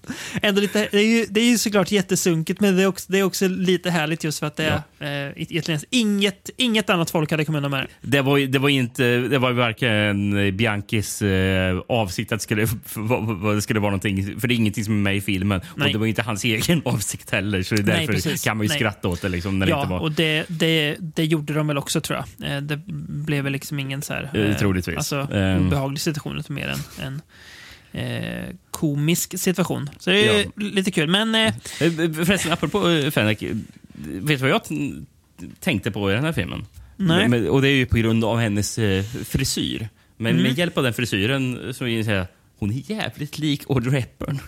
[0.42, 3.18] Ändå lite, det, är ju, det är ju såklart jättesunkigt, men det är också, det
[3.18, 5.32] är också lite härligt just för att det är
[5.70, 5.78] eh.
[5.90, 8.16] Inget, inget annat folk hade kommit undan med det.
[8.18, 12.62] Det var, det var inte, det var varken Bianchis eh, avsikt att det skulle,
[13.54, 14.40] det skulle vara någonting.
[14.40, 15.60] För det är ingenting som är med i filmen.
[15.76, 15.86] Nej.
[15.86, 17.62] Och det var inte hans egen avsikt heller.
[17.62, 18.44] Så det är Nej, därför precis.
[18.44, 18.78] kan man ju Nej.
[18.78, 19.28] skratta åt det.
[19.28, 20.00] Liksom, när det Ja, inte var.
[20.00, 22.50] och det, det, det gjorde de väl också tror jag.
[22.56, 22.76] Eh, Det
[23.26, 24.96] blev väl liksom ingen så här, Eh, troligtvis.
[24.96, 25.66] alltså, Ehm.
[25.66, 27.22] obehaglig situation, mer en, en
[27.96, 29.90] eh, komisk situation.
[29.98, 30.50] Så det är Ja.
[30.56, 31.08] lite kul.
[31.10, 31.40] Men eh,
[31.80, 33.42] Eh, Förresten, apropå eh, Fenrik.
[33.42, 33.56] eh,
[33.98, 34.60] Vet du vad jag
[35.60, 36.66] tänkte på i den här filmen?
[36.96, 37.28] Nej.
[37.28, 39.88] Men, och det är ju på grund av hennes eh, frisyr.
[40.16, 40.42] Men Mm.
[40.42, 42.26] med hjälp av den frisyren så vill jag
[42.58, 44.40] hon är jävligt lik Audrey Hepburn.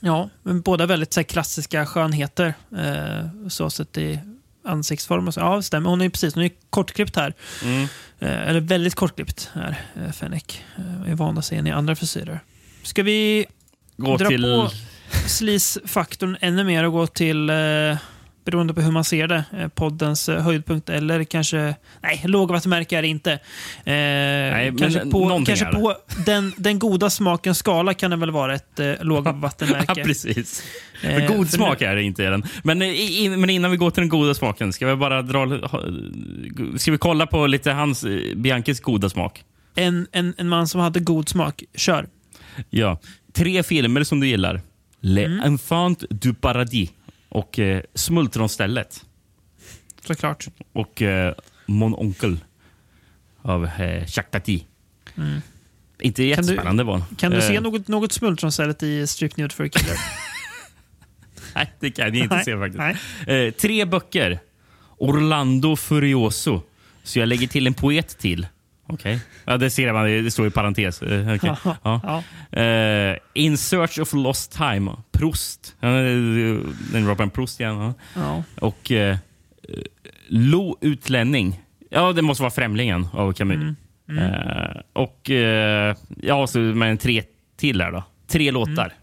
[0.00, 2.54] ja, men båda väldigt så här, klassiska skönheter.
[2.78, 4.18] Eh, så sett i
[4.64, 5.28] ansiktsform.
[5.28, 5.40] Och så.
[5.40, 5.90] Ja, stämmer.
[5.90, 7.34] Hon är precis hon är kortklippt här.
[7.64, 7.82] Mm.
[8.18, 10.64] Eh, eller väldigt kortklippt här, eh, Fenrik.
[10.78, 12.40] Eh, är van att se henne i andra frisyrer.
[12.82, 13.46] Ska vi
[13.96, 14.42] Gå dra till...
[14.42, 14.70] på
[15.26, 17.56] sleaze-faktorn ännu mer och gå till, eh,
[18.44, 23.02] beroende på hur man ser det, eh, poddens eh, höjdpunkt eller kanske, nej, lågvattenmärke är
[23.02, 23.32] det inte.
[23.32, 23.38] Eh,
[23.84, 25.94] men kanske på, kanske på
[26.26, 29.84] den, den goda smakens skala kan det väl vara ett eh, lågvattenmärke.
[29.96, 30.62] Ja, precis.
[31.02, 32.44] Eh, god smak är det inte i den.
[32.62, 32.82] Men,
[33.50, 35.70] innan vi går till den goda smaken, ska vi bara dra...
[36.76, 38.04] Ska vi kolla på lite hans,
[38.36, 39.44] Bianchis goda smak?
[39.74, 41.62] En, en, en man som hade god smak.
[41.74, 42.06] Kör.
[42.70, 42.98] Ja.
[43.32, 44.60] Tre filmer som du gillar.
[45.00, 45.40] Le Mm.
[45.40, 46.90] Enfant du Paradis
[47.28, 49.04] och eh, Smultronstället.
[50.06, 50.46] Såklart.
[50.72, 51.34] Och eh,
[51.66, 52.38] Mon Onkel
[53.42, 54.52] av eh, Jacques Tati.
[54.52, 55.42] Inte Mm.
[56.14, 57.02] Du- jättespännande den.
[57.16, 59.96] Kan du Eh, se något, något smultronstället i Strip Nude for a Killer?
[61.54, 63.04] Nej, det kan jag inte Nej, se faktiskt.
[63.28, 64.38] Eh, tre böcker.
[64.98, 66.62] Orlando Furioso.
[67.02, 68.46] Så jag lägger till en poet till.
[68.92, 69.20] Okej.
[69.44, 70.06] Ja, det ser man.
[70.24, 71.02] Det står i parentes.
[71.02, 71.54] Eh, okej.
[71.82, 72.22] ja.
[72.62, 74.90] Eh, In Search of Lost Time.
[75.12, 75.76] Proust.
[75.80, 75.88] Ja,
[76.92, 77.94] Den Robin Proust igen.
[78.14, 78.42] Ja.
[78.60, 79.16] Och eh,
[80.28, 81.60] Lo Utlänning.
[81.90, 83.76] Ja, det måste vara Främlingen av Camus.
[84.08, 87.22] Eh, och eh, ja, så med en tre
[87.56, 88.04] till här då.
[88.26, 88.94] Tre låtar.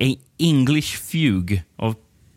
[0.00, 1.94] A English Fugue av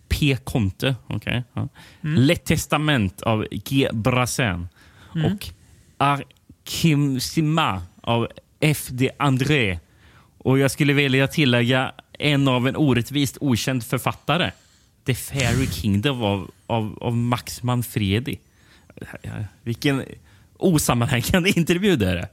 [0.09, 0.37] P.
[0.43, 0.95] Conte.
[1.07, 1.67] Okay, ja.
[2.01, 3.89] Le Testament av G.
[3.93, 4.67] Brassin.
[5.13, 5.49] Och
[6.69, 8.27] Arkimsima av
[8.59, 8.87] F.
[8.89, 9.09] D.
[9.19, 9.79] André.
[10.37, 14.51] Och jag skulle vilja tillägga en av en orättvist okänd författare.
[15.05, 18.39] The Fairy Kingdom av, av, av Max Manfredi.
[19.63, 20.03] Vilken
[20.57, 22.27] osammanhängande intervju det är.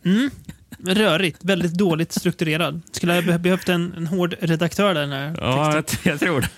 [0.94, 1.44] Rörigt.
[1.44, 2.80] Väldigt dåligt strukturerad.
[2.92, 5.00] Skulle ha be- behövt en, en hård redaktör där.
[5.00, 6.48] Den här Ja, jag, jag tror det.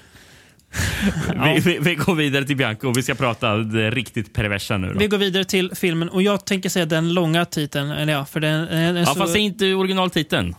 [1.44, 4.92] vi, vi, vi går vidare till Bianco och vi ska prata det riktigt perversa nu.
[4.92, 4.98] Då.
[4.98, 7.90] Vi går vidare till filmen och jag tänker säga den långa titeln.
[7.90, 9.14] Eller ja, för den, den Ja, så...
[9.14, 10.54] fast det är inte originaltiteln.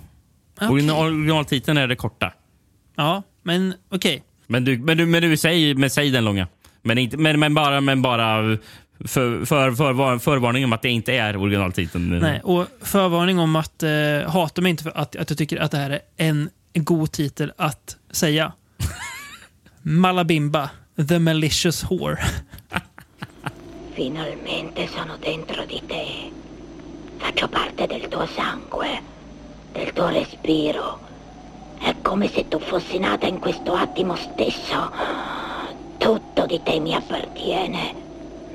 [0.56, 0.70] Okej.
[0.70, 2.34] Original, originaltiteln är det korta.
[2.96, 4.24] Ja, men okej.
[4.48, 6.48] Men du, men du, men du säg, men säg den långa.
[6.82, 8.58] Men, inte, men, men bara, men bara
[9.06, 12.20] för, för, för, förvarning om att det inte är originaltiteln.
[12.20, 13.90] Nej, och förvarning om att eh,
[14.28, 17.52] hata mig inte för att, att jag tycker att det här är en god titel
[17.58, 18.52] att säga.
[19.84, 22.20] Malabimba, The Malicious Whore.
[23.94, 26.32] Finalmente sono dentro di te.
[27.16, 29.02] Faccio parte del tuo sangue,
[29.72, 31.00] del tuo respiro.
[31.80, 34.92] È come se tu fossi nata in questo attimo stesso.
[35.98, 37.96] Tutto di te mi appartiene.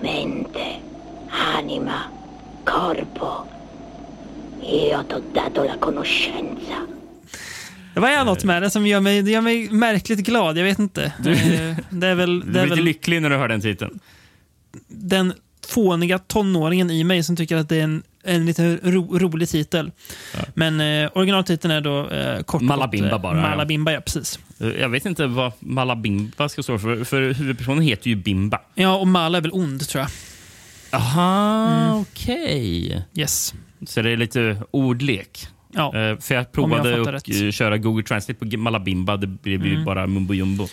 [0.01, 0.81] Mente,
[1.29, 2.11] anima,
[2.65, 3.49] corpo.
[4.61, 6.94] Io t'ho dato la conoscenza.
[7.95, 10.59] Det var något med det som gör mig, det gör mig märkligt glad.
[10.59, 11.05] Jag vet inte.
[11.05, 13.61] Eh, Det är väl, Du det blir är lite väl lycklig när du hör den
[13.61, 14.01] titeln.
[14.89, 15.33] den
[15.69, 19.91] fåniga tonåringen i mig som tycker att det är en, en lite ro, rolig titel.
[20.55, 23.43] Men eh, originaltiteln är då eh, kort Malabimba gott, eh, bara, ja.
[23.43, 24.01] Malabimba, ja.
[24.01, 24.39] Precis.
[24.61, 28.61] Eh, Jag vet inte vad Malabimba ska stå för, för huvudpersonen heter ju Bimba.
[28.75, 30.11] Ja, och Mala är väl ond, tror jag.
[31.01, 33.03] Aha, okej.
[33.15, 33.55] Yes.
[33.87, 35.49] Så det är lite ordlek.
[35.75, 35.87] Ja.
[35.87, 37.43] Eh, för jag jag provade fattar att rätt.
[37.43, 39.17] eh, köra Google Translate på Malabimba.
[39.17, 40.67] Det blev ju bara mumbo jumbo.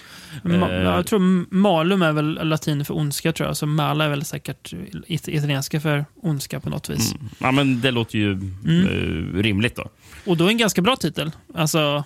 [0.44, 3.58] Ma- Eh, jag tror malum är väl latin för ondska, tror jag.
[3.58, 4.74] Så mala är väl säkert
[5.08, 7.16] it- italienska för ondska på något vis.
[7.40, 8.88] Ja, men det låter ju Mm.
[8.88, 9.90] eh, rimligt då.
[10.26, 11.32] Och då en ganska bra titel.
[11.56, 12.04] Alltså,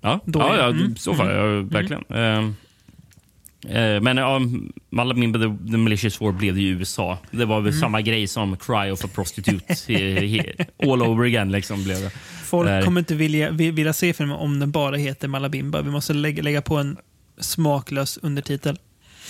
[0.00, 2.04] Ja, ja, är- ja mm, så var jag verkligen.
[3.68, 4.40] Eh, eh, men ja,
[4.90, 7.18] Malabimba the, the Malicious War blev det i USA.
[7.30, 7.64] Det var Mm.
[7.64, 9.74] väl samma grej som Cry of a Prostitute.
[10.82, 12.10] all over again liksom blev det.
[12.44, 12.82] folk Där.
[12.82, 15.82] kommer inte vilja, vi- vilja se filmen om den bara heter Malabimba.
[15.82, 16.96] Vi måste lägga, lägga på en
[17.40, 18.78] smaklös undertitel.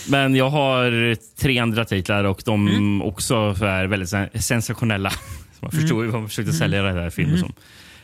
[0.08, 3.02] Men jag har tre andra titlar och de Mm.
[3.02, 5.12] också är väldigt sen- sensationella.
[5.60, 7.40] Man förstår ju vad man försökte sälja den här filmen Mm.
[7.46, 7.52] som.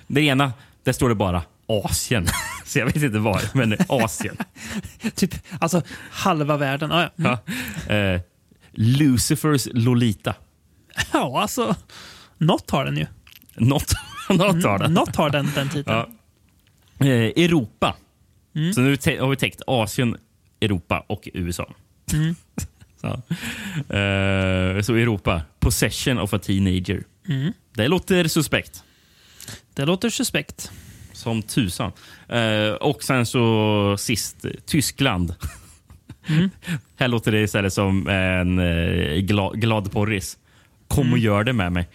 [0.07, 0.53] Det ena,
[0.85, 2.29] där står det bara Asien.
[2.65, 4.37] Så jag vet inte var, men Asien.
[5.15, 6.93] Typ, alltså halva världen.
[6.93, 7.11] Ah, ja.
[7.19, 7.39] Mm.
[7.89, 7.95] Ja.
[7.95, 8.21] Eh,
[8.73, 10.35] Lucifers Lolita.
[11.13, 11.77] ja, alltså.
[12.39, 13.07] Något har den ju.
[13.55, 13.93] Något,
[14.29, 14.95] något har den.
[14.95, 15.97] Något har den den titeln.
[16.99, 17.07] Ja.
[17.07, 17.97] Eh, Europa.
[18.55, 18.73] Mm.
[18.73, 20.17] Så nu har vi täckt Asien,
[20.61, 21.75] Europa och USA.
[22.13, 22.35] Mm.
[23.01, 23.07] så.
[23.95, 25.43] Eh, så Europa.
[25.61, 27.05] Possession of a teenager.
[27.29, 27.53] Mm.
[27.75, 28.83] Det låter suspekt.
[29.75, 30.73] Det låter suspekt.
[31.25, 31.93] Som tusan.
[32.29, 35.35] Eh, och sen så sist, Tyskland.
[36.29, 36.51] Mm.
[36.99, 40.37] Här låter det istället som en eh, glad, glad porris.
[40.89, 41.13] Kom Mm.
[41.13, 41.89] och gör det med mig.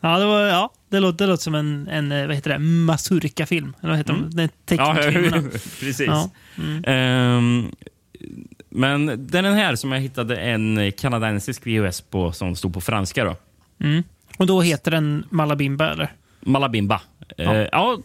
[0.00, 2.58] Ja, det, var, ja, det, låter, det låter som en, en eh, vad heter det,
[2.58, 3.74] Mazurka-film.
[3.80, 4.30] Eller vad heter de?
[4.30, 5.48] Den tecknfilmerna.
[5.80, 6.06] precis.
[6.06, 6.30] Ja.
[6.58, 6.84] Mm.
[6.86, 7.70] Ehm,
[8.70, 13.24] men den här som jag hittade en kanadensisk VHS på som stod på franska.
[13.24, 13.36] då.
[13.80, 14.02] Mm.
[14.38, 16.12] Och då heter den Malabimba, eller?
[16.42, 17.00] Malabimba.
[17.36, 17.54] Ja.
[17.56, 17.68] Ja.
[17.72, 17.98] ja.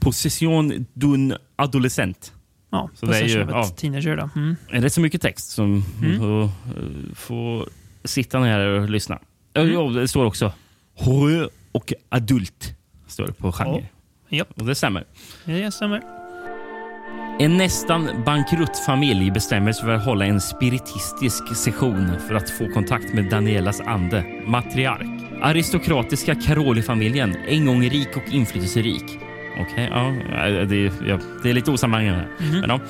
[0.00, 2.32] Position d'un adolescent.
[2.70, 3.64] Ja, Så det är ju- ja.
[3.64, 4.16] Teenager.
[4.16, 4.30] Då.
[4.36, 4.56] Mm.
[4.70, 6.18] Är det så mycket text som Mm.
[6.18, 6.50] får, eh,
[7.14, 7.68] får
[8.04, 9.18] sitta ner och lyssna?
[9.52, 9.74] Ja, Mm.
[9.74, 10.52] Ja, det står också
[10.98, 12.74] horror och adult.
[13.06, 13.86] Står det på genre.
[14.28, 14.44] Ja.
[14.56, 15.04] Och det stämmer.
[15.44, 16.02] Det stämmer.
[17.40, 22.68] En nästan bankrutt familj bestämmer sig för att hålla en spiritistisk session för att få
[22.68, 25.27] kontakt med Danielas ande, matriark.
[25.42, 29.04] Aristokratiska Caroli-familjen, en gång rik och inflytelserik.
[29.60, 30.14] Okej, ja,
[30.64, 32.28] det, ja, det är lite osammanhängande.
[32.38, 32.60] Mhm.
[32.60, 32.80] Men, ja.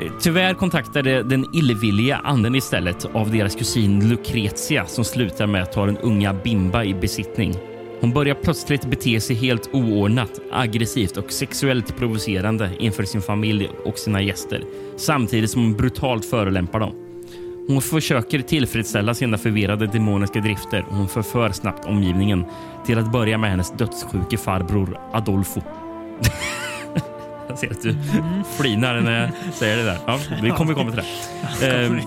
[0.00, 5.72] Eh, Tyvärr kontaktade den illvilliga anden istället av deras kusin Lucretia som slutar med att
[5.72, 7.54] ta den unga Bimba i besittning.
[8.00, 13.98] Hon börjar plötsligt bete sig helt oordnat, aggressivt och sexuellt provocerande inför sin familj och
[13.98, 14.62] sina gäster
[14.96, 17.05] samtidigt som hon brutalt förolämpar dem.
[17.68, 22.44] Hon försöker tillfredsställa sina förvirrade demoniska drifter och hon förför snabbt omgivningen
[22.86, 25.62] till att börja med hennes dödssjuke farbror Adolfo.
[27.48, 27.96] jag ser att du
[28.58, 29.98] flinar när jag säger det där.
[30.06, 31.02] Ja, vi kommer komma till
[31.60, 31.86] det.
[31.86, 32.00] Ehm,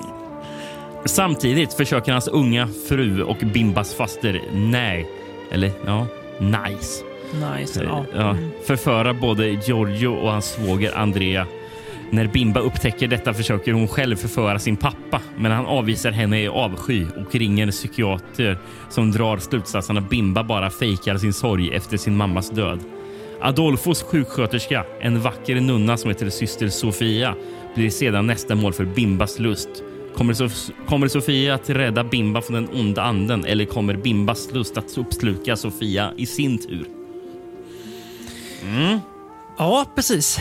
[1.05, 5.07] Samtidigt försöker hans unga fru och Bimbas faster Nej,
[5.51, 6.07] eller ja,
[6.39, 7.03] Nice
[7.33, 7.83] Nice.
[7.83, 8.05] Ja.
[8.15, 11.47] ja, förföra både Giorgio och hans svåger Andrea.
[12.11, 16.47] När Bimba upptäcker detta försöker hon själv förföra sin pappa, men han avvisar henne i
[16.47, 18.57] avsky och ringer en psykiater
[18.89, 22.79] som drar slutsatsen att Bimba bara fejkar sin sorg efter sin mammas död.
[23.41, 27.35] Adolfos sjuksköterska, en vacker nunna som heter syster Sofia,
[27.75, 29.69] blir sedan nästa mål för Bimbas lust.
[30.15, 34.77] Kommer, Sof- kommer Sofia att rädda Bimba från den onda anden eller kommer Bimbas lust
[34.77, 36.85] att uppsluka Sofia i sin tur?
[38.63, 38.99] Mm.
[39.57, 40.39] ja, precis.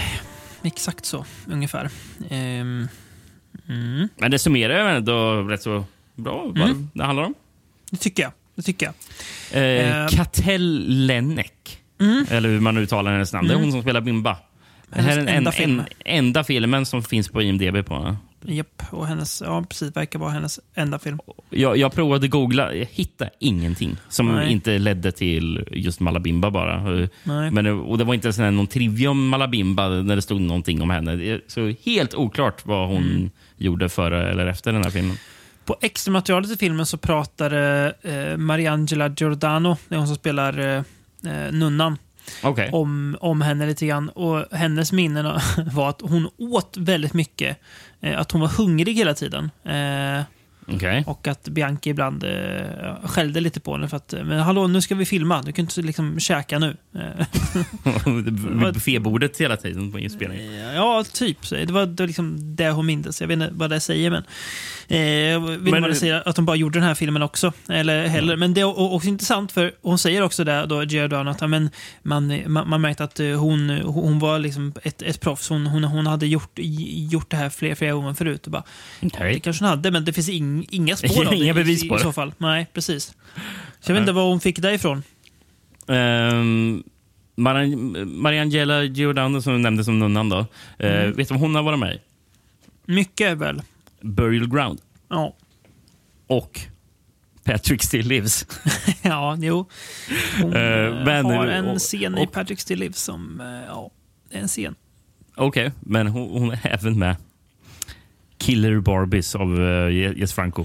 [0.62, 1.90] Exakt så, ungefär.
[2.30, 2.88] Ehm,
[3.68, 4.08] mm.
[4.16, 5.84] Men det summerar ändå rätt så
[6.14, 6.90] bra vad Mm.
[6.94, 7.34] det handlar om.
[7.90, 8.32] Det tycker jag.
[8.54, 8.94] Det tycker jag.
[9.62, 10.08] Eh, Eh.
[10.08, 12.26] Katell Lennek, Mm.
[12.30, 13.48] eller hur man uttalar hennes namn.
[13.48, 13.64] Det är Mm.
[13.64, 14.36] hon som spelar Bimba.
[14.90, 15.80] Det här är den enda en, film.
[15.80, 17.82] en, enda filmen som finns på IMDB.
[17.82, 18.16] på.
[18.44, 21.18] Japp, och hennes, ja, precis, verkar vara hennes enda film.
[21.50, 24.52] Jag, jag provade googla, jag hittade ingenting som Nej.
[24.52, 27.00] inte ledde till just Malabimba bara.
[27.02, 27.50] Eh, Nej.
[27.50, 30.82] Men, det- och det var inte ens någon trivia om Malabimba när det stod någonting
[30.82, 31.40] om henne.
[31.46, 33.30] Så helt oklart vad hon Mm.
[33.56, 35.16] gjorde före eller efter den här filmen.
[35.64, 40.76] På extramaterialet i filmen så pratade eh, Mariangela Giordano, det är hon som spelar eh,
[41.32, 41.96] eh, nunnan,
[42.42, 42.70] Okej.
[42.72, 44.08] om, om henne lite grann.
[44.08, 45.24] Och hennes minnen
[45.72, 47.56] var att hon åt väldigt mycket.
[48.00, 49.50] Eh, att hon var hungrig hela tiden.
[49.64, 50.22] Eh,
[50.74, 51.04] Okej.
[51.06, 52.30] och att Bianchi ibland eh,
[53.04, 55.42] skällde lite på henne för att men hallå, nu ska vi filma.
[55.42, 56.76] Du kan inte liksom käka nu.
[56.94, 57.26] Eh,
[58.14, 60.74] Vid buffébordet hela tiden på inspelningen.
[60.74, 61.50] Ja, typ.
[61.50, 63.20] Det var, det var liksom det hon mindes.
[63.20, 64.24] Jag vet inte vad det säger, men...
[64.90, 67.52] Eh, inte Men- det säger att de bara gjorde den här filmen också.
[67.68, 68.36] Eller heller.
[68.36, 71.70] Men det är också intressant, för hon säger också där, då, Giordano, att men,
[72.02, 75.48] man, man, man märkte att eh, hon, hon var liksom ett, ett proffs.
[75.48, 76.50] Hon, hon, hon hade gjort,
[77.10, 78.46] gjort det här flera, flera gånger förut.
[78.46, 78.62] Och bara,
[79.02, 79.34] Okej.
[79.34, 81.84] Det kanske hon hade, men det finns ing, inga spår av det Inga i- bevis
[81.84, 82.02] i, på i det.
[82.04, 82.32] så fall.
[82.38, 83.04] Nej, precis.
[83.80, 85.02] Så jag vet inte vad hon fick därifrån.
[85.86, 86.82] Um,
[88.06, 90.38] Mariangela Giordano som du nämnde som nunnan då.
[90.78, 91.12] Eh, Mm.
[91.16, 91.98] vet du vad hon har varit med i?
[92.92, 93.62] Mycket väl.
[94.00, 94.80] Burial Ground.
[95.08, 95.36] Ja.
[96.26, 96.60] Och
[97.44, 98.46] Patrick Still Lives.
[99.02, 99.68] ja, jo.
[100.40, 103.46] Hon Eh, eh, men- har en och- scen i och- Patrick Still Lives som, eh,
[103.46, 103.90] ja,
[104.30, 104.74] det är en scen.
[105.36, 107.16] Okej, men hon, hon är även med
[108.38, 110.64] Killer Barbies av uh, Jess Franco.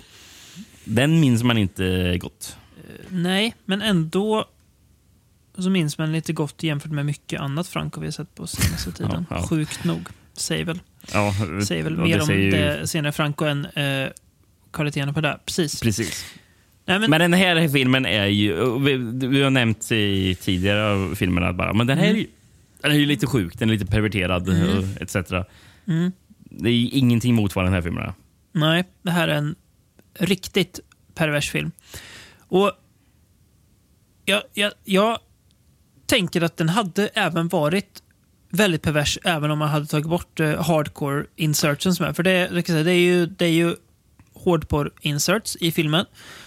[0.86, 2.58] Den minns man inte gott.
[3.10, 4.46] Nej, men ändå
[5.58, 8.92] så minns man lite gott jämfört med mycket annat Franco vi har sett på senaste
[8.92, 9.26] tiden.
[9.30, 9.48] Ja, ja.
[9.48, 10.08] Sjukt nog.
[10.34, 10.80] Säger väl,
[11.14, 11.34] Ja,
[11.68, 14.10] säger väl mer det om säger ju- det senare Franco än eh,
[14.72, 15.40] kvaliteten på det.
[15.46, 15.82] Precis.
[15.82, 16.26] Precis.
[16.86, 18.80] Nej, men, Men den här filmen är ju...
[18.80, 18.98] Vi,
[19.28, 22.28] vi har nämnt i tidigare filmerna bara, men den här är ju
[22.82, 24.78] Den är ju lite sjuk, den är lite perverterad Mm.
[24.78, 25.14] och etc.
[26.50, 28.14] Det är ingenting mot vad den här filmen är.
[28.52, 29.56] Nej, det här är en
[30.20, 30.80] riktigt
[31.16, 31.72] pervers film.
[32.40, 32.72] Och
[34.26, 35.18] jag, jag, jag
[36.06, 38.03] tänker att den hade även varit
[38.54, 42.14] väldigt pervers även om man hade tagit bort eh, hardcore inserts som är.
[42.14, 42.48] För det,
[42.84, 43.76] det, är ju, det är ju
[44.46, 46.06] hardcore inserts i filmen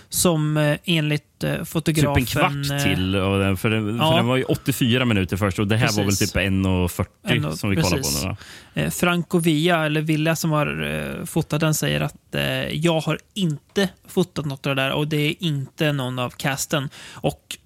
[0.09, 2.17] som eh, enligt eh, Typ fotografen...
[2.17, 3.17] en kvart eh, till.
[3.17, 4.11] Och den, för, den, ja.
[4.11, 6.33] för den var ju 84 minuter först och det här var väl Precis.
[6.33, 8.23] typ 1.40 1,40, som vi kollade precis.
[8.23, 8.37] på
[8.75, 8.83] nu.
[8.83, 13.19] Eh, Franco Villa, eller Villa som har eh, fotat den, säger att eh, jag har
[13.35, 16.89] inte fotat något av det där och det är inte någon av casten.
[17.13, 17.59] Och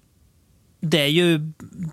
[0.83, 1.51] det är ju,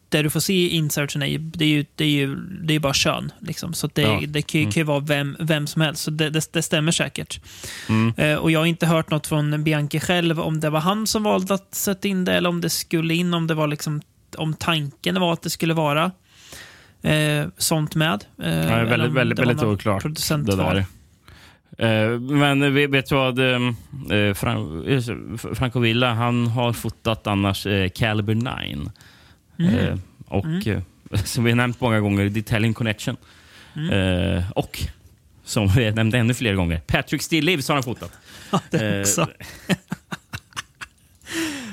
[0.09, 2.75] det du får se i inserten är ju, det är ju, det är ju, det
[2.75, 3.33] är bara kön.
[3.41, 3.73] Liksom.
[3.75, 4.21] Så det, Ja.
[4.29, 6.03] det kan, ju- kan ju vara vem, vem som helst.
[6.03, 7.41] Så det, det, det stämmer säkert.
[7.89, 8.13] Mm.
[8.17, 11.23] Eh, och jag har inte hört något från Bianchi själv om det var han som
[11.23, 14.01] valde att sätta in det eller om det skulle in, om det var liksom,
[14.37, 16.11] om tanken var att det skulle vara
[17.03, 18.25] eh, sånt med.
[18.43, 20.03] Eh, eller väldigt, väldigt, väldigt oklart.
[20.29, 20.85] Det där.
[21.79, 23.39] Eh, men vet du vad?
[24.87, 28.91] Just det, Franco Villa han har fotat annars uh, Caliber 9.
[29.59, 29.75] Mm.
[29.75, 30.81] Eh, och eh,
[31.25, 33.17] som vi har nämnt många gånger, The Italian Connection.
[33.77, 33.91] Mm.
[34.37, 34.79] Eh, och
[35.45, 38.13] som vi nämnde ännu fler gånger, Patrick Still Lives har han fotat.
[38.51, 39.29] Ja, det Eh, också.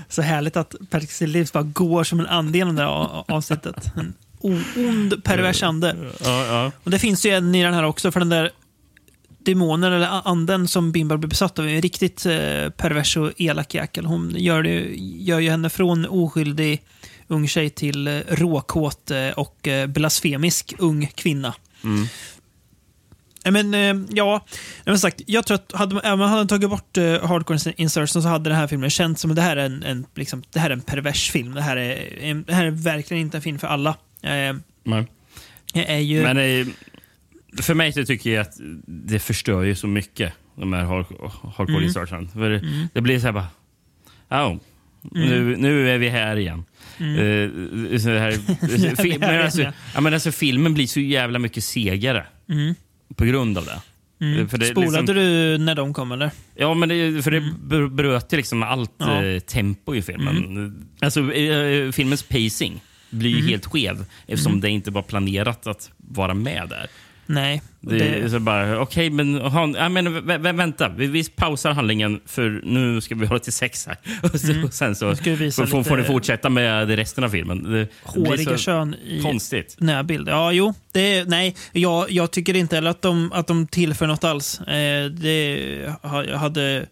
[0.10, 3.92] Så härligt att Patrick Stillivs bara går som en ande genom det här avsnittet.
[4.76, 5.96] Ond, pervers ande.
[6.24, 6.72] Ja, ja.
[6.84, 8.52] Och det finns ju en i den här också, för den där
[9.46, 13.74] demonen eller anden som Bimba blir besatt av är en riktigt eh, pervers och elak
[13.74, 14.06] jäkel.
[14.06, 16.82] Hon gör, det, gör ju henne från oskyldig
[17.28, 21.54] ung tjej till eh, råkåt eh, och eh, blasfemisk ung kvinna.
[23.44, 24.46] Nej, Men ja,
[24.86, 28.22] men sagt, jag tror att hade man, även om man hade tagit bort hardcore insertion
[28.22, 30.60] så hade den här filmen känts som att det här är en, en, liksom, det
[30.60, 31.54] här är en pervers film.
[31.54, 33.90] Det här är, en, det här är verkligen inte en film för alla.
[34.22, 35.08] Eh, Nej.
[35.74, 36.24] det är ju...
[36.24, 36.68] Men eh,
[37.62, 38.54] för mig så tycker jag att
[38.88, 41.84] det förstör ju så mycket, de här hard- hardcore Mm.
[41.84, 42.28] insertion.
[42.30, 42.62] För
[42.94, 43.48] Det blir så här bara...
[44.52, 44.58] Oh,
[45.12, 46.64] nu, nu är vi här igen.
[47.00, 49.62] Eh, så här, men alltså,
[49.96, 50.02] ja.
[50.02, 52.26] men alltså, filmen blir så jävla mycket segare
[53.16, 53.72] på grund av det.
[54.42, 54.84] Eh, För det Mm.
[54.84, 56.32] Spolade liksom, du när de kom eller?
[56.56, 59.12] Ja, men det, för det br- bröt liksom allt Ja.
[59.18, 59.36] Mm.
[59.36, 60.86] eh, tempo i filmen.
[61.02, 63.50] Alltså, eh, filmens pacing blir ju Mm.
[63.50, 66.88] helt skev eftersom det inte var planerat att vara med där.
[67.26, 67.62] Nej.
[67.82, 70.90] Det, det, är så bara, okej, men, aha, ja, men vä- vä- vänta.
[70.90, 73.98] Vi, vi pausar handlingen för nu ska vi hålla till sex här.
[74.34, 77.64] Och, så, och sen så får, får lite ni fortsätta med resten av filmen.
[77.64, 79.76] Det, det håriga så kön i Konstigt.
[79.80, 80.30] närbild.
[80.30, 80.74] Ja, jo.
[80.92, 84.60] Det, nej, jag, jag tycker inte heller att de, att de tillför något alls.
[84.62, 86.86] Eh, det ha- hade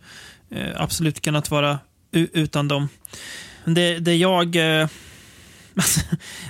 [0.52, 1.80] eh, absolut kunnat vara
[2.12, 2.90] utan dem.
[3.66, 4.56] Det, det jag...
[4.56, 4.88] Eh,
[5.76, 6.00] alltså,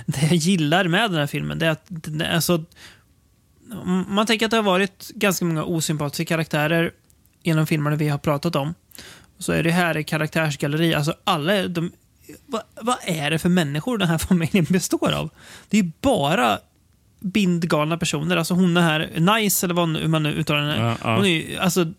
[0.06, 2.64] det jag gillar med den här filmen, det är att det, alltså,
[4.08, 6.92] man tänker att det har varit ganska många osympatiska karaktärer
[7.42, 8.74] genom filmerna vi har pratat om.
[9.38, 10.94] Så är det här ett karaktärsgalleri.
[10.94, 11.92] Alltså alla de,
[12.46, 15.30] vad, vad är det för människor den här familjen består av?
[15.68, 16.58] Det är ju bara
[17.20, 18.36] bindgalna personer.
[18.36, 20.76] Alltså hon är här, Nice, eller vad man nu uttalar henne.
[20.76, 21.16] Ja, ja.
[21.16, 21.92] Hon är ju, alltså,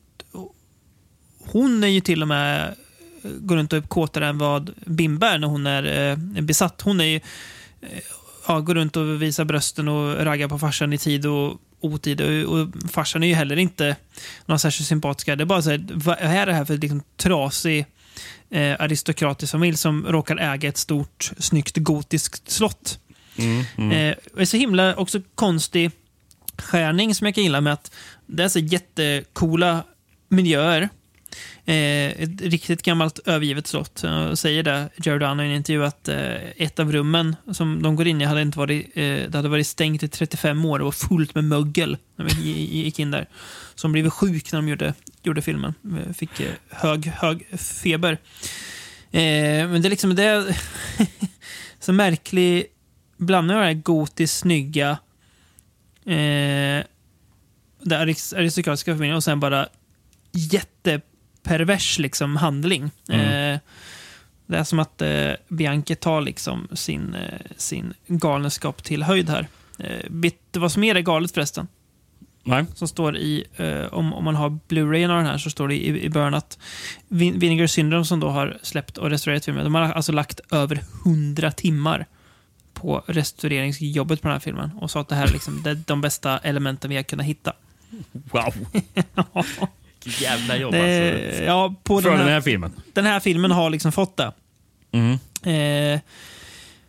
[1.40, 2.76] hon är ju till och med
[3.24, 6.82] går runt och är kåtare än vad Bimba är när hon är eh, besatt.
[6.82, 7.16] Hon är ju,
[7.82, 7.90] eh,
[8.48, 12.22] ja, går runt och visar brösten och raggar på farsan i tid och otid.
[12.22, 13.96] Och, och farsan är ju heller inte
[14.46, 15.26] någon särskilt sympatisk.
[15.26, 17.86] Det är bara så här, vad är det här för liksom, trasig
[18.50, 23.00] eh, aristokratisk familj som råkar äga ett stort, snyggt gotiskt slott?
[23.92, 25.92] Eh, det är så himla också konstig
[26.58, 27.92] skärning som jag kan gilla med att
[28.26, 29.84] det är så jättecoola
[30.30, 30.90] miljöer.
[31.68, 34.04] Eh, ett riktigt gammalt övergivet slott.
[34.04, 37.96] Eh, Jag säger det Giordano i en intervju att eh, ett av rummen som de
[37.96, 40.86] går in i hade inte varit, eh, det hade varit stängt i 35 år och
[40.86, 42.52] var fullt med mögel när vi
[42.84, 43.30] gick in där.
[43.76, 44.94] Som blev sjuk när de gjorde,
[45.24, 45.74] gjorde filmen.
[46.14, 48.12] Fick eh, hög, hög feber.
[49.12, 50.58] Eh, men det är liksom det är
[51.80, 52.66] så märklig
[53.18, 54.90] blandning av det här gotiskt snygga
[56.06, 56.84] eh,
[57.82, 57.98] det
[58.36, 59.68] aristokratiska familjen och sen bara
[60.32, 61.02] jätte
[61.46, 62.84] jättepervers liksom handling.
[63.10, 63.60] Eh,
[64.48, 69.48] det är som att eh, Bianchi tar liksom sin, eh, sin galenskap till höjd här.
[69.80, 71.68] Eh, vet du vad som är det galet förresten?
[72.44, 72.66] Nej.
[72.76, 75.76] Som står i, eh, om, om man har Blu-ray av den här så står det
[75.76, 76.60] i, i början att
[77.08, 80.84] Vin Vinegar Syndrome som då har släppt och restaurerat filmen, de har alltså lagt över
[81.06, 82.06] 100 timmar
[82.74, 85.82] på restaureringsjobbet på den här filmen och sa att det här är liksom det är
[85.86, 87.54] de bästa elementen vi har kunnat hitta.
[88.12, 88.54] Wow.
[90.06, 91.44] Vilket jävla jobb Det, alltså.
[91.44, 92.72] ja, på För den här, den här filmen.
[92.94, 94.32] den här filmen har liksom fått det.
[94.92, 95.12] Mm.
[95.44, 96.02] Eh,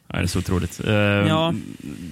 [0.08, 0.80] Ja, det är så otroligt.
[0.86, 1.54] Eh, Ja.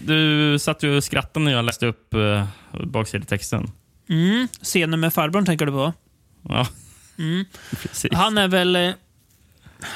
[0.05, 2.44] Du satt ju och skrattade när jag läste upp uh,
[2.86, 3.70] baksidetexten.
[4.09, 4.48] Mm.
[4.62, 5.93] Scenen med farbrorn tänker du på?
[6.48, 6.66] Ja,
[7.18, 7.44] Mm.
[7.82, 8.12] precis.
[8.14, 8.76] Han är väl...
[8.76, 8.90] eh,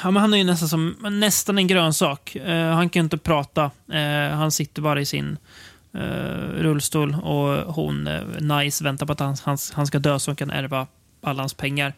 [0.03, 2.35] Ja, men han är ju nästan, som, nästan en grönsak.
[2.35, 3.71] Eh, han kan ju inte prata.
[3.91, 5.37] Eh, han sitter bara i sin
[6.57, 8.03] rullstol och hon,
[8.39, 10.87] Nice, väntar på att han, han, han ska dö så hon kan ärva
[11.21, 11.93] alla hans pengar.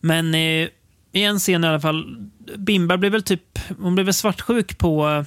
[0.00, 0.68] Men eh,
[1.12, 5.24] i en scen i alla fall, Bimba blir väl typ hon blir väl svartsjuk på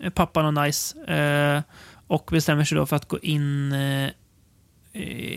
[0.00, 1.62] eh, pappan och Nice eh,
[2.06, 4.10] och bestämmer sig då för att gå in eh,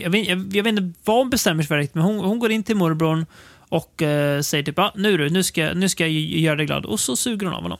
[0.02, 2.38] jag vet, jag, jag vet inte vad hon bestämmer sig för riktigt, men hon, hon
[2.38, 3.26] går in till morbrorn
[3.68, 6.86] och eh, säger typ ah, nu du, nu ska, nu ska jag göra dig glad.
[6.86, 7.78] Och så suger hon av honom.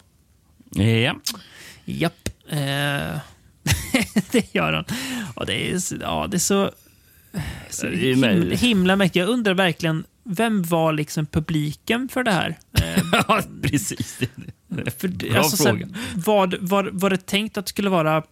[0.71, 1.17] Ja.
[1.85, 2.29] Japp.
[2.49, 2.59] Eh,
[4.31, 4.85] det gör han.
[5.35, 6.71] Och det är, ja, det är så,
[7.71, 9.17] så himla, himla mäktigt.
[9.17, 12.59] Jag undrar verkligen, vem var liksom publiken för det här?
[12.83, 14.19] Eh, ja, precis.
[14.99, 15.89] för, Bra alltså, så här, fråga.
[16.15, 18.23] var, var, det tänkt att det skulle vara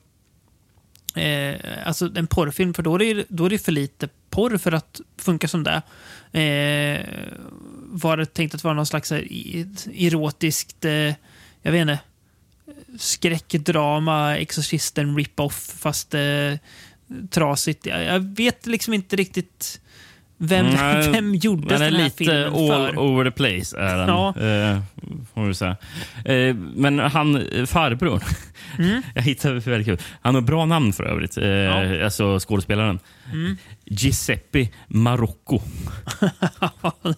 [1.15, 2.75] eh, alltså en porrfilm?
[2.75, 5.83] För då är, det, då är det för lite porr för att funka som det.
[6.41, 7.07] Eh,
[7.87, 9.29] var det tänkt att vara någon slags här,
[9.95, 11.15] erotiskt, eh,
[11.63, 11.99] jag vet inte,
[12.99, 16.55] skräckdrama, Exorcisten rip-off, fast eh,
[17.31, 17.87] trasigt.
[17.87, 19.81] Jag, vet liksom inte riktigt
[20.39, 22.53] vem, Nej, vem gjorde Den är den här lite filmen all
[22.93, 22.99] för.
[22.99, 23.79] over the place.
[23.79, 24.29] Är den, Ja.
[24.29, 24.81] eh,
[25.35, 25.77] får vi säga.
[26.25, 28.21] Eh, men han, farbrorn,
[28.79, 29.03] Mm.
[29.15, 29.99] jag hittade väldigt kul.
[30.21, 32.99] Han har bra namn för övrigt, eh, alltså skådespelaren.
[33.33, 33.57] Mm.
[33.85, 35.61] Giuseppe Marocco.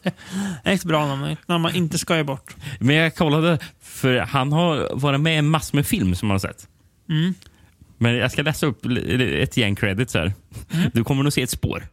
[0.03, 0.13] det
[0.71, 2.57] är ett bra namn, ett namn man inte ska ge bort.
[2.81, 6.35] Men jag kollade, för han har varit med i en massor med film som man
[6.35, 6.69] har sett.
[7.09, 7.35] Mm.
[8.03, 8.87] Men jag ska läsa upp
[9.19, 10.33] ett gäng credits här.
[10.71, 10.91] Mm.
[10.95, 11.87] Du kommer nog se ett spår.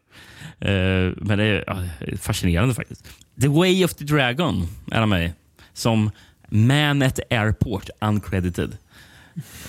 [0.60, 3.08] Eh, men det är fascinerande faktiskt.
[3.42, 5.32] The Way of the Dragon är han med.
[5.74, 6.12] Som
[6.48, 8.78] Man at Airport, uncredited.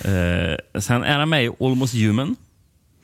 [0.03, 2.35] Eh, sen är han med i Almost Human.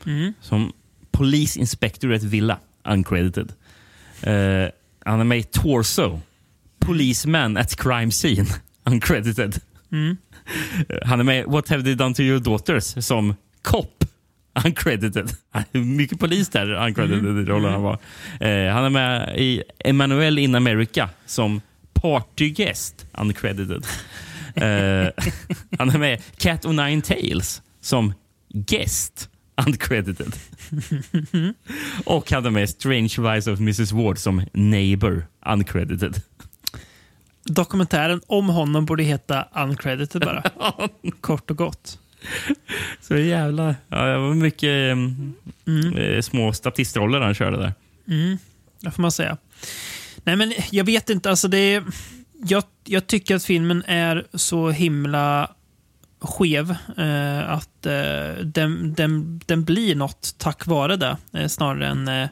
[0.05, 0.33] Mm.
[0.41, 0.73] Som
[1.11, 3.53] Police Inspector at Villa, uncredited.
[4.21, 4.69] Eh,
[5.05, 6.19] han är med i Torso.
[6.79, 8.49] Policeman at Crime Scene,
[8.83, 9.61] uncredited.
[9.91, 10.17] Mm.
[11.05, 14.03] Han är med What have they done to your daughters som cop.
[14.65, 15.31] Uncredited.
[15.71, 17.41] Mycket polis där, uncredited Mm.
[17.41, 17.93] i rollen han var.
[18.39, 21.61] Eh, han är med i Emanuel in America som
[21.93, 23.05] partyguest.
[23.13, 23.85] Uncredited.
[24.55, 24.63] eh,
[25.77, 28.13] han är med i Cat o' Nine Tails som
[28.53, 29.29] guest.
[29.67, 30.35] Uncredited.
[32.05, 35.25] Och han är med i Strange Rise of Mrs Ward som neighbor.
[35.45, 36.21] Uncredited.
[37.47, 40.43] Dokumentären om honom borde heta Uncredited bara.
[41.21, 41.99] Kort och gott.
[43.01, 43.75] Så jävla...
[43.87, 44.97] Ja, det var mycket
[45.97, 47.73] eh, små statistroller han körde där.
[48.07, 48.37] Mm,
[48.79, 49.37] det får man säga.
[50.23, 51.29] Nej, men jag vet inte.
[51.29, 51.83] Alltså det
[52.43, 55.51] jag, jag tycker att filmen är så himla
[56.19, 62.07] skev eh, att eh, den, den, den blir något tack vare det eh, snarare än
[62.07, 62.29] eh,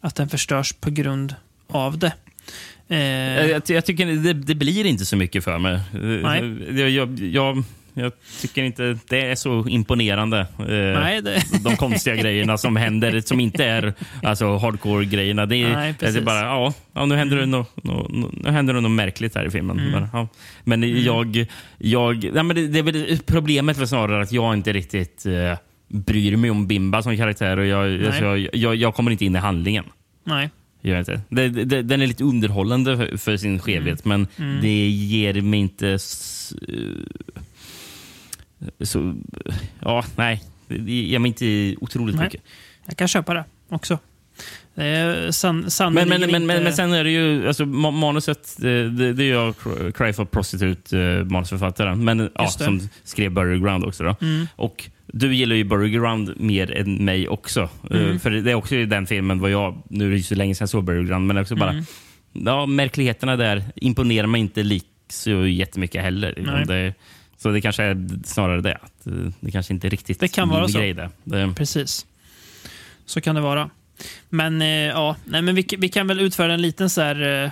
[0.00, 1.34] att den förstörs på grund
[1.68, 2.12] av det.
[2.88, 2.98] Eh,
[3.50, 5.80] Jag, jag, tycker det, det blir inte så mycket för mig.
[6.22, 6.80] Nej.
[6.80, 10.38] Jag, jag, jag, tycker inte det är så imponerande.
[10.58, 15.46] eh, Nej, det- De konstiga grejerna som händer, som inte är alltså, hardcore-grejerna.
[15.46, 16.08] Det det är.
[16.10, 16.24] Mm.
[16.24, 19.50] bara, ja, ja, nu händer det något, nå- nu händer det något märkligt här i
[19.50, 19.78] filmen.
[19.78, 19.90] Mm.
[19.92, 20.28] Men, ja.
[20.64, 21.46] men jag...
[21.78, 25.58] jag nej, men det, det är väl problemet var snarare att jag inte riktigt eh,
[25.88, 27.56] bryr mig om Bimba som karaktär.
[27.56, 29.84] Och jag, alltså, jag, jag, jag kommer inte in i handlingen.
[30.24, 30.50] nej.
[30.80, 31.20] Jag inte.
[31.28, 34.60] Det, det, den är lite underhållande för, för sin skevhet, men Mm.
[34.62, 35.88] det ger mig inte...
[35.88, 35.98] eh,
[38.82, 39.14] Så,
[39.80, 40.42] ja, nej.
[40.68, 42.24] Det ger mig inte otroligt Nej.
[42.24, 42.42] mycket.
[42.86, 43.98] Jag kan köpa det också.
[44.74, 45.60] Är san,
[45.94, 46.38] Men, men, men, inte...
[46.38, 47.48] men, men sen är det ju...
[47.48, 49.54] Alltså, ma- manuset, det, det, är jag,
[49.94, 52.64] Cry for Prostitute, eh, manusförfattaren, men ja, det.
[52.64, 54.04] som skrev Burial Ground också.
[54.04, 54.16] Då.
[54.20, 54.46] Mm.
[54.56, 57.60] Och du gillar ju Burial Ground mer än mig också.
[57.90, 58.20] Eh, Mm.
[58.20, 60.54] För det är också i den filmen, vad jag, nu är det ju så länge
[60.54, 61.84] sedan jag såg Burial Ground, men också bara Mm.
[62.32, 66.64] ja, märkligheterna där imponerar mig inte lik så jättemycket heller.
[66.66, 66.94] Det,
[67.36, 68.74] så det kanske är snarare det.
[68.74, 70.78] Att eh, det kanske inte är riktigt Det kan vara så.
[70.78, 70.94] grej.
[70.94, 71.10] Det.
[71.24, 72.06] Det, Precis.
[73.06, 73.70] Så kan det vara.
[74.28, 77.44] Men eh, ja, nej, men vi, vi kan väl utföra en liten så här...
[77.44, 77.50] Eh,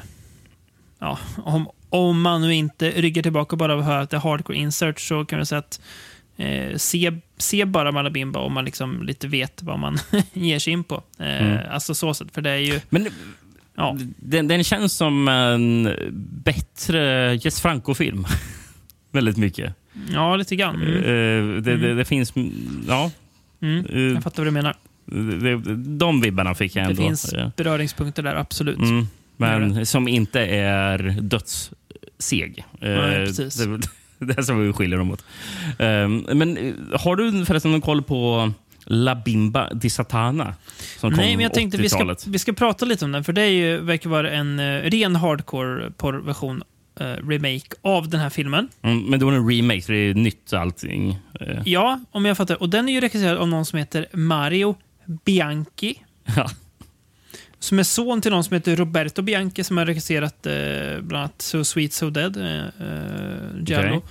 [0.98, 5.00] ja, om, om man nu inte ryggar tillbaka bara hör att det är hardcore insert
[5.00, 5.80] så kan vi säga att
[6.36, 9.98] eh, se, se bara Malabimba om man liksom lite vet vad man
[10.32, 11.02] ger sig in på.
[11.18, 11.58] Eh, Mm.
[11.70, 12.80] Alltså så sätt, för det är ju...
[12.88, 13.08] men
[13.78, 15.94] Ja, den, den känns som en
[16.44, 18.26] bättre Jess Franco-film.
[19.12, 19.74] Väldigt mycket.
[20.12, 20.82] ja lite grann.
[20.82, 21.62] Mm.
[21.62, 22.32] Det, det, det finns...
[22.88, 23.10] Ja.
[23.62, 23.86] Mm.
[23.86, 24.74] Eh, Jag fattar vad du menar.
[25.04, 27.02] det, det, de vibbarna fick jag Det ändå.
[27.02, 27.50] finns Ja.
[27.56, 28.78] beröringspunkter där, absolut.
[28.78, 29.06] Mm,
[29.36, 32.64] men som inte är dödsseg.
[32.80, 33.54] Nej, precis.
[33.54, 33.80] det,
[34.18, 35.24] Det är som vi skiljer dem åt.
[35.78, 38.52] Ehm, men eh, har du förresten någon koll på
[38.84, 40.54] La Bimba di Satana?
[40.98, 42.26] Som kom Nej, men jag tänkte vi ska, 80-talet?
[42.26, 45.16] vi ska prata lite om den, för det är ju, verkar vara en uh, ren
[45.16, 46.62] hardcore porrversion
[47.00, 48.68] eh, remake av den här filmen.
[48.82, 51.18] Mm, men det var en remake, så det är nytt allting.
[51.64, 52.62] Ja, om jag fattar.
[52.62, 54.76] Och den är ju regisserad av någon som heter Mario
[55.24, 55.94] Bianchi.
[57.58, 60.52] Som är son till någon som heter Roberto Bianchi som har regisserat eh,
[61.00, 63.96] bland annat So Sweet So Dead, eh, eh, Giallo.
[63.96, 64.02] Okej.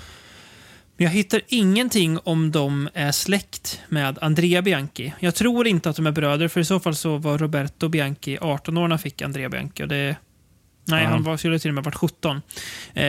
[0.97, 5.13] Men jag hittar ingenting om de är släkt med Andrea Bianchi.
[5.19, 8.37] Jag tror inte att de är bröder, för i så fall så var Roberto Bianchi
[8.41, 9.83] 18 år när han fick Andrea Bianchi.
[9.83, 10.15] Och det,
[10.85, 11.09] nej, Ja.
[11.09, 12.41] han var, skulle till och med varit 17.
[12.93, 13.05] Eh,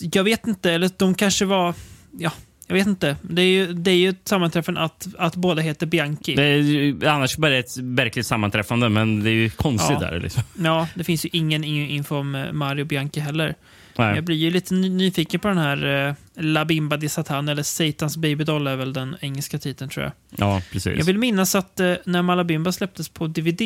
[0.00, 1.74] jag vet inte, eller de kanske var...
[2.18, 2.32] Ja,
[2.70, 3.16] jag vet inte.
[3.22, 6.34] Det är ju, det är ju ett sammanträffande att, att båda heter Bianchi.
[6.34, 10.10] Det är ju annars bara ett verkligt sammanträffande, men det är ju konstigt Ja.
[10.10, 10.20] där.
[10.20, 10.42] Liksom.
[10.58, 13.54] Ja, det finns ju ingen in- info om eh, Mario Bianchi heller.
[13.98, 14.14] Nej.
[14.14, 17.62] Jag blir ju lite ny- nyfiken på den här eh, La Bimba di Satan, eller
[17.62, 20.12] Satans Babydoll är väl den engelska titeln tror jag.
[20.36, 20.98] Ja, precis.
[20.98, 23.62] Jag vill minnas att eh, när Malabimba släpptes på DVD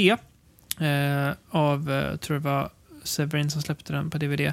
[0.81, 2.71] eh, av, eh, tror det var
[3.03, 4.53] Severin som släppte den på DVD,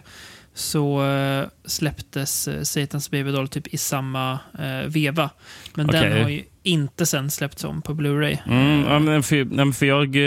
[0.54, 5.30] så eh, släpptes eh, Satans Babydoll typ i samma eh, veva.
[5.74, 6.24] Men den Okej.
[6.24, 8.38] har ju inte sen släppts om på Blu-ray.
[8.46, 10.18] Mm, ja, men för, för jag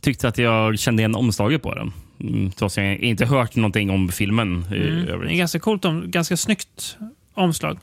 [0.00, 1.92] tyckte att jag kände igen omslaget på den.
[2.20, 5.06] Mm, trots att jag inte hört någonting om filmen Mm.
[5.06, 6.96] Det är ganska coolt, om, ganska snyggt
[7.34, 7.78] omslag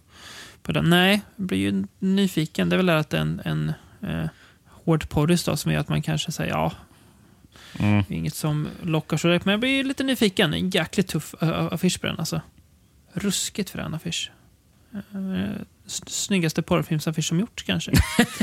[0.64, 0.90] på den.
[0.90, 2.70] Nej, jag blir ju nyfiken.
[2.70, 4.30] Det är väl att det är en, en eh,
[4.66, 6.72] hård porris då, som gör att man kanske säger ja,
[7.80, 8.04] Mm.
[8.10, 9.46] inget som lockar så direkt.
[9.46, 10.54] Men jag blir lite nyfiken.
[10.54, 12.42] En jäkligt tuff affisch på den alltså.
[13.14, 14.32] Ruskigt frän affisch.
[15.16, 15.50] Uh,
[16.08, 17.92] snyggaste porrfilmsaffisch som gjorts kanske.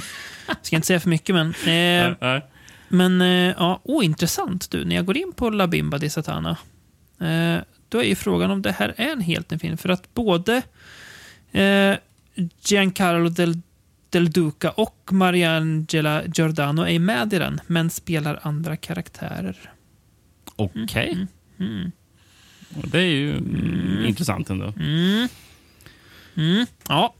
[0.62, 1.54] Ska inte säga för mycket men.
[1.66, 2.40] Eh, Ja, ja.
[2.88, 4.84] men eh, ja, oh, intressant du.
[4.84, 6.56] När jag går in på La Bimba di Satana.
[7.20, 7.58] Eh,
[7.88, 9.76] då är ju frågan om det här är en helt ny film.
[9.76, 10.62] För att både
[11.52, 11.94] eh,
[12.64, 13.60] Giancarlo del,
[14.16, 19.56] del Duca och Mariangela Giordano är med i den, men spelar andra karaktärer.
[20.56, 21.26] Okej.
[21.60, 21.92] Mm.
[22.84, 24.72] Det är ju mm, intressant ändå.
[24.76, 27.14] Mm, ja.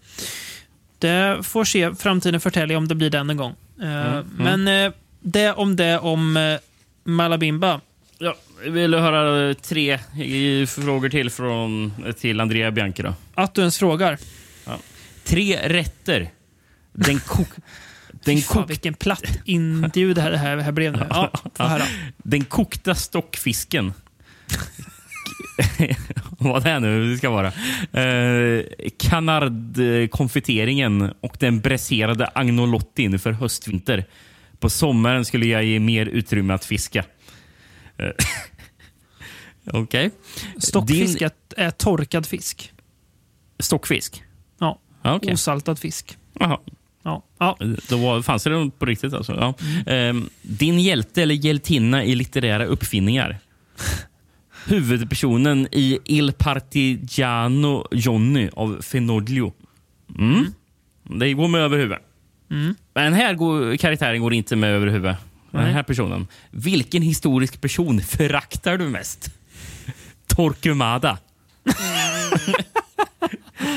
[0.99, 3.55] Det får se framtiden förtälja om det blir den en gång.
[3.83, 6.59] Eh, Men eh, det om det om eh,
[7.05, 7.81] Malabimba.
[8.19, 9.99] Ja, vill du höra tre
[10.67, 13.03] frågor till från, till Andrea Bianchi?
[13.03, 13.15] Då?
[13.35, 14.19] Att du ens frågar.
[15.25, 16.31] Tre rätter.
[16.99, 17.49] Den, kok,
[18.25, 21.07] den, Fan, kok, vilken platt intervju det här, det här, det här blev nu.
[21.11, 21.31] Ja,
[22.17, 23.93] den kokta stockfisken.
[26.39, 27.47] Vad det är nu det ska vara.
[28.03, 28.65] Eh,
[28.99, 34.05] Canardkonfiteringen och den bräserade agnolottin för höstvinter.
[34.59, 37.05] På sommaren skulle jag ge mer utrymme att fiska.
[37.99, 38.11] Eh,
[39.73, 40.11] Okej.
[40.59, 42.73] Stockfisk Din- är, torkad fisk.
[43.59, 44.23] Stockfisk?
[44.59, 45.33] Ja, Ja, okej.
[45.33, 46.19] osaltad fisk.
[46.41, 46.59] Jaha.
[47.07, 47.59] Ja, ja.
[47.89, 49.33] Då var, fanns det på riktigt alltså?
[49.33, 49.55] Ja.
[49.93, 53.39] Ehm, din hjälte eller hjältinna i litterära uppfinningar?
[54.67, 59.53] Huvudpersonen i Il Partigiano Johnny av Fenoglio.
[60.19, 60.47] Mm.
[61.03, 62.03] Det går med över huvudet.
[62.95, 65.17] Men den här går, karaktären går inte med över huvudet.
[65.51, 66.27] Den här personen.
[66.51, 69.31] Vilken historisk person föraktar du mest?
[70.27, 71.19] Torquemada.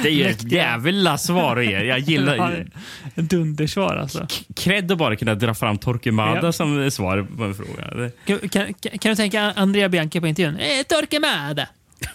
[0.03, 1.83] Det är ju ett jävla svar att ge.
[1.83, 2.67] Jag gillar...
[3.15, 4.27] En dundersvar alltså.
[4.55, 6.51] Cred att bara kunna dra fram Torquemada Ja.
[6.51, 8.11] som svar på en fråga.
[8.25, 10.55] Kan, kan, kan du tänka Andrea Bianchi på intervjun?
[10.59, 11.67] Eh, Torquemada!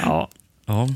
[0.00, 0.28] ja,
[0.66, 0.88] ja.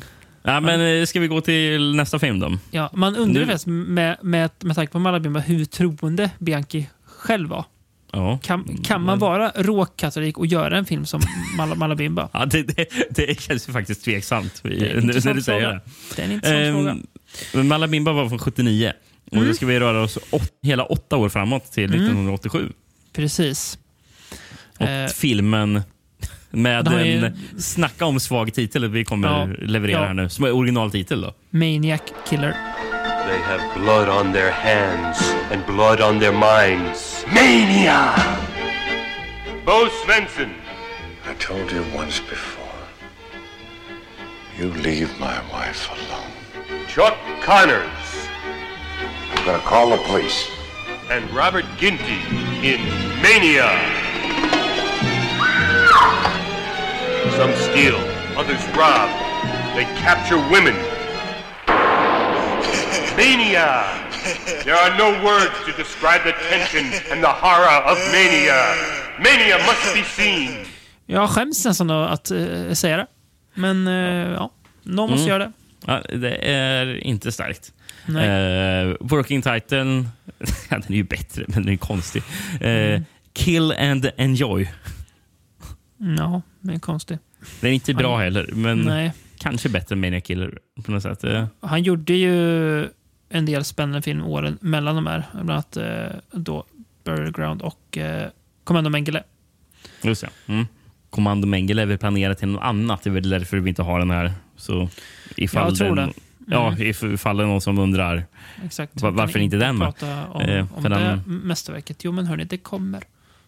[0.44, 2.59] Ja, men eh, ska vi gå till nästa film då?
[2.70, 7.65] ja, man undrar Nu- med, med, med tanke på Malabimba hur troende Bianchi själv var.
[8.14, 8.39] Ja.
[8.43, 11.20] Kan, kan man vara råkatolik och göra en film som
[11.56, 12.28] Mal Malabimba?
[12.32, 15.68] Ja, det, det, det känns ju faktiskt tveksamt när, du säger fråga.
[15.70, 15.80] det.
[16.16, 16.90] Det är en intressant fråga.
[16.90, 17.06] Ehm,
[17.55, 18.93] men Malabimba var från 79.
[19.26, 19.47] Och Mm.
[19.48, 22.72] nu ska vi röra oss åt, hela åtta år framåt till 1987.
[23.12, 23.78] Precis.
[24.78, 25.09] Och Eh.
[25.09, 25.82] filmen
[26.51, 29.48] med ju- en snacka om svag titel vi kommer Ja.
[29.66, 30.05] leverera Ja.
[30.06, 30.28] här nu.
[30.28, 31.34] Som är originaltitel då.
[31.51, 32.56] Maniac Killer.
[33.33, 35.19] They have blood on their hands
[35.51, 37.25] and blood on their minds.
[37.33, 38.13] Mania!
[39.65, 40.53] Bo Svensson.
[41.25, 42.77] I told you once before.
[44.59, 46.87] You leave my wife alone.
[46.89, 48.29] Chuck Connors.
[49.31, 50.51] I'm gonna call the police.
[51.09, 52.21] And Robert Ginty
[52.61, 52.81] in
[53.23, 53.73] Mania.
[57.39, 57.97] Some steal,
[58.37, 59.09] others rob.
[59.75, 60.91] They capture women.
[63.16, 63.84] Mania!
[64.64, 68.60] There are no words to describe the tension and the horror of mania.
[69.18, 70.51] Mania must be seen.
[71.06, 73.06] Jag skäms nästan att uh, säga det.
[73.55, 74.51] Men eh, ja,
[74.82, 75.28] någon måste Mm.
[75.28, 75.52] göra det.
[75.86, 77.72] Ja, det är inte starkt.
[78.09, 79.78] Eh, working title,
[80.68, 82.22] ja, den är ju bättre, men den är konstig.
[82.60, 83.01] Eh,
[83.34, 84.68] Kill and enjoy.
[86.18, 87.20] Ja, det är konstigt.
[87.60, 89.12] Den är inte bra Han- heller, men Nej.
[89.39, 91.24] kanske bättre än Maniac Killer på något sätt.
[91.62, 92.89] Han gjorde ju
[93.33, 95.25] en del spännande film åren mellan de här.
[95.33, 96.65] Bland annat eh, då
[97.05, 98.29] Burial Ground och eh,
[98.65, 99.23] Commando Mengele.
[100.03, 100.53] Just det.
[100.53, 100.67] Mm.
[101.11, 103.03] Kommando Mengele är väl planerat till något annat.
[103.03, 104.33] Det är väl därför vi inte har den här.
[104.57, 104.89] Så
[105.37, 106.15] ifall Jag tror den, det.
[106.55, 106.81] Ja, Mm.
[106.83, 108.25] if- ifall det är någon som undrar.
[108.65, 109.01] Exakt.
[109.03, 109.79] Va- Vi varför inte den?
[109.79, 112.05] Prata om, Eh, om för det den- mästerverket.
[112.05, 113.03] Jo, men hörni, det kommer.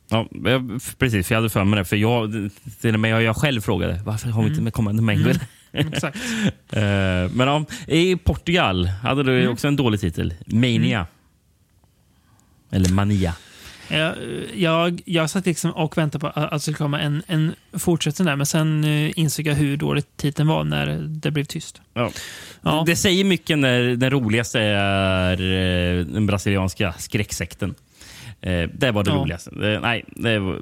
[0.09, 1.85] Ja, jag, precis, för jag hade för mig det.
[1.85, 2.51] För jag,
[2.81, 5.31] till och med jag, jag själv frågade varför har vi inte med Kommando Mengele?
[5.31, 5.43] Mm.
[5.93, 6.19] Exakt.
[6.73, 6.83] Eh,
[7.33, 9.53] men ja, i Portugal hade du Mm.
[9.53, 10.35] också en dålig titel.
[10.47, 11.07] Mania.
[12.71, 13.35] Eller Mania.
[13.89, 14.15] Jag,
[14.55, 18.37] jag, jag satt liksom och väntade på att det skulle komma en, en fortsättning där,
[18.37, 21.81] men sen eh, insåg jag hur dålig titeln var när det blev tyst.
[21.95, 22.11] Ja.
[22.63, 22.83] Ja.
[22.87, 27.75] Det säger mycket när den roligaste är eh, den brasilianska skräcksekten.
[28.73, 29.17] Det var det Ja.
[29.17, 29.51] roligaste.
[29.83, 30.61] Nej, det var,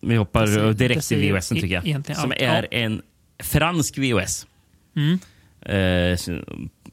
[0.00, 2.16] vi hoppar direkt till VHS tycker jag.
[2.16, 2.40] Som allt.
[2.40, 3.02] är en
[3.42, 4.46] fransk VHS.
[4.96, 5.18] Mm.
[5.62, 6.18] Eh,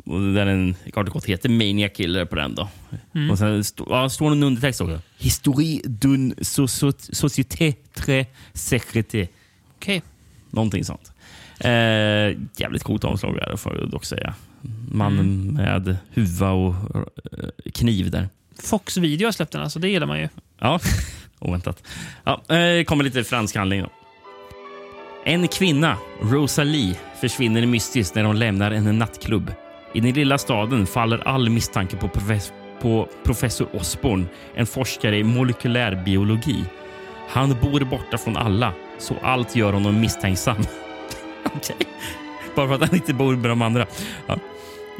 [0.06, 2.56] och där en klart och gott heter Maniac Killer på den.
[2.56, 2.70] då.
[3.16, 3.32] Mm.
[3.32, 5.02] Och sen ja, står det en undertext också.
[5.18, 9.28] Historie d'une so so société très secrète.
[9.76, 10.02] Okej.
[10.50, 11.12] Någonting sånt.
[11.60, 11.70] Eh,
[12.58, 14.34] jävligt coolt omslag är det, får jag dock säga.
[14.92, 15.20] Mannen
[15.50, 15.54] Mm.
[15.54, 16.74] med huva och
[17.06, 18.30] eh, kniv där.
[18.64, 19.80] Fox Video har släppt den, alltså.
[19.80, 20.30] Det gillar man ju.
[20.60, 20.80] Ja,
[21.40, 21.84] oväntat.
[22.24, 23.90] Ja, eh, kommer lite fransk handling då.
[25.28, 29.54] En kvinna, Rosalie, försvinner mystiskt när hon lämnar en nattklubb.
[29.94, 35.24] I den lilla staden faller all misstanke på, profes- på professor Osborn, en forskare i
[35.24, 36.64] molekylär biologi.
[37.30, 40.58] Han bor borta från alla, så allt gör honom misstänksam.
[41.56, 41.88] Okej.
[42.56, 43.86] Bara för att han inte bor med de andra.
[44.28, 44.38] Ja.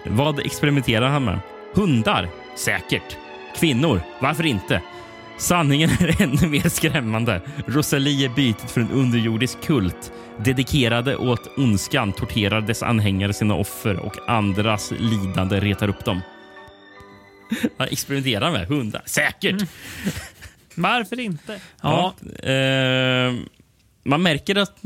[0.06, 1.40] Vad experimenterar han med?
[1.74, 2.30] Hundar?
[2.56, 3.18] Säkert.
[3.56, 4.02] Kvinnor?
[4.20, 4.82] Varför inte?
[5.38, 7.42] Sanningen är ännu mer skrämmande.
[7.68, 10.12] Rosalie är bytet för en underjordisk kult.
[10.40, 16.22] Dedikerade åt ondskan torterar dess anhängare sina offer och andras lidande retar upp dem.
[17.78, 18.68] Vad experimenterar med?
[18.68, 19.02] Hundar?
[19.06, 19.62] Säkert!
[20.76, 21.60] Varför inte?
[21.82, 22.14] Ja.
[22.22, 22.50] Ja.
[22.50, 23.34] eh,
[24.04, 24.78] man märker att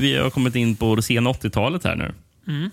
[0.00, 2.14] vi har kommit in på det sena 80-talet här nu.
[2.48, 2.70] Mm.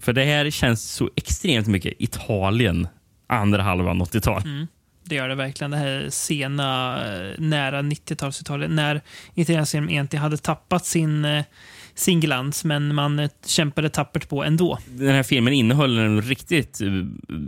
[0.00, 2.88] För det här känns så extremt mycket Italien
[3.26, 4.42] andra halvan 80-tal.
[4.42, 4.66] Mm.
[5.04, 5.70] Det gör det verkligen.
[5.70, 9.00] Det här sena, eh, nära 90-talsitalet när
[9.34, 11.44] italiensk film egentligen hade tappat sin, eh,
[11.94, 14.78] sin glans, men man eh, kämpade tappert på ändå.
[14.86, 16.80] Den här filmen innehöll en riktigt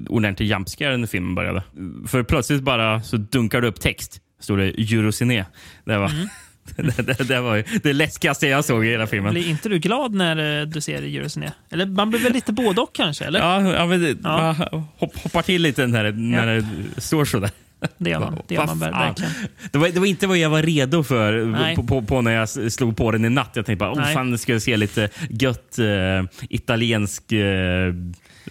[0.08, 1.62] ordentlig jumpscare när filmen började.
[2.06, 4.20] För plötsligt bara så dunkar det upp text.
[4.40, 4.64] Står det
[4.94, 5.44] Eurociné.
[5.84, 6.28] Det var, Mm.
[6.76, 9.32] det, det, det var ju det läskigaste jag såg i hela filmen.
[9.32, 11.52] Blir inte du glad när eh, du ser Eurociné?
[11.70, 13.24] Eller man blir väl lite både och kanske?
[13.24, 13.40] Eller?
[13.40, 14.56] Ja, ja, men Ja.
[14.96, 17.50] hopp, hoppar till lite när när det står sådär.
[17.98, 18.38] Det gör man.
[18.48, 19.32] Det gör man verkligen.
[19.72, 21.76] Det var, det var inte vad jag var redo för Nej.
[21.76, 23.50] på, på, på när jag slog på den i natt.
[23.54, 27.94] Jag tänkte bara, oh, fan, det ska jag se lite gött eh, italiensk, eh,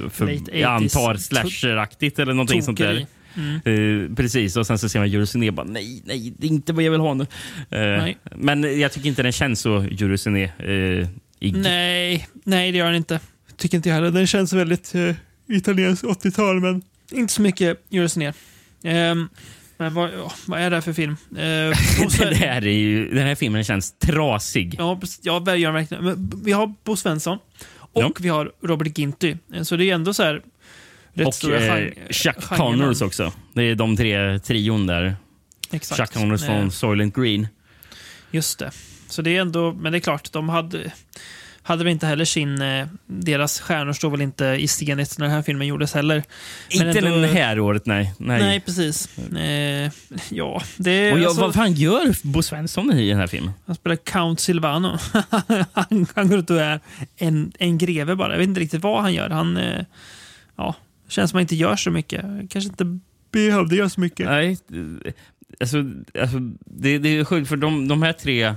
[0.09, 3.05] för, jag 80s antar slasheraktigt eller någonting sånt där.
[3.37, 3.55] Mm.
[4.09, 6.83] Eh, precis, och sen så ser man Eurociné bara, nej, nej, det är inte vad
[6.83, 7.25] jag vill ha nu.
[7.69, 8.15] Eh.
[8.35, 10.43] Men jag tycker inte den känns så Eurociné.
[10.43, 11.07] Eh.
[11.39, 13.19] Nej, nej, det gör den inte.
[13.57, 14.11] Tycker inte jag heller.
[14.11, 15.15] Den känns väldigt uh,
[15.47, 16.81] italiensk 80-tal, men
[17.11, 18.33] inte så mycket Eurociné.
[18.83, 19.29] Um,
[19.77, 21.15] men vad, ja, vad är det här för film?
[21.31, 24.75] Uh, det här är ju, den här filmen känns trasig.
[24.77, 26.31] Ja, ja det gör den verkligen.
[26.43, 27.37] Vi har Bo Svensson
[27.77, 28.11] och Ja.
[28.19, 29.35] vi har Robert Ginty.
[29.53, 30.41] Eh, Så det är ändå så här...
[31.15, 32.41] Rätt Och eh, Chuck.
[32.41, 33.31] Connors också.
[33.53, 35.15] Det är de tre trion där.
[35.71, 35.99] Exakt.
[36.01, 37.47] Chuck Connors Eh, från Soylent Green.
[38.31, 38.71] Just det.
[39.07, 40.91] Så det är ändå, men det är klart, de hade,
[41.61, 42.61] hade väl inte heller sin...
[42.61, 46.23] eh, Deras stjärnor står väl inte i stenet när den här filmen gjordes heller.
[46.79, 48.13] Men Inte ändå- det här året, nej.
[48.17, 48.39] Nej.
[48.41, 49.17] Nej, precis.
[49.17, 49.91] Eh,
[50.29, 51.11] ja, det.
[51.13, 53.51] Och jag, alltså, vad fan gör Bo Svensson i den här filmen?
[53.65, 54.97] Han spelar Count Silvano.
[55.73, 56.79] han, han går ut och är
[57.17, 58.31] en, en greve bara.
[58.31, 59.29] Jag vet inte riktigt vad han gör.
[59.29, 59.57] Han...
[59.57, 59.81] Eh,
[60.57, 60.75] ja,
[61.07, 62.21] känns som han inte gör så mycket.
[62.49, 62.99] Kanske inte
[63.31, 64.25] behövde göra så mycket.
[64.25, 64.57] Nej,
[65.59, 65.77] alltså,
[66.21, 68.53] alltså, det, det är sjukt för de, de här tre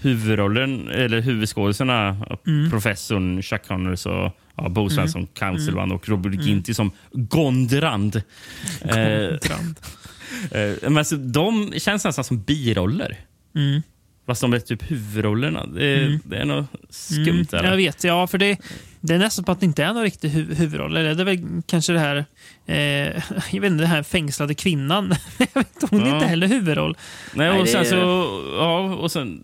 [0.00, 2.70] huvudrollen, eller huvudskådisarna, Mm.
[2.70, 5.30] professorn, Chuck Connors och ja, Bo Svensson, Mm.
[5.34, 5.66] Count Mm.
[5.66, 6.46] Silvan och Robert Mm.
[6.46, 8.16] Ginty som Gondrand.
[8.82, 9.76] Eh, Gondrand.
[10.50, 13.16] eh, men alltså, de känns nästan som biroller.
[13.54, 13.82] Mm.
[14.28, 15.66] Fast de är typ huvudrollerna.
[15.66, 16.20] Det, Mm.
[16.24, 18.58] det är något skumt Mm, jag vet, ja, för det,
[19.00, 20.96] det är nästan på att det inte är någon riktig hu huvudroll.
[20.96, 22.16] Eller Det är väl kanske det här,
[22.66, 22.76] eh,
[23.52, 25.14] jag vet inte, den här fängslade kvinnan.
[25.38, 26.14] jag vet, hon är Ja.
[26.14, 26.96] inte heller huvudroll.
[27.34, 27.96] Nej, och Nej, sen det- så...
[28.58, 29.42] Ja, och sen...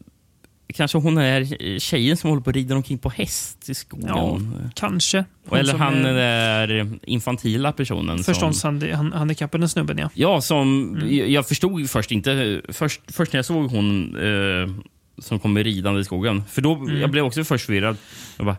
[0.75, 4.09] kanske hon är tjejen som håller på och rider omkring på häst i skogen.
[4.09, 4.39] Ja,
[4.75, 5.25] kanske.
[5.49, 8.17] Hon Eller han är den där infantila personen.
[8.25, 10.11] som- Förståndshandikappade snubben, ja.
[10.15, 11.33] Ja, som Mm.
[11.33, 12.61] jag, förstod först inte.
[12.69, 14.75] Först, först när jag såg hon eh,
[15.23, 16.43] som kommer ridande i skogen.
[16.51, 17.01] För då, Mm.
[17.01, 17.97] Jag blev också först förvirrad.
[18.37, 18.57] Jag bara,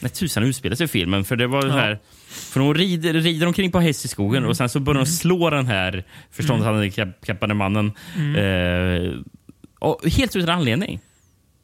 [0.00, 1.24] när tusan utspelar sig filmen?
[1.24, 1.72] För det var Ja.
[1.72, 1.98] här...
[2.28, 4.50] För hon rider, rider omkring på häst i skogen Mm.
[4.50, 7.92] och sen så börjar hon slå den här förståndshandikappade mannen.
[8.16, 8.36] Mm.
[9.06, 9.12] Eh,
[9.78, 11.00] och helt utan anledning.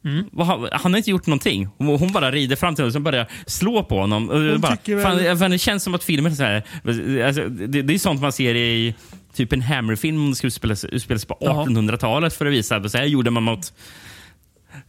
[0.05, 0.25] Mm.
[0.71, 1.67] Han, har inte gjort någonting.
[1.77, 4.47] Hon, hon bara rider fram till honom och börjar slå på honom.
[4.47, 6.63] Jag bara, fan, fan, det känns som att filmen är så här,
[7.27, 8.95] alltså, det, det är sånt man ser i
[9.33, 11.65] typ en Hammer-film det ska utspelas, utspelas på Jaha.
[11.65, 13.73] 1800-talet för att visa att så här gjorde man mot...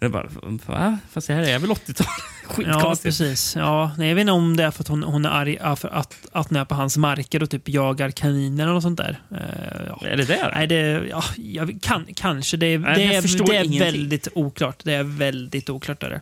[0.03, 0.29] Jag bara,
[0.67, 0.99] va?
[1.11, 2.07] Fast det här är väl 80-tal?
[2.43, 3.03] Ja, Skitkonstigt.
[3.03, 3.57] precis.
[3.57, 5.77] Ja, nej, jag vet inte om det är för att hon, hon är arg ja,
[5.77, 8.99] för att, att hon är på hans marker och typ jagar kaniner eller något sånt
[8.99, 9.21] där.
[9.31, 9.39] Eh,
[9.87, 10.07] ja.
[10.07, 10.53] Är det där?
[10.55, 12.57] Nej, det, ja, jag, kan, kanske.
[12.57, 13.81] Det är, Nej, det är, det är ingenting.
[13.81, 14.77] väldigt oklart.
[14.85, 16.01] Det är väldigt oklart.
[16.01, 16.21] Där.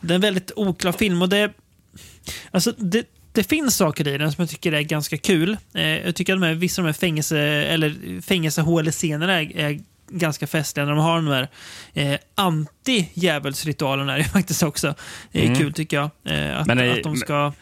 [0.00, 1.52] Det är en väldigt oklar film och det...
[2.50, 5.56] Alltså, det, det finns saker i den som jag tycker är ganska kul.
[5.74, 9.80] Eh, jag tycker att de här, vissa av de här fängelse, eller fängelsehålescenerna är, är
[10.10, 11.48] ganska festliga när de har de här
[11.94, 14.18] eh, anti-djävulsritualerna.
[14.18, 14.94] är faktiskt också
[15.32, 15.58] eh, Mm.
[15.58, 16.10] kul tycker jag.
[16.24, 17.52] Eh, att, Men, eh, att de ska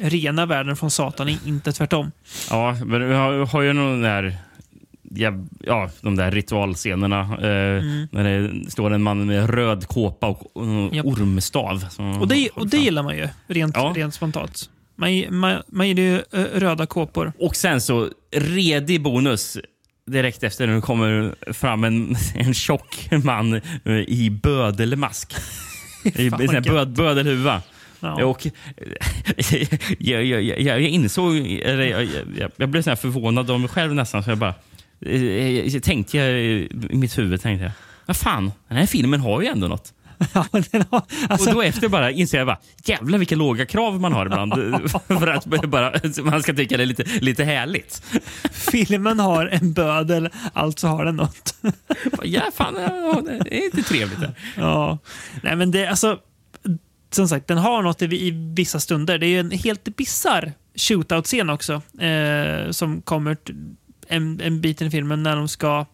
[0.00, 2.10] rena världen från Satan, inte tvärtom.
[2.50, 4.36] Ja, men vi har, har ju någon där...
[5.10, 7.20] Ja, ja, de där ritualscenerna.
[7.20, 11.06] Eh, När det står en man med röd kåpa och, Mm.
[11.06, 11.84] Ormstav.
[11.90, 13.92] som Och det, och det gillar man ju, rent, Ja.
[13.96, 14.70] rent spontant.
[14.96, 17.32] Man, man, man gillar ju eh, röda kåpor.
[17.38, 19.58] Och sen så, redig bonus.
[20.08, 23.54] Direkt efter när det kommer fram en, en tjock man
[23.84, 25.34] eh, i bödelmask.
[26.04, 27.62] I sån böd, bödelhuva.
[28.00, 28.24] Ja.
[28.24, 28.46] Och,
[29.98, 32.08] jag, jag, jag, jag insåg, eller jag,
[32.38, 34.22] jag, jag blev så förvånad av mig själv nästan.
[34.24, 34.54] Så jag bara,
[35.00, 37.72] eh, jag tänkte jag, i mitt huvud, tänkte jag,
[38.06, 39.92] vad fan, den här filmen har ju ändå något.
[41.28, 44.54] Alltså, och då efter bara inser jag bara, jävlar vilka låga krav man har ibland.
[45.06, 45.92] för att bara,
[46.22, 48.02] man ska tycka det är lite, lite härligt.
[48.52, 51.54] filmen har en bödel, alltså har den något.
[52.22, 52.74] Ja, fan,
[53.44, 54.20] det är inte trevligt.
[54.20, 54.34] Det.
[54.56, 54.98] ja.
[55.42, 56.18] Nej, men det, alltså,
[57.10, 59.18] som sagt, den har något i, i vissa stunder.
[59.18, 61.82] Det är ju en helt bisarr shootout-scen också.
[62.02, 63.36] Eh, som kommer
[64.08, 65.86] en, en bit i filmen när de ska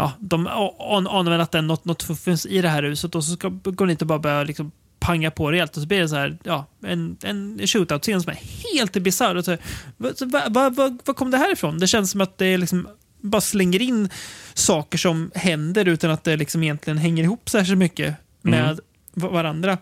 [0.00, 3.14] Ja, de an- anar väl att det är något, något fuffens i det här huset
[3.14, 6.00] och så ska, går dit och bara börja liksom panga på rejält och så blir
[6.00, 8.38] det så här, ja, en, en shootout-scen som är
[8.74, 9.58] helt bisarr.
[9.96, 11.78] Vad, vad, vad, vad kom det här ifrån?
[11.78, 12.88] Det känns som att det är liksom
[13.20, 14.08] bara slänger in
[14.54, 18.76] saker som händer utan att det liksom egentligen hänger ihop särskilt mycket med Mm.
[19.14, 19.72] va- varandra.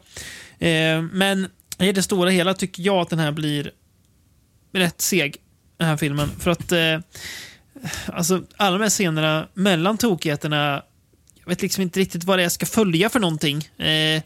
[0.59, 1.47] Eh, men
[1.79, 3.71] i det stora hela tycker jag att den här blir
[4.73, 5.37] rätt seg,
[5.77, 6.29] den här filmen.
[6.39, 6.99] För att eh,
[8.07, 10.83] alltså, alla de här scenerna mellan tokigheterna,
[11.41, 13.69] jag vet liksom inte riktigt vad det är jag ska följa för någonting.
[13.79, 14.23] Eh,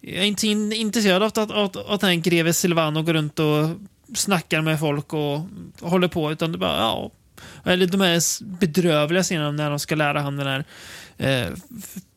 [0.00, 3.68] jag är inte in, intresserad av att, att, att den greve Silvano går runt och
[4.14, 5.40] snackar med folk och
[5.80, 7.10] håller på, utan det bara, ja.
[7.64, 10.64] Eller de här bedrövliga scenerna när de ska lära han den här
[11.18, 11.48] eh,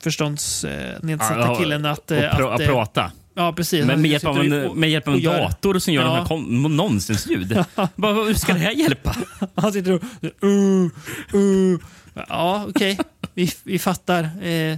[0.03, 2.11] förståndsnedsatta Ja, killen att...
[2.11, 3.11] eh, pr- att eh, prata.
[3.37, 3.85] Ja, precis.
[3.85, 6.07] Men med hjälp av en, och- med hjälp av en dator som gör Ja.
[6.07, 7.63] de här kon- nonsensljud.
[7.95, 9.15] Bara, Hur ska det här hjälpa?
[9.55, 10.03] Han sitter och...
[10.43, 10.89] Uh,
[11.33, 11.79] uh.
[12.27, 12.97] Ja, okej.
[13.33, 14.29] Vi, vi fattar.
[14.43, 14.77] Eh,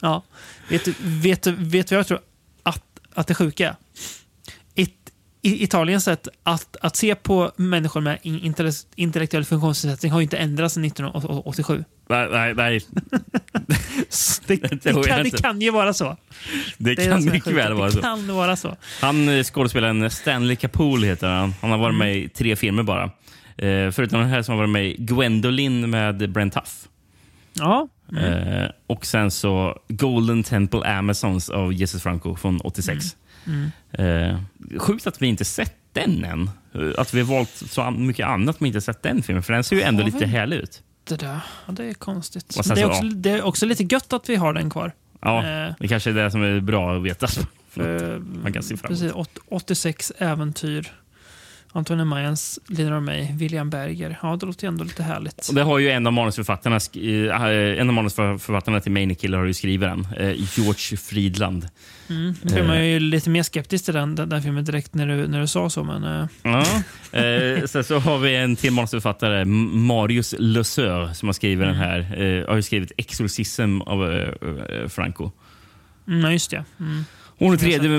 [0.00, 0.22] ja.
[0.68, 2.20] Vet du vet, vet vad jag tror
[2.62, 2.82] att,
[3.14, 3.76] att det sjuka
[5.44, 8.18] i, Italiens sätt att, att se på människor med
[8.96, 11.84] intellektuell funktionsnedsättning har ju inte ändrats sedan 1987.
[12.08, 12.80] Nej, nej, nej.
[14.46, 16.16] Det, Det det, kan, det kan ju vara så.
[16.78, 18.00] Det det kan mycket väl vara så.
[18.00, 18.76] Kan vara så.
[19.00, 21.54] Han eh, skådespelaren Stanley Capool heter han.
[21.60, 23.04] Han har varit med i tre filmer bara.
[23.56, 26.88] Eh, förutom den här som har varit med i Gwendolyn med Brent Huff.
[27.52, 27.88] Ja.
[28.20, 33.16] Eh, och sen så Golden Temple Amazons av Jesus Franco från 86.
[33.92, 34.38] Eh,
[34.78, 36.50] sjukt att vi inte sett den än.
[36.74, 39.42] Eh, Att vi har valt så mycket annat men inte sett den filmen.
[39.42, 40.82] För den ser ju ändå lite härlig ut.
[41.04, 41.40] Det där.
[41.66, 42.48] Ja, det är konstigt.
[42.48, 43.10] Det är, så, också, ja.
[43.14, 44.92] det är också lite gött att vi har den kvar.
[45.20, 47.26] Ja, Eh, det kanske är det som är bra att veta.
[47.70, 49.00] För, Man kan se fram emot.
[49.00, 50.92] precis, åt- 86 äventyr.
[51.76, 53.34] Antonio Mayans lider av mig.
[53.38, 54.18] William Berger.
[54.22, 55.48] Ja, det låter ju ändå lite härligt.
[55.48, 59.54] Och det har ju en av manusförfattarna, eh, en av manusförfattarna till Manikill har ju
[59.54, 60.06] skrivit den.
[60.16, 61.68] Eh, George Friedland.
[62.10, 62.34] Mm.
[62.42, 65.26] Nu blir man ju lite mer skeptisk till den, den, den filmen direkt när du,
[65.26, 66.04] när du sa så, men...
[66.04, 66.60] eh, Ja.
[67.20, 71.98] Eh, sen så har vi en till manusförfattare, Marius Lesueur, som har skrivit den här.
[72.22, 74.28] Eh, har skrivit Exorcism av eh,
[74.82, 75.30] eh, Franco.
[76.08, 76.64] Mm, just det.
[76.80, 77.04] Mm.
[77.38, 77.90] Och den tredje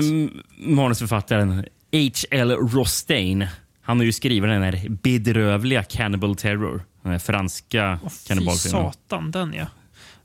[0.58, 2.50] manusförfattaren, H.L.
[2.50, 3.46] Rostaine.
[3.86, 6.84] Han har ju skrivit den här bedrövliga Cannibal Terror.
[7.02, 8.92] Den här franska fy kannibalfilmen.
[8.92, 9.66] satan, den ja.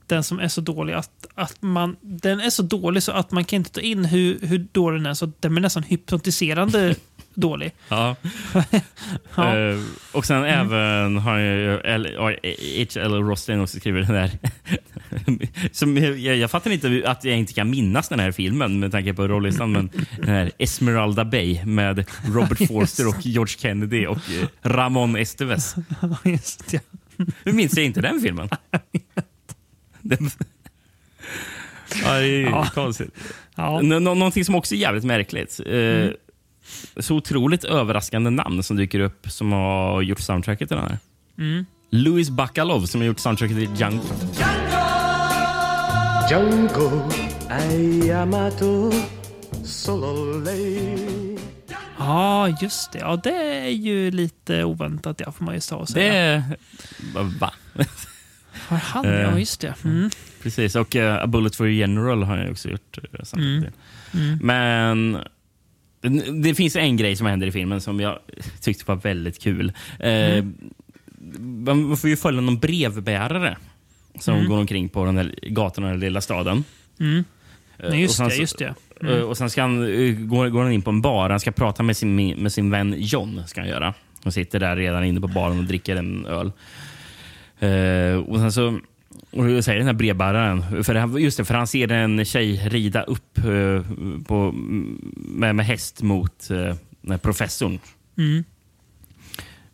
[0.06, 1.96] den som är så dålig att, att man...
[2.00, 5.06] Den är så dålig så att man kan inte ta in hur, hur dålig den
[5.06, 5.14] är.
[5.14, 6.94] Så den blir nästan hypnotiserande
[7.34, 7.72] dålig.
[7.88, 8.16] Ja.
[9.36, 9.58] Ja.
[9.58, 9.78] Eh,
[10.12, 11.74] och sen även har ja,
[12.18, 13.14] H.L.
[13.22, 14.30] Roslin också skrivit den där.
[15.72, 19.14] Som, jag, jag fattar inte att jag inte kan minnas den här filmen med tanke
[19.14, 19.72] på rollistan.
[19.72, 22.04] Men den här Esmeralda Bay med
[22.34, 25.74] Robert Forster och George Kennedy och eh, Ramon Estevez.
[26.24, 26.80] Just det.
[27.44, 28.48] Hur minns jag inte den filmen?
[30.00, 30.30] Den-
[32.04, 32.66] Ja, det är Ja.
[32.74, 33.14] konstigt.
[33.54, 33.80] Ja.
[33.82, 35.60] Nå- nå- någonting som också är jävligt märkligt.
[35.66, 36.08] Eh,
[36.96, 40.98] Så otroligt överraskande namn som dyker upp som har gjort soundtracket till den här.
[41.38, 41.66] Mm.
[41.90, 44.02] Louis Bacalov som har gjort soundtracket till Django.
[46.30, 47.02] Django
[50.44, 51.38] lei.
[51.98, 52.98] Ja, just det.
[52.98, 56.12] Ja, det är ju lite oväntat, ja, får man ju och Det säga.
[56.14, 56.42] är...
[57.40, 57.52] Va?
[58.68, 59.04] Har han?
[59.06, 59.74] Eh, Ja, just det.
[59.84, 60.10] Mm.
[60.42, 63.64] Precis, och uh, A Bullet for a General har jag också gjort uh, Mm.
[64.14, 64.38] Mm.
[64.42, 65.18] Men
[66.42, 68.18] det- finns en grej som händer i filmen som jag
[68.60, 69.72] tyckte var väldigt kul.
[69.98, 70.42] Eh,
[71.34, 71.64] Mm.
[71.64, 73.56] Man får ju följa någon brevbärare
[74.20, 74.48] som Mm.
[74.48, 76.64] går omkring på den där gatan i den lilla staden.
[77.00, 77.24] Mm.
[77.78, 78.64] Eh, Nej, just och sen det, just det.
[78.64, 79.24] eh, Mm.
[79.28, 79.76] Och sen ska han,
[80.28, 81.30] går, går han in på en bar.
[81.30, 83.42] Han ska prata med sin, med sin vän John.
[83.46, 83.94] Ska han göra.
[84.22, 86.52] Han sitter där redan inne på baren och dricker en öl.
[87.58, 88.78] Eh, och sen så
[89.32, 92.68] och då säger den här brevbäraren, för här, just det, för han ser en tjej
[92.68, 93.82] rida upp eh,
[94.26, 94.52] på,
[95.16, 97.78] med, med häst mot eh, professorn.
[98.18, 98.44] Mm.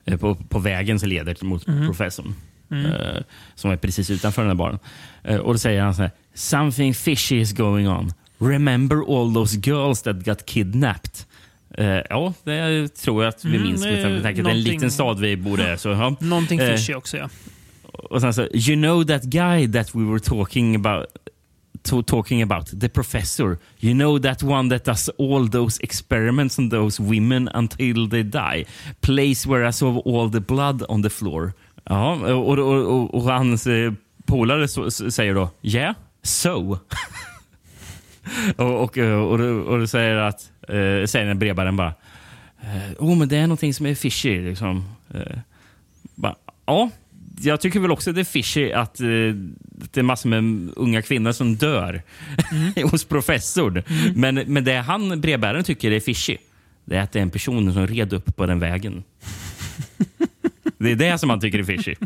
[0.04, 1.86] Eh, på, på vägen som leder mot Mhm.
[1.86, 2.34] professorn.
[2.70, 2.86] Mm.
[2.86, 3.22] Eh,
[3.54, 4.78] som är precis utanför den här baren.
[5.24, 6.10] Eh, och då säger han så här.
[6.34, 8.12] Something fishy is going on.
[8.38, 11.12] Remember all those girls that got kidnapped?
[11.78, 13.82] Eh, ja, det tror jag att vi Mm, minns.
[13.82, 15.78] det Med är tanke på att det är en liten stad vi bor i.
[15.78, 16.16] Så, ja.
[16.20, 17.28] Någonting fishy också, ja
[17.98, 21.06] och sen så, you know that guy that we were talking about
[22.06, 23.58] talking about, the professor.
[23.80, 28.64] You know that one that does all those experiments on those women until they die.
[29.00, 31.52] Place where I saw all the blood on the floor.
[31.84, 33.92] Ja, och, och, och, och hans eh,
[34.26, 36.78] polare så, säger då, yeah, so.
[38.56, 41.94] och, och, och, och, och då säger att, eh, säger den brevbäraren bara,
[42.60, 44.40] eh, oh men det är någonting som är fishy.
[44.40, 44.84] Liksom.
[45.14, 45.38] Eh,
[46.14, 46.34] bara,
[46.66, 46.90] ja,
[47.40, 49.06] jag tycker väl också det är fishy att eh,
[49.92, 52.02] det är massor med unga kvinnor som dör
[52.90, 53.82] hos professorn.
[54.14, 56.36] Men, men det han, brevbäraren, tycker är fishy,
[56.84, 59.04] det är att det är en person som red upp på den vägen.
[60.80, 61.94] Det är det som han tycker är fishy.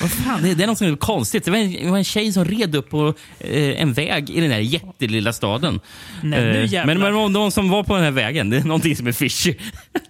[0.00, 1.44] Vad fan, det, det är något som är konstigt.
[1.44, 4.40] Det var, en, det var en tjej som red upp på eh, en väg i
[4.40, 5.80] den här jättelilla staden.
[6.22, 9.06] Nej, Eh, men, men någon som var på den här vägen, det är någonting som
[9.06, 9.54] är fishy.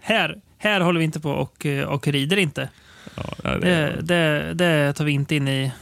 [0.00, 2.68] Här, här håller vi inte på och, eh, och rider inte.
[3.14, 5.72] Ja, det, Det, det, tar vi inte in i,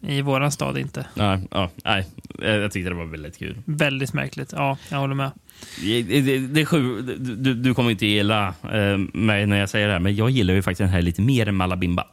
[0.00, 1.06] i våran stad inte.
[1.14, 2.06] ja, ja, nej,
[2.38, 3.62] jag tyckte det var väldigt kul.
[3.64, 4.52] Väldigt märkligt.
[4.52, 5.30] Ja, jag håller med.
[5.80, 9.92] Det, det, det sju, du, du kommer inte gilla eh, mig när jag säger det
[9.92, 12.06] här, men jag gillar ju faktiskt den här lite mer än Malabimba.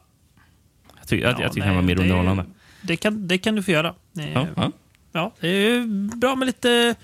[0.99, 2.45] Jag, ty, jag, jag tycker den var mer det, underhållande.
[2.81, 3.94] det, kan, det kan du få göra.
[4.14, 4.72] Ja, ja.
[5.11, 6.95] ja, det är bra med lite...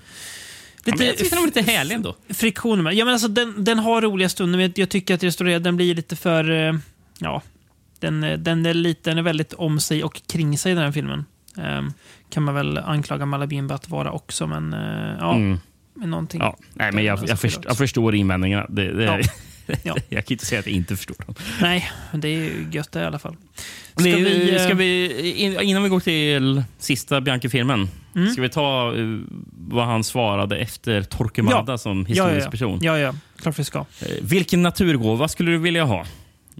[0.84, 2.16] Ja, Lite men jag den lite härlig ändå.
[2.28, 2.94] friktioner med.
[2.94, 5.94] Ja, men alltså, den, den har roliga stunder, men jag tycker att restaurerad den blir
[5.94, 6.50] lite för...
[6.68, 6.74] eh,
[7.18, 7.42] Ja,
[8.00, 10.92] den, eh, den, är lite, den är väldigt om sig och kring sig, den här
[10.92, 11.24] filmen.
[11.58, 11.92] Ehm,
[12.30, 15.34] kan man väl anklaga Malabimba att vara också, men eh, ja.
[15.34, 15.58] Mm.
[15.94, 16.40] Med någonting.
[16.40, 18.66] Ja, nej, men jag, jag, först, jag förstår invändningarna.
[18.68, 19.18] Det, det, Ja.
[19.82, 19.96] Ja.
[20.08, 21.34] jag kan inte säga att jag inte förstår dem.
[21.60, 23.36] Nej, men det är gött det i alla fall.
[23.96, 28.32] Ska vi, eh, ska vi, in- innan vi går till sista Bianchi-filmen, Mm.
[28.32, 29.04] ska vi ta eh,
[29.52, 32.50] vad han svarade efter Torquemada som historisk ja, ja.
[32.50, 32.78] person?
[32.82, 33.14] Ja, ja.
[33.36, 33.78] Klart vi ska.
[33.78, 33.84] Eh,
[34.22, 36.06] Vilken naturgåva skulle du vilja ha?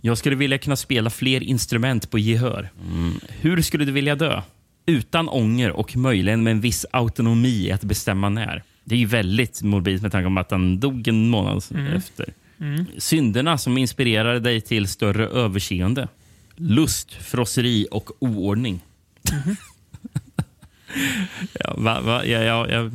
[0.03, 2.69] Jag skulle vilja kunna spela fler instrument på gehör.
[2.91, 3.21] Mm.
[3.29, 4.43] Hur skulle du vilja dö?
[4.87, 8.63] Utan ånger och möjligen med en viss autonomi att bestämma när.
[8.85, 11.93] Det är ju väldigt morbid med tanke på att han dog en månad Mm.
[11.93, 12.27] efter.
[12.65, 12.87] Mm.
[12.99, 16.09] Synderna som inspirerade dig till större överseende.
[16.57, 18.81] Lust, frosseri och oordning.
[19.33, 19.57] Mhm.
[21.61, 22.91] ja, va, va, ja, ja, ja,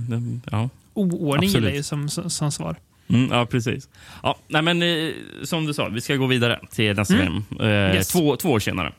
[0.52, 0.70] ja.
[0.94, 2.76] Oordning gillar jag som, som, som svar.
[3.08, 3.90] Mm, ja, precis.
[4.24, 5.14] Ja, nej, men, eh,
[5.44, 7.26] som du sa, vi ska gå vidare till nästa Mm.
[7.50, 7.62] film.
[7.62, 8.08] Eh, Yes.
[8.08, 8.94] två, två år senare.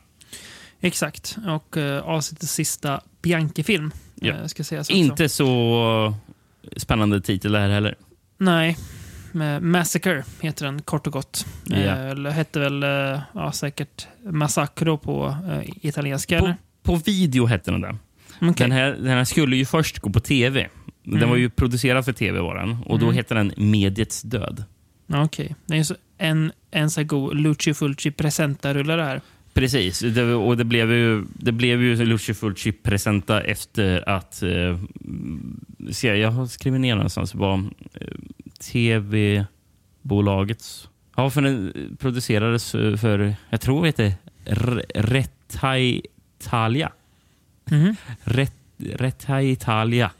[0.81, 1.37] Exakt.
[1.47, 3.91] Och uh, avsnittets sista Bianchi-film.
[4.15, 4.33] Ja.
[4.33, 4.47] eh,
[4.83, 4.93] ska.
[4.93, 6.13] Inte så
[6.77, 7.95] spännande titel där heller.
[8.37, 8.77] Nej.
[9.61, 11.45] Massacre heter den kort och gott.
[11.65, 11.75] Ja.
[11.77, 16.39] Eh, eller hette väl eh, ja, säkert Massacro på eh, italienska.
[16.39, 16.53] På,
[16.83, 17.95] på video hette den där.
[18.41, 18.53] Okej.
[18.57, 20.67] Den, här, den här skulle ju först gå på tv.
[21.03, 21.29] Den Mm.
[21.29, 22.77] var ju producerad för tv var den.
[22.85, 23.15] Och då Mm.
[23.15, 24.63] hette den Mediets död.
[25.13, 25.55] Okej.
[25.65, 29.21] Det är ju så en, en så god Lucio Fulci presenta-rulle det här.
[29.53, 34.43] Precis, det, och det blev ju, det blev ju Lucio Fulci presenta efter att...
[34.43, 34.79] Eh,
[35.91, 38.07] se, jag har skrivit ner någonstans vad eh,
[38.63, 40.87] tv-bolagets...
[41.15, 44.13] Ja, för den producerades eh, för, jag tror det heter
[46.39, 46.91] Italia.
[47.65, 47.95] Mhm.
[48.23, 50.11] Ret, Retta Italia.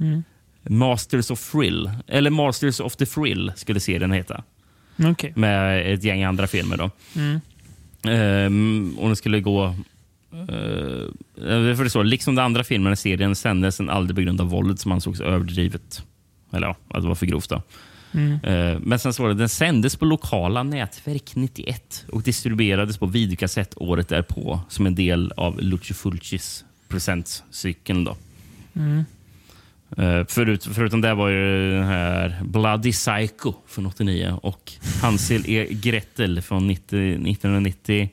[0.00, 0.24] Mm.
[0.62, 1.90] Masters of Thrill.
[2.06, 4.44] Eller Masters of the Thrill skulle serien heta.
[5.04, 5.32] Okej.
[5.36, 6.76] Med ett gäng andra filmer.
[6.76, 6.90] då.
[7.16, 7.40] Mm.
[8.02, 9.74] Ehm, och den skulle gå...
[10.34, 14.40] Uh, för det så, liksom de andra filmerna i serien sändes den aldrig på grund
[14.40, 16.02] av våldet som ansågs överdrivet.
[16.52, 17.48] Eller ja, att det var för grovt.
[17.48, 17.62] Då.
[18.12, 18.32] Mm.
[18.42, 23.06] Eh, men sen så var det, den sändes på lokala nätverk 91 och distribuerades på
[23.06, 28.04] videokassett året därpå som en del av Lucio Fulcis presentcykeln.
[28.04, 28.16] Då.
[28.76, 29.04] Mm.
[29.96, 34.72] Eh, förut, förutom det var ju den här Bloody Psycho från 89 och
[35.02, 35.66] Hansel E.
[35.70, 38.08] Gretel från 90, 1990.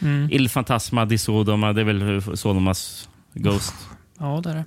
[0.00, 0.28] Mm.
[0.32, 3.74] Il Fantasma di Sodoma, det är väl Sodomas Ghost.
[4.18, 4.64] Ja, det är det.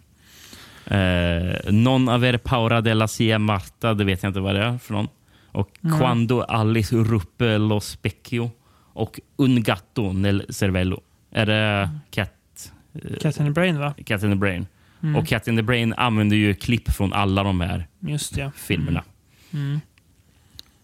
[0.91, 4.93] Eh, non aver paura della sia Marta, det vet jag inte vad det är för
[4.93, 5.07] någon.
[5.51, 5.99] Och Mm.
[5.99, 8.51] Quando Alice ruppe lo specchio.
[8.93, 11.01] Och Un gatto nel cervello.
[11.31, 13.93] Är det Cat, eh, Cat in the Brain, va?
[14.05, 14.68] Cat in the Brain?
[15.03, 15.15] Mm.
[15.15, 18.51] Och Cat in the Brain använder ju klipp från alla de här Just det.
[18.55, 19.03] filmerna.
[19.53, 19.81] Mm.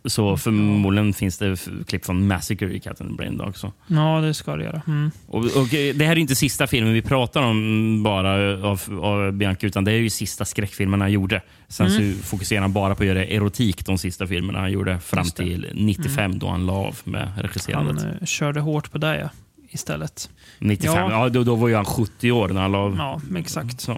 [0.07, 1.57] Så förmodligen finns det
[1.87, 3.71] klipp från Massacre i Cat in the Brain också.
[3.87, 4.81] Ja, det ska det göra.
[4.87, 5.11] Mm.
[5.27, 9.31] Och, och eh, det här är inte sista filmen vi pratar om bara av, av
[9.31, 11.41] Bianca, utan det är ju sista skräckfilmen han gjorde.
[11.67, 12.13] Sen Mm.
[12.13, 15.19] så fokuserar han bara på att göra erotik de sista filmerna han gjorde fram.
[15.21, 15.31] Mm.
[15.31, 18.03] till 95 då han la av med regisserandet.
[18.03, 19.29] Han eh, körde hårt på det, ja.
[19.69, 20.29] Istället.
[20.59, 21.29] 95, ja, Ja.
[21.29, 22.95] då, då var ju han 70 år när han la av.
[22.97, 23.81] Ja, exakt.
[23.81, 23.97] Så.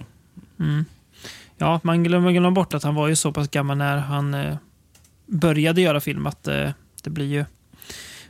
[0.60, 0.86] Mm.
[1.58, 4.56] Ja, man glömmer, glömmer bort att han var ju så pass gammal när han eh,
[5.32, 6.70] började göra film att eh,
[7.04, 7.46] det blir ju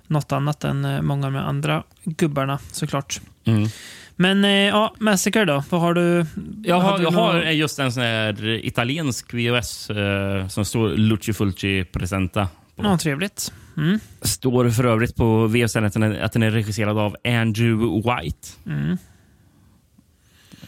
[0.07, 3.21] något annat än eh, många av de andra gubbarna såklart.
[3.45, 3.69] Mm.
[4.15, 5.63] Men eh, ja, Massacre då?
[5.69, 6.25] Vad har du?
[6.63, 10.89] Jag har, du jag har någon- just en sån här italiensk VHS eh, som står
[10.89, 12.47] Luci Fulci Presenta.
[12.75, 12.83] på.
[12.83, 13.53] Ja, trevligt.
[13.77, 13.99] Mm.
[14.21, 18.47] Står för övrigt på VHS att den är, att den är regisserad av Andrew White.
[18.65, 18.97] Mm.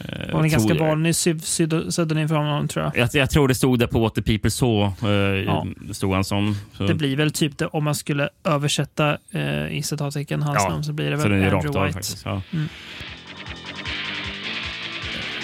[0.00, 2.96] Eh, Var en ganska vanlig pseudonym för honom, tror jag.
[2.96, 5.08] Jag, jag tror det stod det på What the People Saw.
[5.08, 5.66] Eh, Ja.
[5.92, 6.56] stod han som.
[6.76, 10.68] Så, Det blir väl typ det, om man skulle översätta eh, i citattecken hans Ja,
[10.68, 11.92] namn så blir det väl är Andrew rakt av White.
[11.92, 12.22] faktiskt.
[12.24, 12.42] Ja.
[12.52, 12.68] Mm.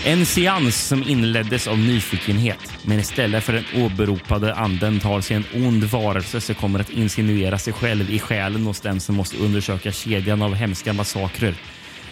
[0.05, 5.45] En seans som inleddes av nyfikenhet, men istället för den åberopade anden tar sig en
[5.65, 9.93] ond varelse som kommer att insinuera sig själv i själen hos den som måste undersöka
[9.93, 11.55] kedjan av hemska massakrer.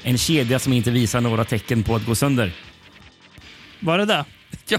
[0.06, 2.52] En kedja som inte visar några tecken på att gå sönder.
[3.80, 4.24] Var det det?
[4.68, 4.78] Ja.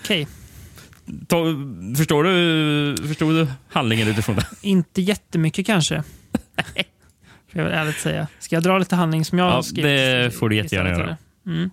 [0.00, 0.26] Okej.
[1.28, 1.44] Ta,
[1.96, 4.46] förstår du, förstod du handlingen utifrån det?
[4.68, 6.02] Inte jättemycket kanske.
[7.52, 8.26] Får jag väl ärligt säga.
[8.38, 9.84] Ska jag dra lite handling som jag Ja, skrev?
[9.84, 11.16] det får du jättegärna göra.
[11.46, 11.70] Mm.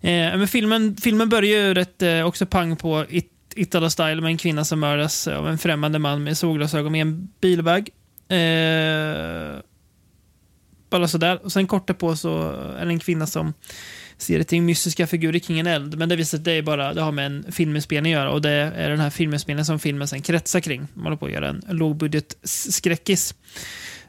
[0.00, 4.38] Eh, men filmen, filmen börjar ju rätt eh, också pang på it, Italo-style med en
[4.38, 7.88] kvinna som mördas av en främmande man med solglasögon med en bilväg.
[8.28, 8.36] Eh,
[10.90, 11.44] bara sådär.
[11.44, 13.52] Och sen kort på så är det en kvinna som
[14.18, 15.98] ser ett gäng mystiska figurer kring en eld.
[15.98, 18.30] Men det visar sig att det, är bara, det har med en filminspelning att göra
[18.30, 20.86] och det är den här filminspelningen som filmen sen kretsar kring.
[20.94, 23.34] Man håller på att göra en lågbudget skräckis.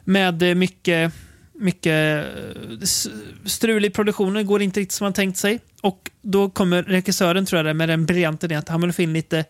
[0.04, 1.12] Med mycket,
[1.54, 2.84] mycket eh,
[3.44, 5.60] strul i produktionen, går inte riktigt som man tänkt sig.
[5.82, 8.92] Och då kommer regissören, tror jag det är, med den briljanta idén att han vill
[8.92, 9.44] få in lite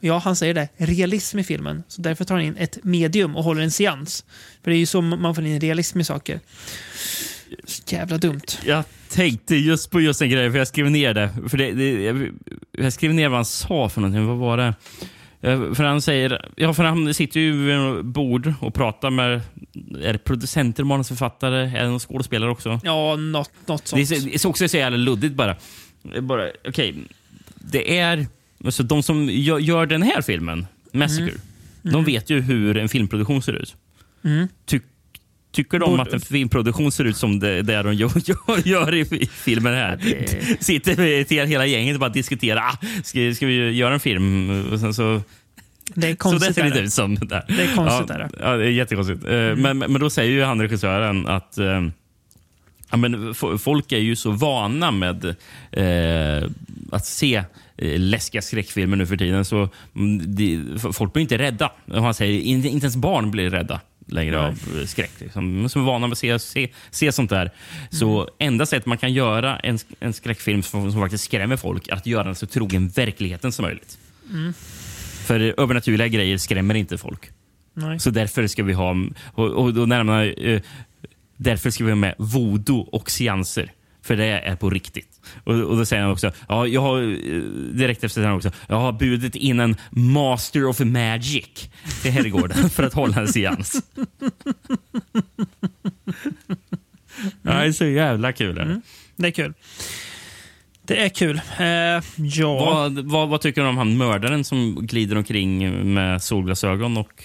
[0.00, 0.68] Ja, han säger det.
[0.76, 1.82] Realism i filmen.
[1.88, 4.24] Så därför tar han in ett medium och håller en seans.
[4.64, 6.40] För det är ju så man får in realism i saker.
[7.64, 8.40] Så jävla dumt.
[8.64, 11.30] Jag tänkte just på just den grejen, för jag skrev ner det.
[11.48, 12.28] För det, det jag,
[12.78, 14.26] jag skrev ner vad han sa för någonting.
[14.26, 14.74] Vad var det?
[15.74, 19.40] För han säger, ja för han sitter ju vid ett bord och pratar med,
[20.02, 22.80] är det producenter, manusförfattare, är det någon skådespelare också?
[22.84, 24.10] Ja, något, något Det sånt.
[24.10, 25.56] är, det är också så jävla luddigt bara.
[26.20, 26.94] Bara Okej,
[27.54, 28.26] det är,
[28.64, 31.32] alltså de som gör, gör den här filmen, Massacre,
[31.82, 33.76] de vet ju hur en filmproduktion ser ut.
[34.24, 34.48] Mm.
[34.66, 34.80] Ty,
[35.52, 38.10] tycker de Borde- att en filmproduktion ser ut som det, det de gör,
[38.48, 39.98] gör, gör i, filmen här?
[40.60, 42.60] Sitter vi till hela gänget och bara diskuterar.
[42.60, 44.50] Ah, ska, ska vi göra en film?
[44.72, 45.22] Och sen så,
[45.94, 46.48] Det är så konstigt.
[46.48, 46.84] det ser lite det.
[46.84, 47.14] ut som.
[47.14, 47.44] Där.
[47.48, 48.30] Det är konstigt, ja, det.
[48.40, 49.24] Ja, det är jättekonstigt.
[49.24, 51.82] Eh, Men, men då säger ju han regissören att eh,
[52.90, 55.24] Ja, men folk är ju så vana med
[55.72, 56.50] eh,
[56.92, 57.44] att se
[57.78, 59.44] läskiga skräckfilmer nu för tiden.
[59.44, 61.72] Så mm, de, f- folk blir inte rädda.
[61.92, 64.46] Han säger inte, inte ens barn blir rädda längre Nej.
[64.46, 65.10] av eh, skräck.
[65.18, 65.68] Liksom.
[65.68, 67.50] Som är vana med att se, se, se sånt där.
[67.90, 71.92] Så enda sättet man kan göra en, en skräckfilm som, som faktiskt skrämmer folk är
[71.92, 73.98] att göra den så trogen verkligheten som möjligt.
[74.32, 74.52] Mm.
[75.26, 77.30] För övernaturliga grejer skrämmer inte folk.
[77.74, 78.00] Nej.
[78.00, 78.96] Så därför ska vi ha...
[79.24, 80.60] Och, och då närmar eh,
[81.38, 83.72] Därför ska vi ha med voodoo och seanser.
[84.02, 85.15] För det är på riktigt.
[85.44, 87.40] Och, och då säger han också, ja, jag har, eh,
[87.72, 91.70] direkt efter han också, jag har bjudit in en master of magic
[92.02, 93.82] till herrgården för att hålla en seans.
[97.42, 98.58] Ja, det är så jävla kul.
[98.58, 98.80] är det.
[99.16, 99.54] Det är kul.
[100.82, 101.40] Det är kul.
[101.58, 101.66] Eh,
[102.16, 102.64] ja.
[102.64, 107.24] Vad, vad, vad tycker du om han mördaren som glider omkring med solglasögon och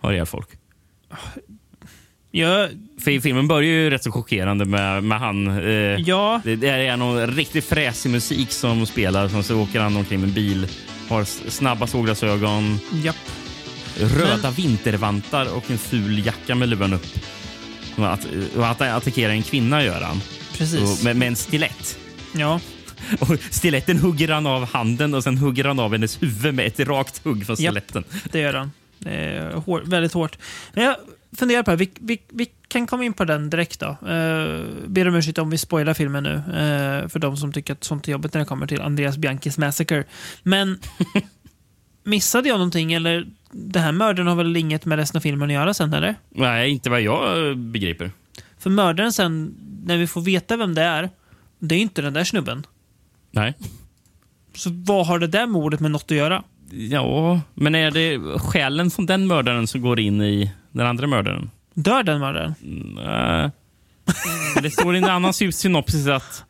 [0.00, 0.48] har ihjäl folk?
[2.34, 2.68] Ja,
[3.00, 5.46] För filmen börjar ju rätt så chockerande med, med han.
[5.58, 6.40] Eh, ja.
[6.44, 9.28] det, det är någon riktigt fräsig musik som spelar.
[9.28, 10.66] Som så åker han omkring med en bil,
[11.08, 13.16] har snabba solglasögon, Japp.
[14.00, 17.06] röda vintervantar och en ful jacka med luvan upp.
[17.96, 18.26] Att,
[18.56, 20.20] att attackera en kvinna gör han.
[20.58, 20.98] Precis.
[20.98, 21.98] Och med, med en stilett.
[22.36, 22.60] Ja.
[23.20, 26.80] Och stiletten hugger han av handen och sen hugger han av hennes huvud med ett
[26.80, 27.72] rakt hugg från Japp.
[27.74, 28.04] stiletten.
[28.32, 28.72] Det gör han.
[29.06, 30.38] Är hår, väldigt hårt.
[30.74, 30.96] Men jag
[31.36, 31.76] funderar på det.
[31.76, 33.86] Vi, vi, vi kan komma in på den direkt då.
[33.86, 36.34] Uh, ber om ursäkt om vi spoilar filmen nu.
[36.34, 39.58] eh, för de som tycker att sånt är jobbigt när det kommer till Andreas Bianchis
[39.58, 40.04] Massacre.
[40.42, 40.78] Men
[42.04, 42.92] missade jag någonting?
[42.92, 46.14] Eller det här mördaren har väl inget med resten av filmen att göra sen, eller?
[46.30, 48.10] Nej, inte vad jag eh, begriper.
[48.58, 49.54] För mördaren sen,
[49.84, 51.10] när vi får veta vem det är,
[51.58, 52.66] det är inte den där snubben.
[53.30, 53.54] Nej.
[54.54, 56.42] Så vad har det där mordet med något att göra?
[56.70, 61.50] Ja, men är det själen från den mördaren som går in i den andra mördaren?
[61.74, 62.54] Dör den mördaren?
[62.96, 63.50] Nej.
[64.62, 66.44] Det står i en annan sy- synopsis att,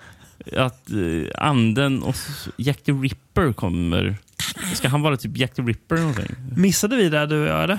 [0.56, 2.16] att eh, anden och
[2.56, 4.16] Jack the Ripper kommer.
[4.74, 6.26] Ska han vara typ Jack the Ripper någonting?
[6.56, 7.78] Missade vi det du och jag, eller?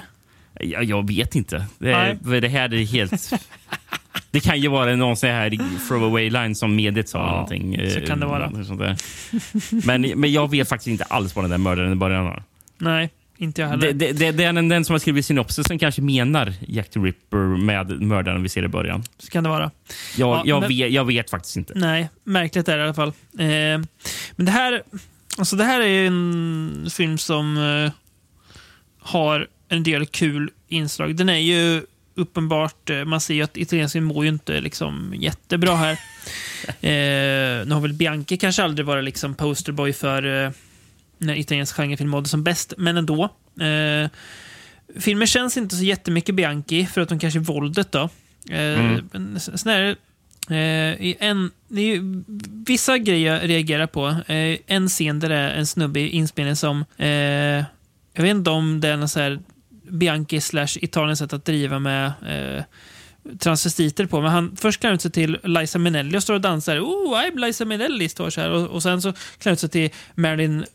[0.60, 1.66] Ja, jag vet inte.
[1.80, 3.34] Det, är, det här är helt...
[4.32, 5.50] Det kan ju vara någon sån här
[5.88, 7.20] throwaway line som mediet sa.
[7.20, 8.52] Ja, någonting, eh, så kan det vara.
[9.86, 12.44] Men, men jag vet faktiskt inte alls vad den där mördaren i början har.
[12.78, 13.88] Nej, inte jag heller.
[13.88, 17.00] Det, det, det, det är den, den som har skrivit synopsisen kanske menar Jack the
[17.00, 19.04] Ripper med mördaren vi ser i början.
[19.20, 19.72] Så kan det vara.
[20.18, 21.74] Jag, Ja, jag, men- vet, jag vet faktiskt inte.
[21.76, 23.08] Nej, märkligt är det i alla fall.
[23.40, 23.46] Eh,
[24.36, 24.84] men det här,
[25.38, 27.92] alltså det här är ju en film som eh,
[29.00, 31.16] har en del kul inslag.
[31.16, 31.82] Den är ju
[32.16, 35.92] uppenbart, eh, man ser ju att italiensken mår ju inte liksom jättebra här.
[36.82, 40.52] eh, nu har väl Bianchi kanske aldrig varit liksom posterboy för eh,
[41.24, 43.24] när italiensk genrefilm mådde som bäst, men ändå.
[43.62, 44.10] Eh,
[45.00, 48.10] filmen känns inte så jättemycket Bianchi, förutom kanske våldet då.
[48.50, 49.40] Eh, Mm.
[49.40, 49.96] snarare
[50.50, 52.24] Eh, en, ju
[52.68, 54.08] vissa grejer jag reagerar på.
[54.08, 56.86] Eh, en scen där det är en snubbe i inspelningen som...
[56.98, 57.64] Eh,
[58.16, 59.40] jag vet inte om det är någon så här
[59.90, 62.64] Bianchi slash Italiens sätt att driva med eh,
[63.40, 64.22] transvestiter på.
[64.22, 66.80] Men han först klär ut sig till Liza Minnelli och står och dansar.
[66.80, 68.50] Oh, I'm Liza Minnelli, står så här.
[68.50, 70.66] Och, och sen så klär ut sig till Marilyn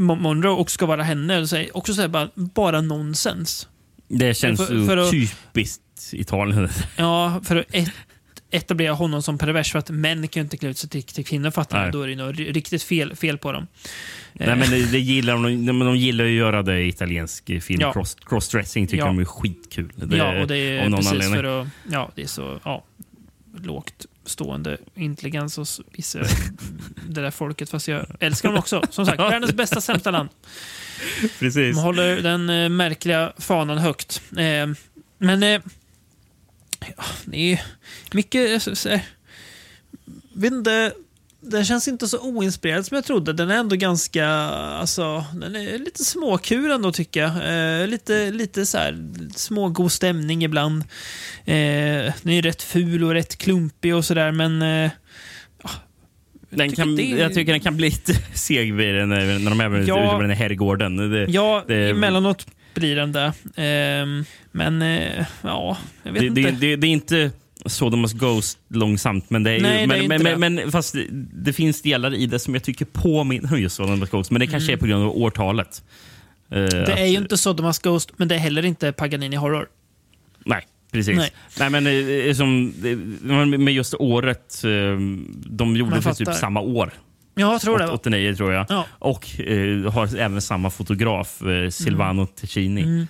[0.00, 1.40] Monroe och ska vara henne.
[1.40, 3.68] Och säger också så här, bara, bara nonsens.
[4.08, 5.82] Det känns För- för att- typiskt
[6.12, 6.68] Italien.
[6.96, 7.90] Ja, för att et
[8.52, 11.26] etablera honom som pervers för att män kan ju inte klä ut sig till, till
[11.26, 11.86] kvinnor fattar Nej.
[11.86, 11.92] man.
[11.92, 13.66] Då är det något ri- riktigt fel, fel på dem.
[14.32, 17.80] Nej, men det, det gillar de, de, de gillar att göra det i italiensk film.
[17.80, 17.92] Ja.
[17.92, 19.06] Cross, crossdressing tycker Ja.
[19.06, 19.92] de är skitkul.
[19.96, 21.68] Det, ja, och det är precis för att...
[21.90, 22.84] Ja, det är så ja,
[23.62, 26.18] lågt stående intelligens hos vissa
[27.08, 27.70] det där folket.
[27.70, 28.82] Fast jag älskar dem också.
[28.90, 30.28] Som sagt, världens bästa sämsta land.
[31.38, 31.76] Precis.
[31.76, 34.22] De håller den eh, märkliga fanan högt.
[34.36, 34.66] Eh,
[35.18, 35.60] men eh,
[36.96, 37.62] ja, det är
[38.12, 38.64] mycket...
[38.86, 39.00] här,
[40.32, 40.92] vet inte,
[41.42, 43.32] den känns inte så oinspirerad som jag trodde.
[43.32, 44.26] Den är ändå ganska...
[44.28, 47.30] Alltså, den är lite småkul ändå tycker jag.
[47.80, 50.82] Eh, lite, lite så här smågod stämning ibland.
[51.44, 51.54] Eh,
[52.22, 54.62] den är rätt ful och rätt klumpig och sådär men...
[54.62, 54.90] Eh,
[56.50, 59.78] Den kan, det- Jag tycker den kan bli lite seg vid den, när de är
[59.78, 60.12] ute Ja.
[60.14, 60.96] på den här herrgården.
[61.10, 63.24] Det, ja, det- emellanåt blir den det.
[63.64, 66.50] Eh, men eh, ja, jag vet det, inte.
[66.50, 67.30] det, det är inte
[67.66, 70.36] Sodomus Ghost långsamt, men det är ju, Nej, det är men, men, det.
[70.36, 73.76] men, men fast det, det finns delar i det som jag tycker påminner om just
[73.76, 74.30] Sodomus Ghost.
[74.30, 74.78] Men det kanske Mm.
[74.78, 75.82] är på grund av årtalet.
[76.50, 79.66] Eh, Det att- är ju inte Sodomas Ghost, men det är heller inte Paganini Horror.
[80.46, 80.62] Nej,
[80.92, 81.16] precis.
[81.16, 81.30] Nej.
[81.58, 81.70] Nej.
[81.70, 82.72] men eh, som,
[83.52, 84.62] eh, med just året,
[85.44, 86.92] de gjorde för typ samma år.
[87.34, 87.88] Ja, jag tror det.
[87.88, 88.66] 89 tror jag.
[88.68, 88.86] Ja.
[88.98, 92.82] Och eh, har även samma fotograf, eh, Silvano Ticini.
[92.82, 93.06] Mm.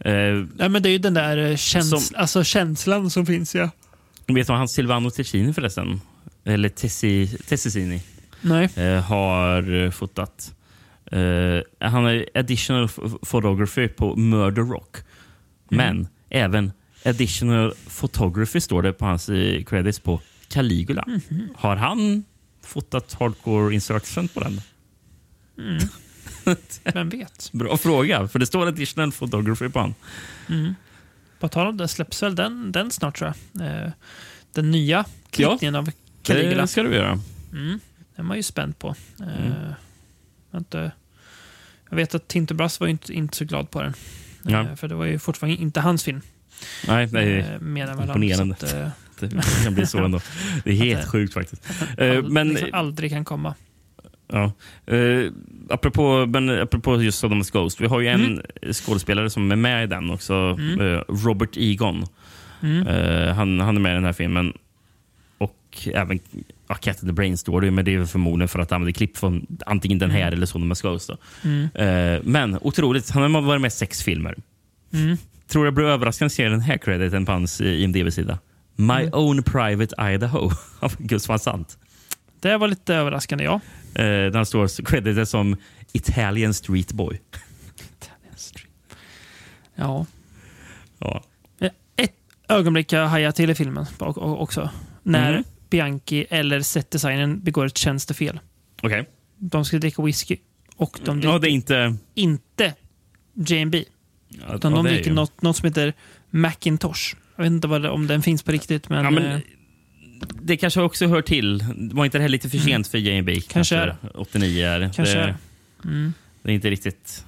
[0.00, 3.70] Eh, Ja, men det är ju den där käns Som- alltså, känslan som finns, ja.
[4.34, 6.00] Vet du vad han Silvano Ticini förresten?
[6.44, 8.02] Eller Tessi, Tessicini.
[8.76, 10.54] Eh, har eh, fotat.
[11.12, 12.88] Eh, han har additional
[13.30, 14.96] photography på Murder Rock.
[15.68, 16.72] Men även
[17.04, 21.04] additional photography står det på hans eh, credits på Caligula.
[21.54, 22.24] Har han
[22.62, 24.60] fotat hardcore insertion på den?
[26.94, 27.50] Vem vet?
[27.52, 29.94] Bra fråga, för det står additional photography på han.
[30.48, 30.74] Mm.
[31.40, 33.66] På tal om det, släpps väl den, den snart tror jag.
[33.84, 33.90] Eh,
[34.52, 35.90] den nya klippningen av
[36.22, 36.62] Caligula.
[36.62, 37.20] Det ska du göra.
[37.52, 37.80] Mm,
[38.16, 38.94] den var ju spänd på.
[39.20, 39.72] Eh, Mm.
[40.56, 40.90] inte,
[41.90, 43.94] jag vet att Tinterbrass var inte, inte så glad på den.
[44.42, 44.60] Ja.
[44.60, 46.20] Eh, för det var ju fortfarande inte hans film.
[46.86, 47.44] Nej, är Eh,
[47.88, 48.54] han, imponerande.
[48.54, 48.74] att,
[49.20, 50.20] Det kan bli så ändå.
[50.64, 51.62] Det är helt sjukt faktiskt.
[51.80, 53.54] att den men liksom aldrig kan komma.
[54.32, 54.52] Ja.
[54.94, 55.32] Uh,
[55.70, 57.80] apropå, men apropå just Sodom's Ghost.
[57.80, 58.72] Vi har ju en Mm.
[58.72, 60.34] skådespelare som är med i den också.
[60.34, 60.80] Mm.
[60.80, 62.04] eh, Robert Egon.
[62.62, 62.86] Mm.
[62.86, 64.52] Eh, han, han är med i den här filmen.
[65.38, 66.18] Och även
[66.68, 68.92] ja, Cat in the Brain står det ju, men det är förmodligen för att använda
[68.92, 71.10] klipp från antingen den här eller Sodom's Ghost.
[71.44, 71.68] Mm.
[72.24, 74.34] Men otroligt, han har varit med i sex filmer.
[74.92, 75.16] Mm.
[75.48, 78.38] Tror jag blir överraskad att se den här crediten på hans IMDB-sida.
[78.76, 79.10] My Mm.
[79.12, 80.50] own private Idaho
[80.80, 81.78] av Gus van Sant.
[82.40, 83.60] Det var lite överraskande, ja.
[83.94, 85.56] Eh, där han står credited som
[85.92, 87.20] Italian Street Boy.
[89.74, 90.06] ja.
[90.98, 91.24] Ja.
[91.60, 92.14] Eh, Ett
[92.48, 94.70] ögonblick jag hajar till i filmen också.
[95.02, 95.44] När Mhm.
[95.70, 98.40] Bianchi eller setdesignern begår ett tjänstefel.
[98.82, 99.08] Okej.
[99.38, 100.36] De ska dricka whisky.
[100.76, 101.96] Och de dricker Ja, inte...
[102.14, 102.74] inte
[103.34, 103.84] J&B.
[104.28, 105.92] Ja, Utan ja, de dricker något, något som heter
[106.30, 107.16] Macintosh.
[107.36, 109.04] Jag vet inte vad det, om den finns på riktigt, men...
[109.04, 109.40] Ja, men, eh,
[110.42, 111.64] det kanske också hör till.
[111.76, 112.98] Var inte det här lite för sent för?
[113.08, 113.40] Mm.
[113.48, 113.96] Kanske är det.
[114.14, 114.90] 89 är det.
[114.96, 115.36] Kanske det,
[115.82, 115.88] det.
[115.88, 116.12] mm.
[116.42, 117.24] det är inte riktigt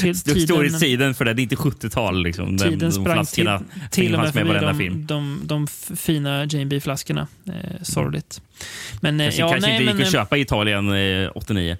[0.00, 1.34] till, st- storhetstiden för det.
[1.34, 2.22] Det är inte 70-tal.
[2.22, 2.56] Liksom.
[2.56, 5.06] Den- Tiden de sprang till, flaskorna till och med i förbi de, film.
[5.06, 7.26] de, de f- fina J&B-flaskorna.
[7.46, 8.42] Eh, sorgligt.
[9.00, 10.92] Men, eh, Kanske, ja, kanske nej, inte gick men, att eh, köpa i Italien
[11.24, 11.76] eh, 89.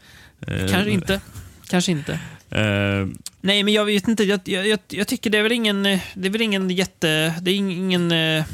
[0.46, 1.20] Eh, Kanske inte.
[1.68, 2.12] Kanske inte.
[2.50, 3.06] eh,
[3.40, 4.24] Nej, men jag vet inte.
[4.24, 7.34] Jag, jag, jag, jag tycker det är väl ingen, det är väl ingen jätte...
[7.42, 8.44] Det är ingen eh,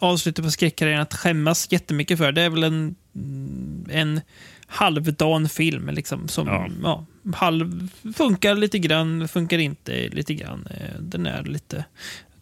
[0.00, 2.32] avslut på skräckkarriären att skämmas jättemycket för.
[2.32, 2.94] Det är väl en,
[3.90, 4.20] en
[4.66, 6.68] halvdan film liksom, som Ja.
[6.82, 7.06] ja.
[7.36, 10.66] halv, funkar lite grann, funkar inte lite grann.
[10.70, 11.84] Eh, Den är lite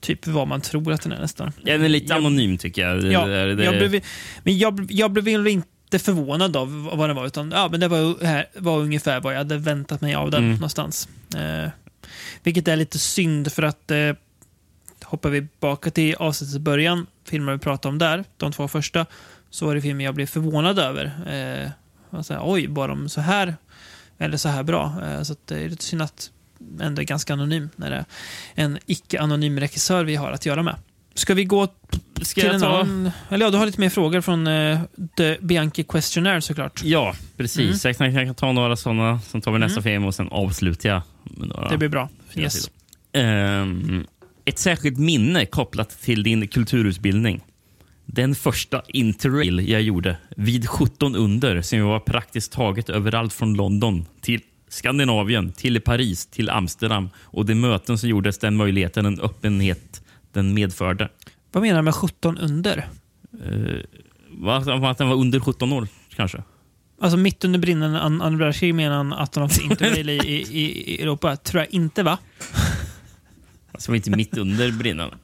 [0.01, 1.53] typ vad man tror att den är nästan.
[1.63, 3.03] den är lite Jag- anonym tycker jag.
[3.03, 4.03] Det- Ja, det- det- jag blev,
[4.43, 7.89] men jag, jag blev väl inte förvånad av vad den var, utan ja, men det
[7.89, 10.55] var, här, var ungefär vad jag hade väntat mig av den Mm.
[10.55, 11.09] någonstans.
[11.37, 11.71] Eh,
[12.43, 14.13] vilket är lite synd för att eh,
[15.09, 19.07] hoppar vi tillbaka till avsnittets början, filmer vi pratade om där, de två första,
[19.51, 21.05] så var det filmer jag blev förvånad över.
[21.63, 21.71] Eh,
[22.19, 23.57] och så här, Oj, var de så här
[24.19, 24.95] eller så här bra?
[25.05, 26.31] Eh, så det är lite synd att
[26.81, 28.05] ändå är ganska anonym när det är
[28.65, 30.77] en icke-anonym regissör vi har att göra med.
[31.15, 31.67] Ska vi gå
[32.23, 33.13] Ska till jag en ta-.
[33.35, 34.81] Eller ja, du har lite mer frågor från uh,
[35.17, 36.81] The Bianchi Questionnaire såklart.
[36.85, 37.85] Ja, precis.
[37.85, 39.83] Jag, kan, jag kan ta några sådana, sen tar vi nästa Mm.
[39.83, 41.03] film och sen avslutar jag.
[41.25, 42.09] Med några Det blir bra.
[42.35, 42.71] Yes.
[43.13, 44.05] till.
[44.49, 47.41] Ett särskilt minne kopplat till din kulturutbildning.
[48.07, 54.07] Den första interrail jag gjorde vid 17 under som var praktiskt taget överallt från London
[54.21, 60.03] till Skandinavien, till Paris, till Amsterdam och de möten som gjordes den möjligheten, en öppenhet
[60.33, 61.09] den medförde.
[61.53, 62.89] Vad menar du med 17 under?
[63.53, 66.43] Uh, att den var under 17 år kanske?
[67.01, 70.17] Alltså mitt under brinnande an- andra världskrig menar han att han också inte vill i,
[70.17, 71.37] i, i Europa.
[71.37, 72.19] Tror jag inte va?
[73.73, 75.17] Alltså var inte mitt under brinnande.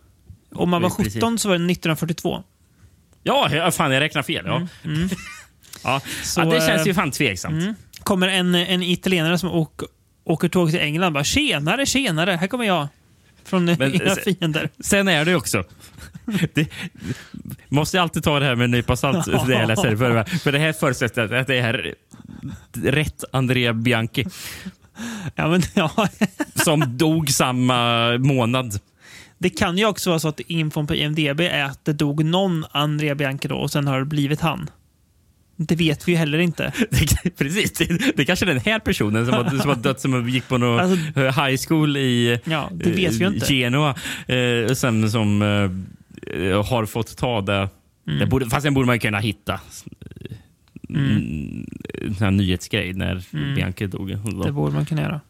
[0.55, 1.15] Om man var Precis.
[1.15, 2.43] 17 så var det 1942.
[3.23, 4.45] Ja, fan jag räknar fel.
[4.47, 4.67] Ja.
[4.85, 5.09] Mm.
[5.85, 6.01] Ja.
[6.23, 7.63] Så, ja, det känns eh, ju fan tveksamt.
[7.63, 7.75] Mm.
[8.01, 9.81] Kommer en, en italienare som åk,
[10.25, 12.89] åker tåg till England bara “Tjenare, tjenare, här kommer jag”
[13.45, 14.71] från Men, era eh, fiender.
[14.81, 15.65] Sen är det också...
[16.55, 16.69] Det,
[17.69, 20.53] måste jag alltid ta det här med en nypa salt, det jag läser för, för
[20.53, 21.95] det här förutsätter att det är
[22.73, 24.25] rätt Andrea Bianchi
[25.35, 26.09] Ja, men, ja.
[26.55, 28.81] som dog samma månad.
[29.39, 32.65] Det kan ju också vara så att infon på IMDB är att det dog någon
[32.71, 34.71] Andrea Bianchi då och sen har det blivit han.
[35.57, 36.73] Det vet vi ju heller inte.
[36.91, 40.29] Det, precis, det, det kanske är den här personen som har, som har dött som
[40.29, 43.47] gick på någon Alltså- high school i Ja, det vet vi ju eh, inte.
[43.55, 43.95] Genua.
[44.27, 47.69] Eh, och sen som eh, har fått ta det.
[48.07, 48.19] Mm.
[48.19, 49.61] det borde, fast den borde man ju kunna hitta.
[50.89, 51.67] Mm.
[52.03, 53.55] En sån nyhetsgrej när Mm.
[53.55, 54.09] Bianchi dog.
[54.45, 55.21] Det borde man kunna göra.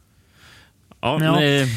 [1.00, 1.42] Ja, Ja.
[1.42, 1.68] eh,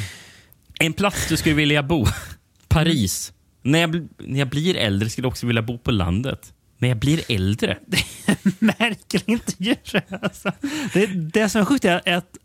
[0.80, 2.06] en plats du skulle vilja bo.
[2.68, 3.34] Paris.
[3.62, 6.54] När jag, när jag blir äldre skulle jag också vilja bo på landet.
[6.78, 7.78] När jag blir äldre?
[8.60, 9.76] Märklig intervju.
[10.22, 10.52] Alltså.
[10.94, 12.38] Det, det som är sjukt är att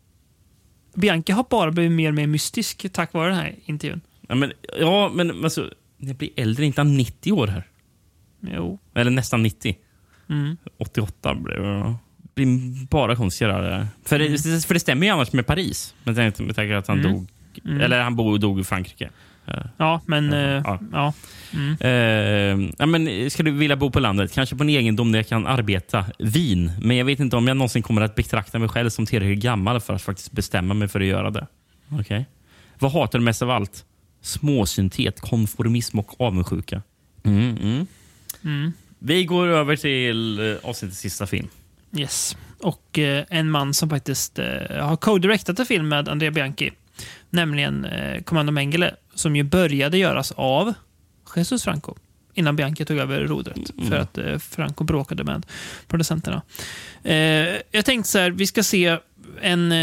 [0.94, 4.00] Bianca har bara blivit mer och mer mystisk tack vare den här intervjun.
[4.28, 7.68] Ja, men, ja, men alltså, när jag blir äldre, är inte han 90 år här?
[8.40, 8.78] Jo.
[8.94, 9.76] Eller nästan 90.
[10.28, 10.56] Mm.
[10.78, 11.94] 88 blev det.
[12.34, 13.70] Blir bara konstigare.
[13.70, 13.86] där.
[14.04, 15.94] För, det, för det stämmer ju annars med Paris.
[16.04, 17.12] Med tanke med tanke att han Mm.
[17.12, 17.28] dog.
[17.64, 17.80] Mm.
[17.80, 19.10] Eller han bo, dog i Frankrike.
[19.76, 20.32] Ja, men...
[20.32, 20.74] Ja.
[20.74, 21.12] eh, ja.
[21.52, 21.76] Mm.
[21.80, 24.32] Eh, ja, men, ska du vilja bo på landet?
[24.32, 26.72] Kanske på en egendom där jag kan arbeta vin.
[26.80, 29.80] Men jag vet inte om jag någonsin kommer att betrakta mig själv som tillräckligt gammal
[29.80, 31.46] för att faktiskt bestämma mig för att göra det.
[31.88, 32.26] Okej.
[32.78, 33.84] Vad hatar du mest av allt?
[34.24, 36.82] småsynthet, konformism och avundsjuka.
[37.24, 37.86] Mm,
[38.42, 38.72] mm.
[39.02, 39.06] Mm.
[39.06, 41.48] Vi går över till eh, avsnittets sista film.
[41.96, 42.36] Yes.
[42.58, 46.70] Och eh, en man som faktiskt eh, har co-directat en film med Andrea Bianchi.
[47.30, 48.94] Nämligen eh, Commando Mengele.
[49.14, 50.74] Som ju började göras av
[51.36, 51.94] Jesus Franco.
[52.34, 53.70] Innan Bianchi tog över rodret.
[53.88, 55.46] För att eh, Franco bråkade med
[55.88, 56.42] producenterna.
[57.02, 57.16] Eh,
[57.70, 58.98] jag tänkte så här, vi ska se
[59.40, 59.72] en...
[59.72, 59.78] Eh,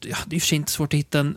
[0.00, 1.36] ja, det är i och för sig inte svårt att hitta en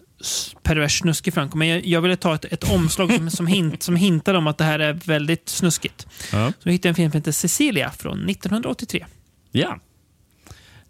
[0.64, 3.96] pervers snuskig Franco, men jag, jag ville ta ett, ett omslag som, som, hint, som
[3.96, 6.08] hintar om att det här är väldigt snuskigt.
[6.32, 6.54] Ja.
[6.60, 9.06] Så jag hittade en film som heter Cecilia från 1983.
[9.52, 9.80] Ja.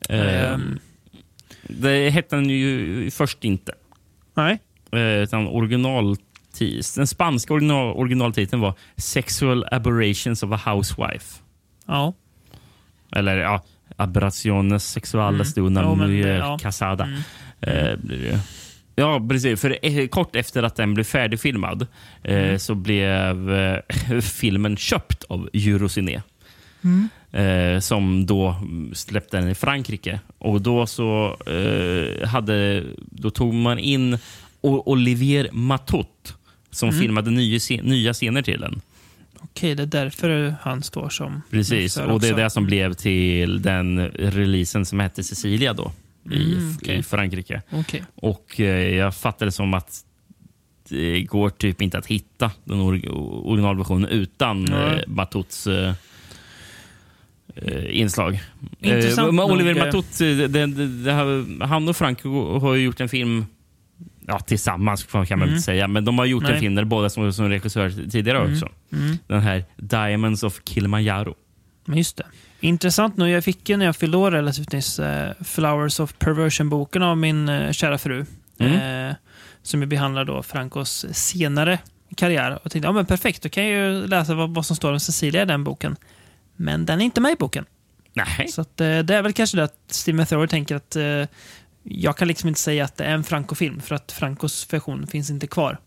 [0.09, 0.79] Eh, Ehm.
[1.67, 3.73] det hette den ju först inte.
[4.33, 4.59] Nej.
[4.91, 6.15] Eh, utan original
[6.95, 11.39] den spanska original, originaltiteln var Sexual Aberrations of a Housewife.
[11.87, 12.13] Ja.
[13.15, 13.63] Eller ja,
[13.95, 16.57] Aberraciones sexuales de una det- mujer ja.
[16.61, 17.03] casada.
[17.03, 17.21] Mm.
[17.61, 18.39] Eh, blir det.
[19.01, 19.61] Ja, precis.
[19.61, 21.87] För eh, kort efter att den blev färdigfilmad
[22.23, 22.59] eh, Mm.
[22.59, 26.21] så blev eh, filmen köpt av Eurociné.
[26.83, 27.09] Mm.
[27.31, 28.55] Eh, som då
[28.93, 30.19] släppte den i Frankrike.
[30.37, 34.17] Och då så eh, hade, då tog man in
[34.61, 36.33] Olivier Matot
[36.71, 37.01] som Mm.
[37.01, 38.81] filmade nya, nya scener till den.
[39.39, 43.61] Okej, det är därför han står som Precis, och det är det som blev till
[43.61, 45.91] den releasen som hette Cecilia då
[46.31, 46.97] i, Mm, okej.
[46.97, 47.61] i Frankrike.
[47.71, 48.03] Okej.
[48.15, 50.05] Och eh, jag fattar det som att
[50.89, 53.01] det går typ inte att hitta den or
[53.47, 54.93] originalversionen utan Nej.
[54.99, 55.93] eh, Matots eh,
[57.55, 58.39] eh, inslag.
[58.79, 60.65] Intressant Eh, men Oliver nog, eh, Matot, eh, det,
[61.03, 63.45] det, har- han och Franco har ju gjort en film
[64.27, 65.39] Ja, tillsammans kan man Mm.
[65.39, 66.53] väl inte säga, men de har gjort Nej.
[66.53, 68.53] en film där båda som, som regissör tidigare Mm.
[68.53, 68.69] också.
[68.93, 69.17] Mm.
[69.27, 71.35] Den här Diamonds of Kilimanjaro.
[71.87, 72.23] Just det.
[72.63, 77.03] Intressant nog, jag fick ju när jag fyllde år relativt nyss eh, Flowers of Perversion-boken
[77.03, 78.25] av min eh, kära fru.
[78.59, 79.09] Mm.
[79.09, 79.15] Eh,
[79.63, 81.79] som ju behandlar då Francos senare
[82.15, 82.59] karriär.
[82.63, 84.99] Och tänkte, ja men perfekt, då kan jag ju läsa vad, vad som står om
[84.99, 85.95] Cecilia i den boken.
[86.55, 87.65] Men den är inte med i boken.
[88.13, 88.47] Nej.
[88.47, 91.27] Så att, eh, det är väl kanske det att Steven Thrower tänker att eh,
[91.83, 95.29] jag kan liksom inte säga att det är en Franco-film, för att Francos version finns
[95.29, 95.77] inte kvar.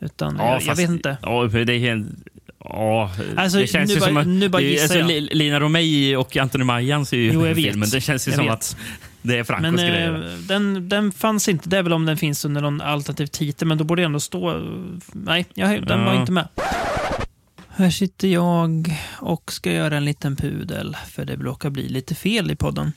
[0.00, 1.16] Utan jag, jag fast- vet inte.
[1.22, 2.04] Ja, det är...
[2.68, 4.26] Ja, Alltså, det känns nu ju bara- som att...
[4.26, 5.06] nu bara är- gissar jag.
[5.06, 7.64] Li- Lina Romei och Anthony Majan ser ju Jo, jag vet.
[7.64, 7.88] filmen.
[7.90, 8.54] Det känns ju Jag som vet.
[8.54, 8.76] att
[9.22, 10.14] det är Francos Men grejer.
[10.14, 11.68] eh, den, den fanns inte.
[11.68, 14.20] Det är väl om den finns under någon alternativ titel, men då borde det ändå
[14.20, 14.62] stå...
[15.12, 16.20] Nej, jag, den var Ja.
[16.20, 16.48] inte med.
[17.68, 22.50] Här sitter jag och ska göra en liten pudel, för det råkar bli lite fel
[22.50, 22.92] i podden.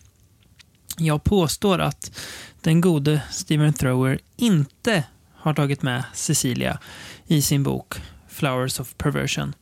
[0.97, 2.19] Jag påstår att
[2.61, 5.03] den gode Steven Thrower inte
[5.35, 6.79] har tagit med Cecilia
[7.27, 7.93] i sin bok
[8.37, 9.55] Flowers of Perversion.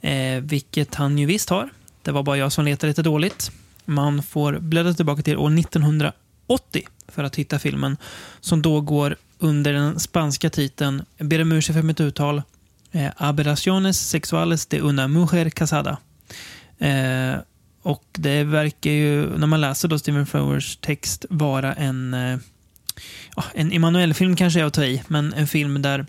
[0.00, 1.70] Eh, vilket han ju visst har.
[2.02, 3.50] Det var bara jag som letade lite dåligt.
[3.84, 7.96] Man får bläddra tillbaka till år 1980 för att hitta filmen
[8.40, 12.42] som då går under den spanska titeln, jag ber om ursäkt för mitt uttal,
[12.92, 15.98] eh, Aberraciones sexuales de una mujer casada.
[16.78, 17.34] Eh,
[17.82, 22.38] och det verkar ju, när man läser då Stephen Flowers text, vara en, eh,
[23.54, 26.06] en Emanuel-film kanske jag tar i, men en film där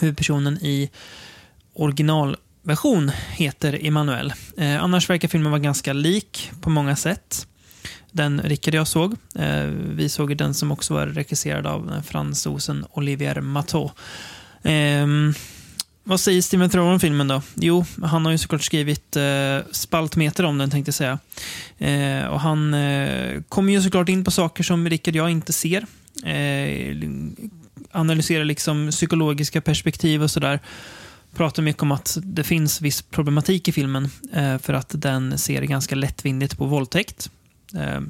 [0.00, 0.90] huvudpersonen i
[1.74, 4.32] originalversion heter Emanuel.
[4.56, 7.46] Eh, annars verkar filmen vara ganska lik på många sätt.
[8.10, 9.16] Den Rickard och jag såg.
[9.38, 9.64] Eh,
[9.94, 13.90] vi såg den som också var regisserad av eh, fransosen Olivier Matteau.
[14.62, 15.06] Eh,
[16.04, 17.42] vad säger Steven Thrower om filmen då?
[17.54, 21.18] Jo, han har ju såklart skrivit eh, spaltmeter om den tänkte jag säga.
[21.78, 25.52] Eh, och han eh, kommer ju såklart in på saker som Rickard och jag inte
[25.52, 25.86] ser.
[26.24, 26.96] Eh,
[27.92, 30.60] analyserar liksom psykologiska perspektiv och sådär.
[31.34, 35.62] Pratar mycket om att det finns viss problematik i filmen eh, för att den ser
[35.62, 37.30] ganska lättvindigt på våldtäkt.
[37.74, 38.00] Eh,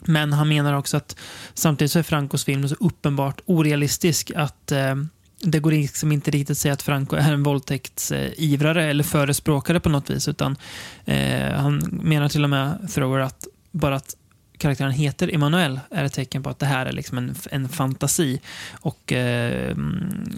[0.00, 1.16] men han menar också att
[1.54, 4.94] samtidigt så är Francos film så uppenbart orealistisk att eh,
[5.40, 9.88] det går liksom inte riktigt att säga att Franco är en våldtäktsivrare eller förespråkare på
[9.88, 10.28] något vis.
[10.28, 10.56] Utan
[11.04, 14.16] eh, Han menar till och med, Thrower, att bara att
[14.58, 18.40] karaktären heter Emanuel är ett tecken på att det här är liksom en, en fantasi.
[18.72, 19.76] Och eh,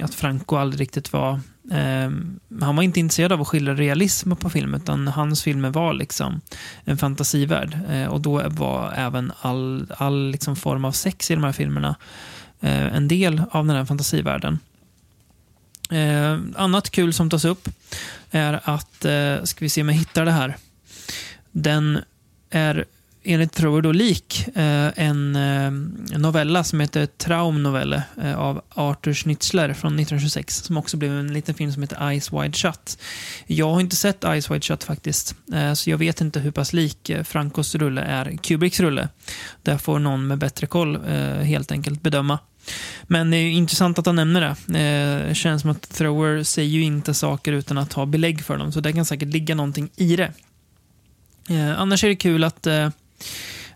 [0.02, 1.40] att Franco aldrig riktigt var...
[1.70, 2.10] Eh,
[2.60, 6.40] han var inte intresserad av att skildra realism på film, utan hans filmer var liksom
[6.84, 7.78] en fantasivärld.
[7.90, 11.96] Eh, och då var även all, all liksom form av sex i de här filmerna
[12.60, 14.58] eh, en del av den här fantasivärlden.
[15.90, 17.68] Eh, annat kul som tas upp
[18.30, 20.56] är att, eh, ska vi se om jag hittar det här.
[21.52, 21.98] Den
[22.50, 22.84] är
[23.28, 25.32] enligt Thrower då lik eh, eh, en
[26.16, 31.54] novella som heter Traumnovelle eh, av Arthur Schnitzler från 1926 som också blev en liten
[31.54, 32.98] film som heter Eyes Wide Shut.
[33.46, 35.34] Jag har inte sett Eyes Wide Shut faktiskt,
[35.74, 39.08] så jag vet inte hur pass lik Francos rulle är Kubricks rulle.
[39.62, 41.04] Där får någon med bättre koll
[41.42, 42.38] helt enkelt bedöma.
[43.02, 45.28] Men det är intressant att han nämner det.
[45.28, 48.72] Eh, känns som att Thrower säger ju inte saker utan att ha belägg för dem,
[48.72, 50.32] så det kan säkert ligga någonting i det.
[51.48, 52.90] Eh, annars är det kul att eh,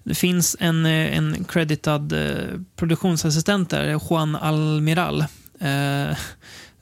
[0.05, 5.20] det finns en, eh, en creditad eh, produktionsassistent där, Juan Almiral.
[5.60, 6.16] Eh,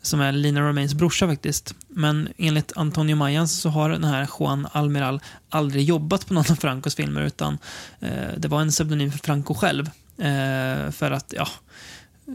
[0.02, 1.74] som är Lina Romains brorsa faktiskt.
[1.88, 6.54] Men enligt Antonio Mayans så har den här Juan Almiral aldrig jobbat på någon av
[6.54, 7.58] Francos filmer utan
[8.00, 9.90] eh, det var en pseudonym för Franco själv.
[10.18, 11.48] Eh, för att, ja,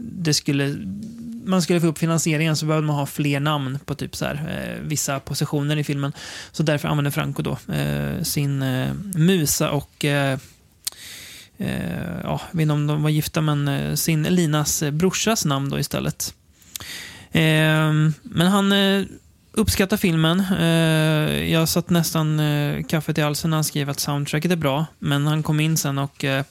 [0.02, 0.76] det skulle,
[1.44, 4.34] man skulle få upp finansieringen så behövde man ha fler namn på typ så här,
[4.34, 6.12] eh, vissa positioner i filmen.
[6.52, 10.38] Så därför använde Franco då eh, sin eh, musa och eh,
[11.58, 15.44] eh, ja, jag vet inte om de var gifta, men eh, sin Linas eh, brorsas
[15.44, 16.34] namn då istället.
[17.32, 17.92] Eh,
[18.22, 19.04] men han eh,
[19.52, 20.40] uppskattar filmen.
[20.60, 24.86] Eh, jag satt nästan eh, kaffet i halsen när han skrev att soundtracket är bra,
[24.98, 26.44] men han kom in sen och eh,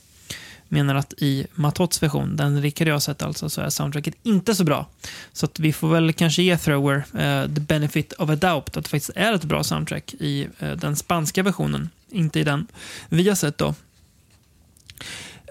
[0.69, 4.15] menar att i Matots version, den Rickard och jag har sett alltså, så är soundtracket
[4.23, 4.87] inte så bra.
[5.33, 8.83] Så att vi får väl kanske ge Thrower uh, the benefit of a doubt, att
[8.83, 12.67] det faktiskt är ett bra soundtrack i uh, den spanska versionen, inte i den
[13.09, 13.75] vi har sett då.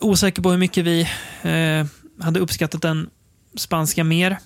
[0.00, 1.08] Osäker på hur mycket vi
[1.44, 1.86] uh,
[2.24, 3.10] hade uppskattat den
[3.56, 4.38] spanska mer.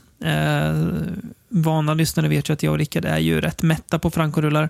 [1.48, 4.68] Vana lyssnare vet ju att jag och Rickard är ju rätt mätta på Franco-rullar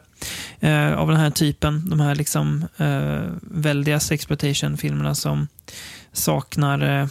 [0.60, 1.90] eh, av den här typen.
[1.90, 5.48] De här liksom eh, väldiga sexploitation-filmerna som
[6.12, 7.06] saknar eh,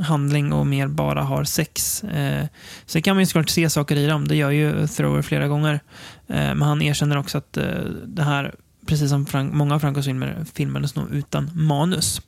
[0.00, 2.04] handling och mer bara har sex.
[2.04, 2.46] Eh,
[2.86, 4.28] sen kan man ju såklart se saker i dem.
[4.28, 5.80] Det gör ju Thrower flera gånger.
[6.26, 7.64] Eh, men han erkänner också att eh,
[8.06, 8.54] det här,
[8.86, 12.20] precis som Frank, många av Francos filmer, filmades nog utan manus.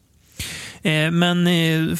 [0.82, 1.96] Eh, men eh,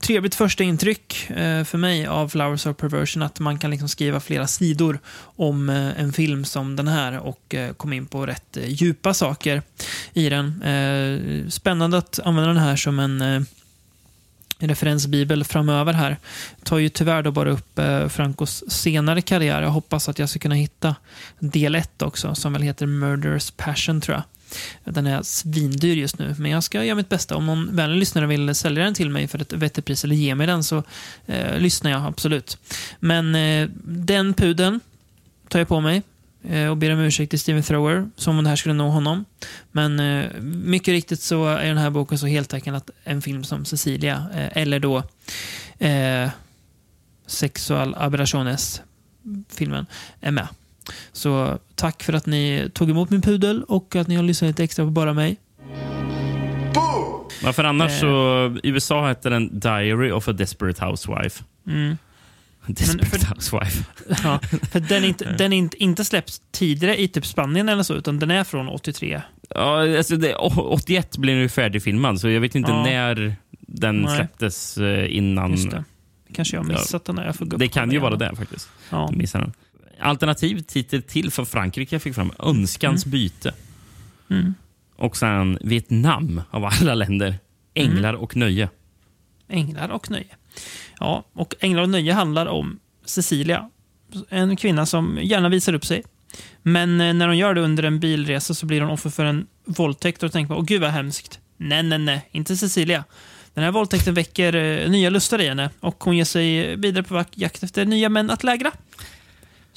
[0.00, 4.20] trevligt första intryck eh, för mig av Flowers of Perversion att man kan liksom skriva
[4.20, 9.62] flera sidor om en film som den här och komma in på rätt djupa saker
[10.12, 10.62] i den.
[11.50, 13.46] Spännande att använda den här som en
[14.58, 16.16] referensbibel framöver här.
[16.64, 19.62] Tar ju tyvärr då bara upp eh, Francos senare karriär.
[19.62, 20.96] Jag hoppas att jag ska kunna hitta
[21.38, 24.22] del 1 också, som väl heter Murderous Passion tror jag.
[24.84, 27.36] Den är svindyr just nu, men jag ska göra mitt bästa.
[27.36, 30.34] Om någon vänlig lyssnare vill sälja den till mig för ett vettigt pris eller ge
[30.34, 30.82] mig den så
[31.26, 32.58] eh, lyssnar jag absolut.
[33.00, 34.80] Men eh, den pudeln
[35.48, 36.02] tar jag på mig
[36.42, 39.24] eh, och ber om ursäkt till Steven Thrower, som om det här skulle nå honom.
[39.72, 43.64] Men eh, mycket riktigt så är den här boken så heltäckande att en film som
[43.64, 45.02] Cecilia, eh, eller då
[45.78, 46.30] eh,
[47.26, 48.82] Sexual Aberrationes,
[49.48, 49.86] filmen,
[50.20, 50.48] är med.
[51.12, 54.64] Så tack för att ni tog emot min pudel och att ni har lyssnat lite
[54.64, 55.36] extra på bara mig.
[57.42, 57.98] Ja, för annars Eh.
[57.98, 58.56] så...
[58.62, 61.44] I USA heter den Diary of a Desperate Housewife.
[61.66, 61.96] Mm.
[62.66, 63.84] Desperate Housewife.
[64.24, 64.40] Ja,
[64.72, 67.94] för den är, inte, den är inte, inte släppts tidigare i typ Spanien eller så,
[67.94, 69.22] utan den är från 83.
[69.54, 72.82] Ja, alltså det, 81 blev den ju färdigfilmad, så jag vet inte Ja.
[72.82, 74.16] när den Nej.
[74.16, 75.50] släpptes eh, innan.
[75.50, 75.84] Just det.
[76.34, 77.18] Kanske jag har missat den.
[77.18, 77.26] Här.
[77.26, 78.68] Jag får gå Det kan ju vara det faktiskt.
[78.90, 79.10] Ja.
[79.12, 79.52] Missar den.
[80.00, 82.32] Alternativ titel till för Frankrike fick fram.
[82.38, 83.54] Önskans byte.
[84.30, 84.54] Mm.
[84.96, 87.38] Och sen Vietnam av alla länder.
[87.74, 88.20] Änglar Mm.
[88.20, 88.68] och nöje.
[89.48, 90.36] Änglar och nöje.
[91.00, 93.70] Ja, och Änglar och nöje handlar om Cecilia.
[94.28, 96.02] En kvinna som gärna visar upp sig.
[96.62, 99.46] Men eh, när hon gör det under en bilresa så blir hon offer för en
[99.64, 101.40] våldtäkt och tänker på, åh gud vad hemskt.
[101.56, 103.04] Nej, nej, nej, inte Cecilia.
[103.54, 107.24] Den här våldtäkten väcker eh, nya lustar i henne och hon ger sig vidare på
[107.34, 108.72] jakt efter nya män att lägra.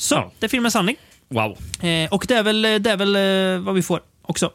[0.02, 0.95] Så, det är filmens handling.
[1.30, 1.57] Wow.
[1.82, 4.45] Eh, och det är väl, det är väl eh, vad vi får också.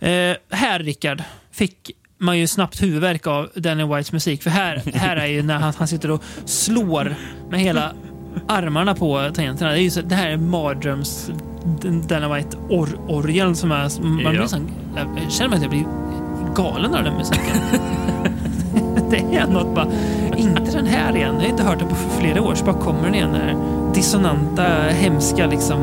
[0.00, 4.42] Eh, här, Rickard, fick man ju snabbt huvudvärk av Danny Whites musik.
[4.42, 7.14] För här, här är ju när han, han sitter och slår
[7.50, 7.92] med hela
[8.48, 9.70] armarna på tangenterna.
[9.70, 11.30] Det, är ju så, det här är mardröms...
[12.08, 14.02] Danny White-orgeln som är...
[14.02, 14.48] Man blir Ja.
[14.48, 15.86] sån, jag känner mig att jag blir
[16.54, 17.56] galen av den musiken.
[19.10, 19.88] det är något bara...
[20.36, 21.34] Inte den här igen.
[21.34, 22.54] Jag har inte hört den på flera år.
[22.54, 23.34] Så bara kommer den igen.
[23.34, 25.80] Här dissonanta, hemska liksom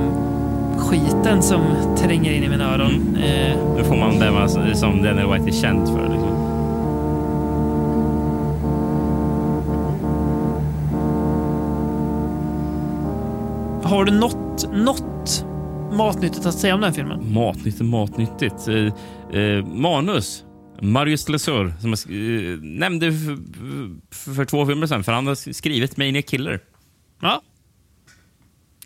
[0.78, 1.62] skiten som
[1.98, 3.18] tränger in i mina öron.
[3.24, 6.10] Eh, Nu får man det man, som Daniel White är känd för.
[6.10, 6.50] Liksom.
[13.90, 15.46] har du något, något
[15.92, 17.34] matnyttigt att säga om den här filmen?
[17.34, 18.68] Matnyttigt, matnyttigt.
[18.68, 20.44] Eh, eh, manus.
[20.82, 23.38] Marius Lesur, som jag eh, nämnde för,
[24.16, 26.60] för, för två filmer sedan, för han har skrivit Maniac Killer.
[27.22, 27.42] Ja.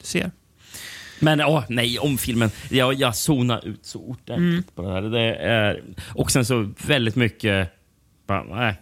[0.04, 0.32] Ser.
[1.20, 2.50] Men åh, nej, om filmen.
[2.70, 4.64] Jag, jag zonar ut så ordentligt Mm.
[4.76, 5.02] på det här.
[5.02, 5.82] Det är,
[6.16, 7.70] och sen så väldigt mycket...
[8.28, 8.76] Bara, nej.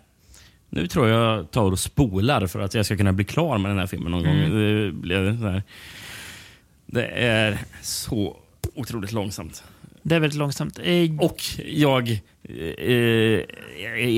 [0.70, 3.80] Nu tror jag tar och spolar för att jag ska kunna bli klar med den
[3.80, 4.50] här filmen någon Mm.
[4.50, 4.60] gång.
[4.60, 5.64] Det, blev så här.
[6.86, 8.38] det är så
[8.76, 9.64] otroligt långsamt.
[10.04, 10.80] Det är väldigt långsamt.
[10.84, 13.40] Eh, Och jag eh,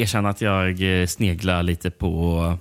[0.02, 2.58] erkänner att jag eh, sneglar lite på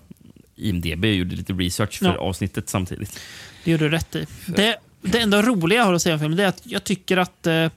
[0.56, 2.16] IMDB och gjorde lite research för Ja.
[2.18, 3.20] avsnittet samtidigt.
[3.64, 4.26] Det gjorde du rätt i.
[4.46, 7.46] Det, det enda roliga jag har att säga om filmen är att jag tycker att
[7.46, 7.70] eh,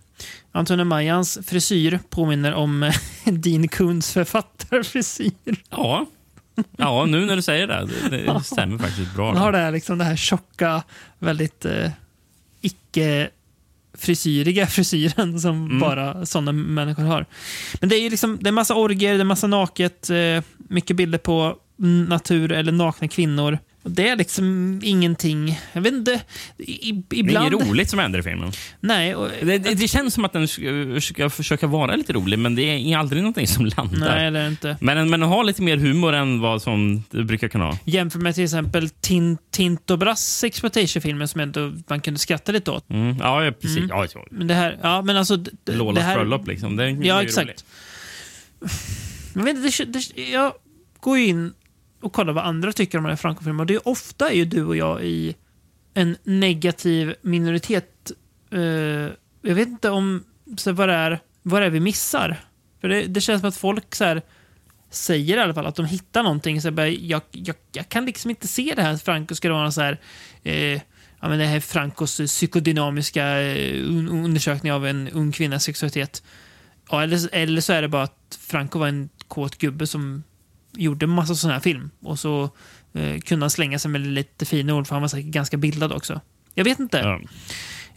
[0.52, 2.94] Antonio Mayans frisyr påminner om eh,
[3.34, 5.32] Dean Kuhns författarfrisyr.
[5.70, 6.06] Ja.
[6.78, 7.88] ja, nu när du säger det.
[8.10, 9.28] Det, det stämmer faktiskt bra.
[9.28, 10.84] Han har det här, liksom, det här tjocka,
[11.20, 11.92] väldigt eh,
[12.62, 13.30] icke
[13.98, 15.80] frisyriga frisyren som Mm.
[15.80, 17.26] bara sådana människor har.
[17.80, 20.96] Men det är ju liksom, det är massa orger, det är massa naket, eh, mycket
[20.96, 21.58] bilder på
[22.08, 23.60] natur eller nakna kvinnor.
[23.86, 26.22] Och det är liksom ingenting, jag vet inte,
[26.58, 27.54] i, Det är ibland...
[27.54, 28.52] inget roligt som händer i filmen.
[28.80, 30.62] Nej, och, Det, det, det känns som att den ska,
[31.02, 33.98] ska försöka vara lite rolig, men det är aldrig någonting som landar.
[34.16, 34.78] nej det är det inte.
[34.82, 37.78] Men, men den har lite mer humor än vad som det brukar kunna ha.
[37.86, 42.90] Jämför med till exempel Tin, Tinto Brass exploitation-filmen som ändå man kunde skratta lite åt.
[42.90, 43.18] Mm.
[43.20, 43.78] Ja, precis.
[43.78, 43.90] Mm.
[43.90, 44.08] Ja.
[44.32, 45.44] Men det här, ja men alltså...
[45.66, 46.80] Lolas det här, bröllop liksom.
[46.80, 47.48] Är Ja, exakt.
[47.48, 47.56] rolig.
[49.34, 50.54] Men vet inte, det, det, jag
[51.00, 51.54] går ju in
[52.02, 53.60] och kolla vad andra tycker om den här Franco-filmen.
[53.60, 55.36] Och det är ofta är ju du och jag i
[55.94, 58.12] en negativ minoritet.
[58.54, 59.10] Uh,
[59.42, 60.24] jag vet inte om
[60.58, 62.38] så vad, det är, vad det är vi missar.
[62.82, 64.22] För det, det känns som att folk så här,
[64.90, 66.62] säger i alla fall att de hittar någonting.
[66.62, 69.54] Så jag, bara, jag, jag, jag kan liksom inte se det här att Franco skulle
[69.54, 70.00] vara så här...
[70.46, 70.82] Uh,
[71.22, 76.24] ja, men det här är Francos psykodynamiska uh, undersökning av en ung kvinnas sexualitet.
[76.90, 80.24] Ja, eller, eller så är det bara att Franco var en kåt gubbe som
[80.78, 81.90] gjorde massa sån här film.
[82.02, 82.50] Och så
[82.94, 85.92] eh, kunde han slänga sig med lite fina ord, för han var säkert ganska bildad
[85.94, 86.22] också.
[86.54, 86.98] Jag vet inte.
[86.98, 87.14] Ja.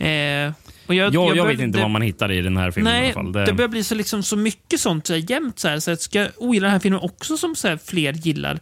[0.06, 0.52] Eh,
[0.86, 2.94] och jag, Jag, jag, bör- vet inte det- vad man hittar i den här filmen
[2.96, 3.32] i Nej, alla fall.
[3.32, 5.58] det, börjar bli så, liksom, så mycket sånt så här, jämt.
[5.58, 8.12] Så här, så att ska jag ogilla den här filmen också som så här, fler
[8.12, 8.60] gillar?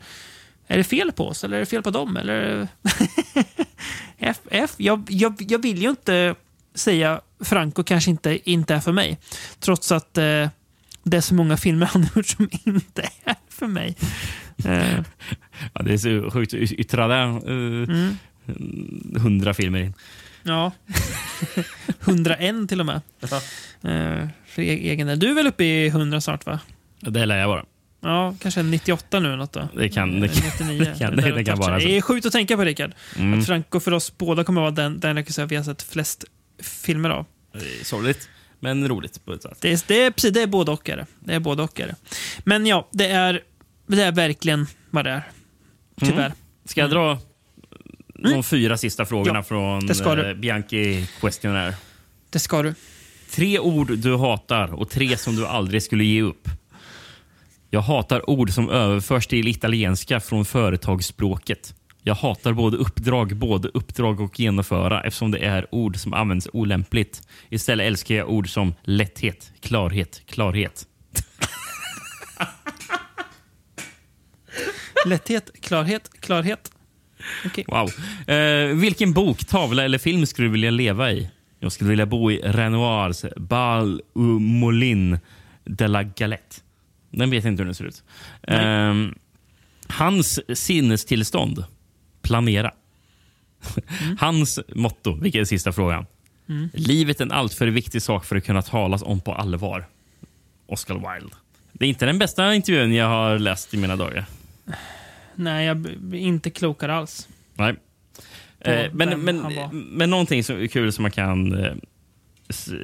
[0.66, 2.16] Är det fel på oss eller är det fel på dem?
[2.16, 2.68] Eller...
[4.18, 4.70] F, F.
[4.76, 6.34] Jag, jag, jag vill ju inte
[6.74, 9.18] säga Franco kanske inte, inte är för mig.
[9.60, 10.48] Trots att eh,
[11.02, 13.97] det är så många filmer han har gjort som inte är för mig.
[14.65, 15.01] Eh,
[15.74, 17.51] Ja, det är så sjukt att yttra det.
[17.53, 18.16] Uh, Mm.
[19.23, 19.95] Hundra filmer in.
[20.43, 20.73] ja.
[22.01, 23.01] 101 till och med.
[23.83, 25.19] Eh, för e- egen del.
[25.19, 26.61] Du är väl uppe i 100 snart va?
[27.01, 27.65] Det lär jag vara.
[28.01, 29.69] Ja, kanske 98 nu något då.
[29.77, 30.78] Det kan, det kan, 99.
[30.93, 31.87] det kan, det, det kan vara så.
[31.87, 32.93] Det är sjukt att tänka på, Rickard.
[33.19, 33.39] Mm.
[33.41, 36.24] Att Franco för oss båda kommer vara den, den regissör vi har sett flest
[36.62, 37.27] filmer av.
[37.53, 38.28] Det är Sorgligt,
[38.66, 39.20] men roligt.
[39.24, 40.88] Det är, det är, precis, det är både och.
[40.88, 41.06] Är det.
[41.20, 41.80] det är både och.
[41.80, 41.94] Är det.
[42.44, 43.43] Men ja, det är,
[43.86, 45.22] det är verkligen vad det är.
[46.01, 46.26] Tyvärr.
[46.26, 46.32] Mm.
[46.64, 47.18] Ska jag dra
[48.14, 51.74] de fyra sista frågorna Ja, från eh, Bianchi Questionnaire?
[52.30, 52.74] Det ska du.
[53.30, 56.48] Tre ord du hatar och tre som du aldrig skulle ge upp.
[57.70, 61.74] Jag hatar ord som överförs till italienska från företagsspråket.
[62.07, 67.28] Jag hatar både uppdrag, både uppdrag och genomföra eftersom det är ord som används olämpligt.
[67.49, 70.87] Istället älskar jag ord som lätthet, klarhet, klarhet.
[75.07, 76.73] Lätthet, klarhet, klarhet.
[77.47, 77.65] Okej.
[77.69, 77.91] Wow.
[78.37, 81.31] Eh, vilken bok, tavla eller film skulle du vilja leva i?
[81.61, 84.03] Jag skulle vilja bo i Renoirs Bal
[84.41, 85.19] Moulin
[85.65, 86.57] de la Galette.
[87.11, 88.03] Den vet jag inte hur den ser ut.
[88.43, 88.95] Eh,
[89.89, 91.65] hans sinnestillstånd?
[92.27, 92.73] Planera.
[94.19, 96.07] Hans motto, vilket är sista frågan.
[96.48, 96.69] Mm.
[96.74, 99.86] Livet är en alltför viktig sak för att kunna talas om på allvar.
[100.66, 101.35] Oscar Wilde.
[101.73, 104.24] Det är inte den bästa intervjun jag har läst i mina dagar.
[105.35, 107.28] Nej, jag blir inte klokare alls.
[107.55, 107.74] Nej.
[108.61, 109.43] Eh, men, men,
[109.73, 111.74] men någonting som är kul som man kan eh,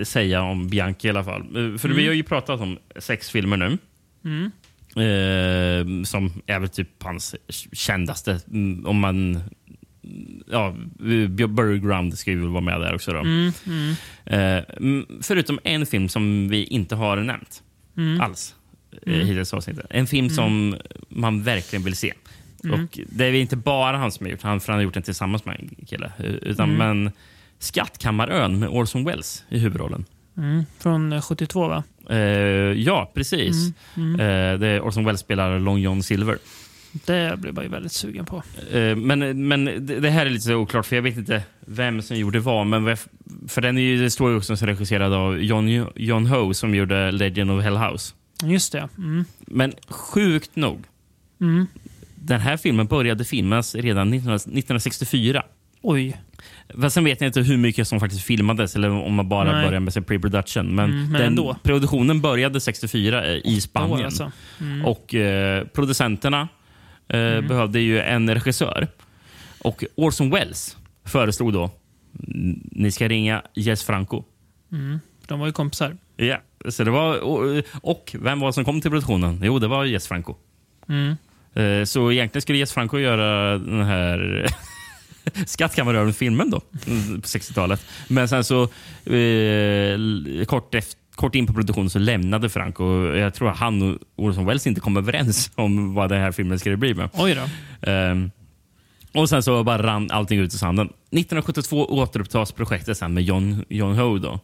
[0.04, 1.40] säga om Bianchi i alla fall.
[1.42, 1.96] Eh, För Mm.
[1.96, 3.78] vi har ju pratat om sex filmer nu.
[4.24, 4.50] Mm.
[4.96, 7.34] Eh, som är väl typ hans
[7.72, 8.40] kändaste.
[8.52, 9.40] Mm, Om man...
[10.50, 10.74] Ja,
[11.48, 13.12] Burial Ground ska ju vara med där också.
[13.12, 13.18] Då.
[13.18, 13.94] Mm, mm.
[14.26, 17.62] Eh, förutom en film som vi inte har nämnt
[17.96, 18.20] Mm.
[18.20, 18.54] alls
[19.06, 19.26] eh, Mm.
[19.26, 19.86] hittills i avsnittet.
[19.90, 20.34] En film Mm.
[20.36, 20.76] som
[21.08, 22.12] man verkligen vill se.
[22.64, 22.84] Mm.
[22.84, 25.02] Och Det är inte bara han som har gjort han, för han har gjort den
[25.02, 26.12] tillsammans med en kille.
[26.18, 26.72] eh, Utan.
[26.76, 27.10] Men
[27.58, 30.04] Skattkammarön med Orson Welles i huvudrollen.
[30.78, 31.82] Från eh, 72, va?
[32.12, 32.18] Eh,
[32.82, 33.56] ja, precis.
[33.96, 36.38] Mm, Eh, det är Orson Welles spelar Long John Silver.
[37.06, 38.42] Det blev jag ju väldigt sugen på.
[38.72, 42.02] Eh, men men det, det här är lite så oklart, för jag vet inte vem
[42.02, 42.66] som gjorde vad.
[42.66, 42.96] Men
[43.48, 46.74] för den är ju, det står ju också som regisserad av John, John Ho som
[46.74, 48.14] gjorde Legend of Hell House.
[48.44, 48.88] Just det.
[48.98, 49.24] Mm.
[49.38, 50.84] Men sjukt nog,
[51.40, 51.66] Mm.
[52.14, 55.42] den här filmen började filmas redan 19, 1964.
[55.82, 56.16] Oj.
[56.80, 59.64] Fast Sen vet jag inte hur mycket som faktiskt filmades eller om man bara Nej.
[59.66, 60.62] började med pre-production.
[60.74, 61.56] Men, Mm, men den, ändå.
[61.62, 64.04] produktionen började 64 i Spanien.
[64.04, 64.32] alltså.
[64.60, 64.84] Mm.
[64.84, 66.48] Och eh, producenterna
[67.08, 68.88] eh, behövde ju en regissör.
[69.58, 71.70] Och Orson Welles föreslog då
[72.70, 74.24] ni ska ringa Jess Franco.
[74.72, 75.00] Mm.
[75.28, 75.96] De var ju kompisar.
[76.16, 76.36] Ja,
[76.68, 79.40] så det var, och, och vem var det som kom till produktionen?
[79.44, 80.34] Jo, det var Jess Franco.
[80.88, 81.16] Mm.
[81.54, 84.46] Eh, Så egentligen skulle Jess Franco göra den här
[85.46, 87.86] Skattkammarören-filmen då, mm, på 60-talet.
[88.08, 88.62] Men sen så
[89.12, 93.14] eh, kort, efter, kort in på produktionen så lämnade Franco.
[93.14, 96.58] Jag tror att han och Orson Welles inte kom överens om vad den här filmen
[96.58, 97.08] skulle bli med.
[97.12, 97.48] Oj då.
[97.90, 98.30] Ehm,
[99.14, 100.86] och sen så bara rann allting ut i sanden.
[100.86, 104.18] 1972 återupptas projektet sen med John, John Ho.
[104.18, 104.40] Då.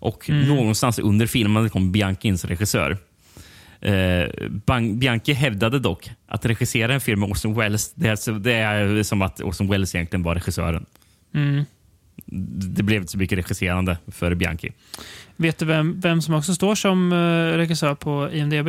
[0.00, 0.48] Och Mm.
[0.48, 2.98] någonstans under filmen kom Bianchi in som regissör.
[3.80, 4.48] Eh,
[4.94, 9.02] Bianchi hävdade dock att regissera en film med Orson Welles, det är, alltså, det är
[9.02, 10.86] som att Orson Welles egentligen var regissören.
[11.34, 11.64] Mm.
[12.76, 14.72] Det blev inte så mycket regisserande för Bianchi.
[15.36, 18.68] Vet du vem, vem som också står som uh, regissör på IMDB?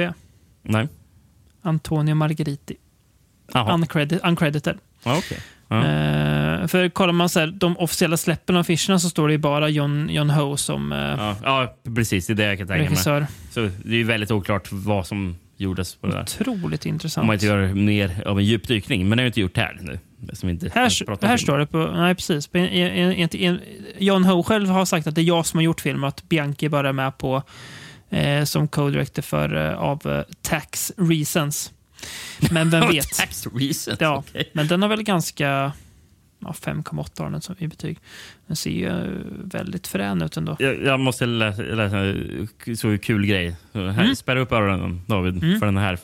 [0.62, 0.88] Nej.
[1.62, 2.76] Antonio Margheriti.
[3.54, 4.78] Uncredit, uncredited.
[5.04, 5.40] Okej.
[5.72, 9.38] Eh, för kollar man så här, de officiella släppen av affischerna så står det ju
[9.38, 12.28] bara John, John Ho som eh, Ja, ja, precis.
[12.28, 12.90] Det är det jag kan tänka mig.
[12.90, 13.28] regissör.
[13.52, 16.22] Så det är ju väldigt oklart vad som gjordes på det där.
[16.22, 17.28] Otroligt Om intressant.
[17.28, 19.10] man inte gör mer av en djupdykning.
[19.10, 20.00] Men det har jag inte gjort här nu.
[20.34, 21.78] Som inte Här, här står det på...
[21.78, 22.48] Nej, precis.
[22.48, 23.60] På en, en, en, en,
[23.98, 26.30] John Ho själv har sagt att det är jag som har gjort filmen och att
[26.30, 27.44] Bianchi bara är med på
[28.10, 31.72] eh, som co-director för eh, av eh, tax reasons.
[32.52, 33.10] Men vem vet?
[33.18, 33.98] Tax reasons?
[34.02, 34.50] Ja, okej.
[34.54, 35.72] men den har väl ganska...
[36.42, 37.98] Ja, 5,8 har den som i betyg.
[38.48, 38.92] Den ser ju
[39.44, 40.56] väldigt frän ut ändå.
[40.60, 41.98] Jag, jag måste läsa, läsa
[42.78, 43.56] så kul grej.
[43.72, 44.16] Så här, Mm.
[44.16, 45.60] Spärra upp öronen, David, Mm.
[45.60, 46.00] för den här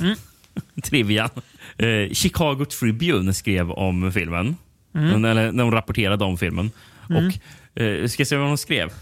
[0.00, 0.14] Mm.
[0.82, 1.30] trivian.
[1.78, 4.56] Eh, Chicago Tribune skrev om filmen.
[4.94, 5.24] Mm.
[5.24, 6.70] Eller när de rapporterade om filmen.
[7.10, 7.26] Mm.
[7.26, 7.32] Och
[7.82, 8.92] eh, Ska jag se vad de skrev?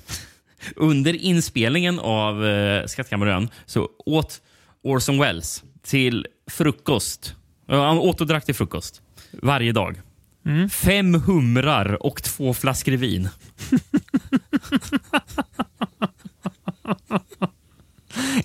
[0.76, 4.40] Under inspelningen av eh, Skattkammarön så åt
[4.82, 7.34] Orson Welles till frukost.
[7.68, 9.02] Han åt och drack till frukost
[9.32, 10.00] varje dag.
[10.46, 10.70] Mm.
[10.70, 13.28] Fem humrar och två flaskor vin.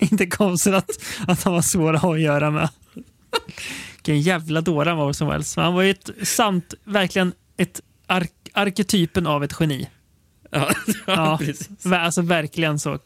[0.00, 0.90] Inte konstigt att,
[1.26, 2.68] att han var svår att ha att göra med.
[3.94, 5.56] Vilken jävla dåre han var som helst.
[5.56, 9.88] Men Han var ju ett sant, verkligen ett ark arketypen av ett geni.
[10.56, 10.70] Ja,
[11.06, 11.86] Ja, precis.
[11.86, 12.92] alltså verkligen så.
[12.92, 12.98] eh,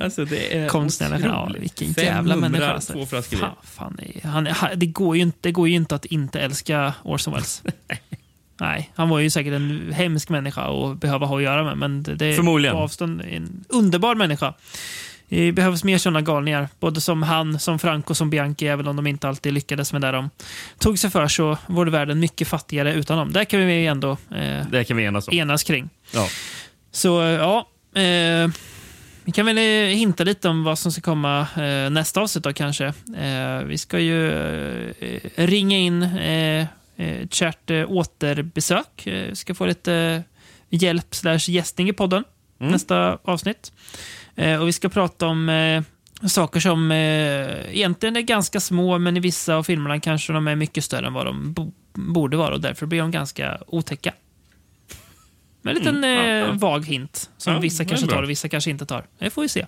[0.00, 1.26] Alltså, det är Konstnärlig.
[1.26, 2.72] Ja, vilken jävla människa.
[2.72, 2.92] Alltså.
[2.92, 6.40] två flaskor fan, fan, han, det, går ju inte, det går ju inte att inte
[6.40, 7.62] älska Orson Welles.
[8.60, 11.78] Nej, han var ju säkert en hemsk människa att behöva ha att göra med.
[11.78, 12.76] Men det, det Förmodligen.
[12.76, 14.54] på avstånd en underbar människa.
[15.28, 16.68] Det behövs mer sådana galningar.
[16.80, 20.10] Både som han, som Franco, som Bianchi, även om de inte alltid lyckades med det
[20.10, 20.30] de
[20.78, 23.32] tog sig för så vore världen mycket fattigare utan dem.
[23.32, 25.34] Där kan vi ändå eh, Det kan vi enas om.
[25.34, 25.90] enas kring.
[26.14, 26.28] Ja.
[26.92, 27.68] Så ja,
[28.00, 28.48] eh,
[29.24, 32.52] vi kan väl eh, hinta lite om vad som ska komma eh, nästa avsnitt då
[32.52, 32.86] kanske.
[33.16, 34.32] Eh, vi ska ju
[34.90, 39.06] eh, ringa in eh, eh, kärt eh, återbesök.
[39.06, 40.20] Eh, vi ska få lite eh,
[40.70, 42.24] hjälp slash gästning i podden
[42.60, 42.72] Mm.
[42.72, 43.72] nästa avsnitt.
[44.36, 45.82] Eh, och vi ska prata om eh,
[46.28, 46.96] saker som eh,
[47.76, 51.12] egentligen är ganska små, men i vissa av filmerna kanske de är mycket större än
[51.12, 54.12] vad de bo- borde vara och därför blir de ganska otäcka.
[55.62, 56.52] Med en liten Mm, ja, ja.
[56.52, 59.04] vag hint som Ja, vissa kanske tar och vissa kanske inte tar.
[59.18, 59.66] Det får vi se.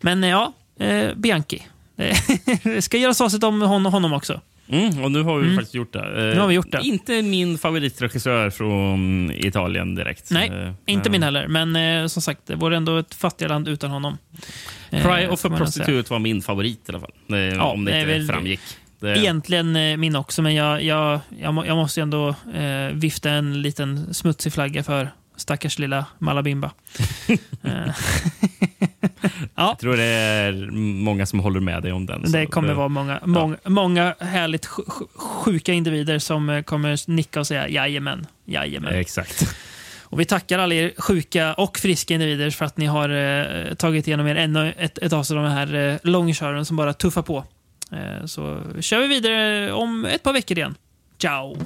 [0.00, 1.62] Men ja, eh, Bianchi.
[2.62, 4.40] Det ska göras avsnitt om hon, honom också.
[4.72, 5.56] Mm, och nu har vi Mm.
[5.56, 5.98] faktiskt gjort det.
[6.28, 6.80] Eh, Nu har vi gjort det.
[6.82, 10.30] Inte min favoritregissör från Italien direkt.
[10.30, 11.48] Nej, Eh, inte eh, min heller.
[11.48, 14.18] Men eh, som sagt, det vore ändå ett fattigare land utan honom.
[14.90, 15.50] Eh, Cry of a.
[15.56, 17.12] Prostitute var min favorit i alla fall.
[17.30, 18.60] Eh, Ja, om det inte väl- framgick.
[19.00, 23.30] Det, Egentligen eh, min också, men jag, jag, jag, må, jag måste ändå eh, vifta
[23.30, 25.10] en liten smutsig flagga för
[25.40, 26.70] stackars lilla Malabimba.
[27.64, 27.94] Eh,
[29.54, 30.70] Jag tror det är
[31.02, 32.32] många som håller med dig om den.
[32.32, 37.40] det kommer vara många, många, många härligt sj- sj- sjuka individer som eh, kommer nicka
[37.40, 38.94] och säga jajamän, jajamän.
[38.94, 39.56] Exakt.
[40.02, 44.06] Och vi tackar alla er sjuka och friska individer för att ni har eh, tagit
[44.06, 47.44] igenom er ännu ett, ett avsnitt av den här eh, långköraren som bara tuffar på.
[47.92, 50.74] Eh, så kör vi vidare om ett par veckor igen.
[51.18, 51.56] Ciao!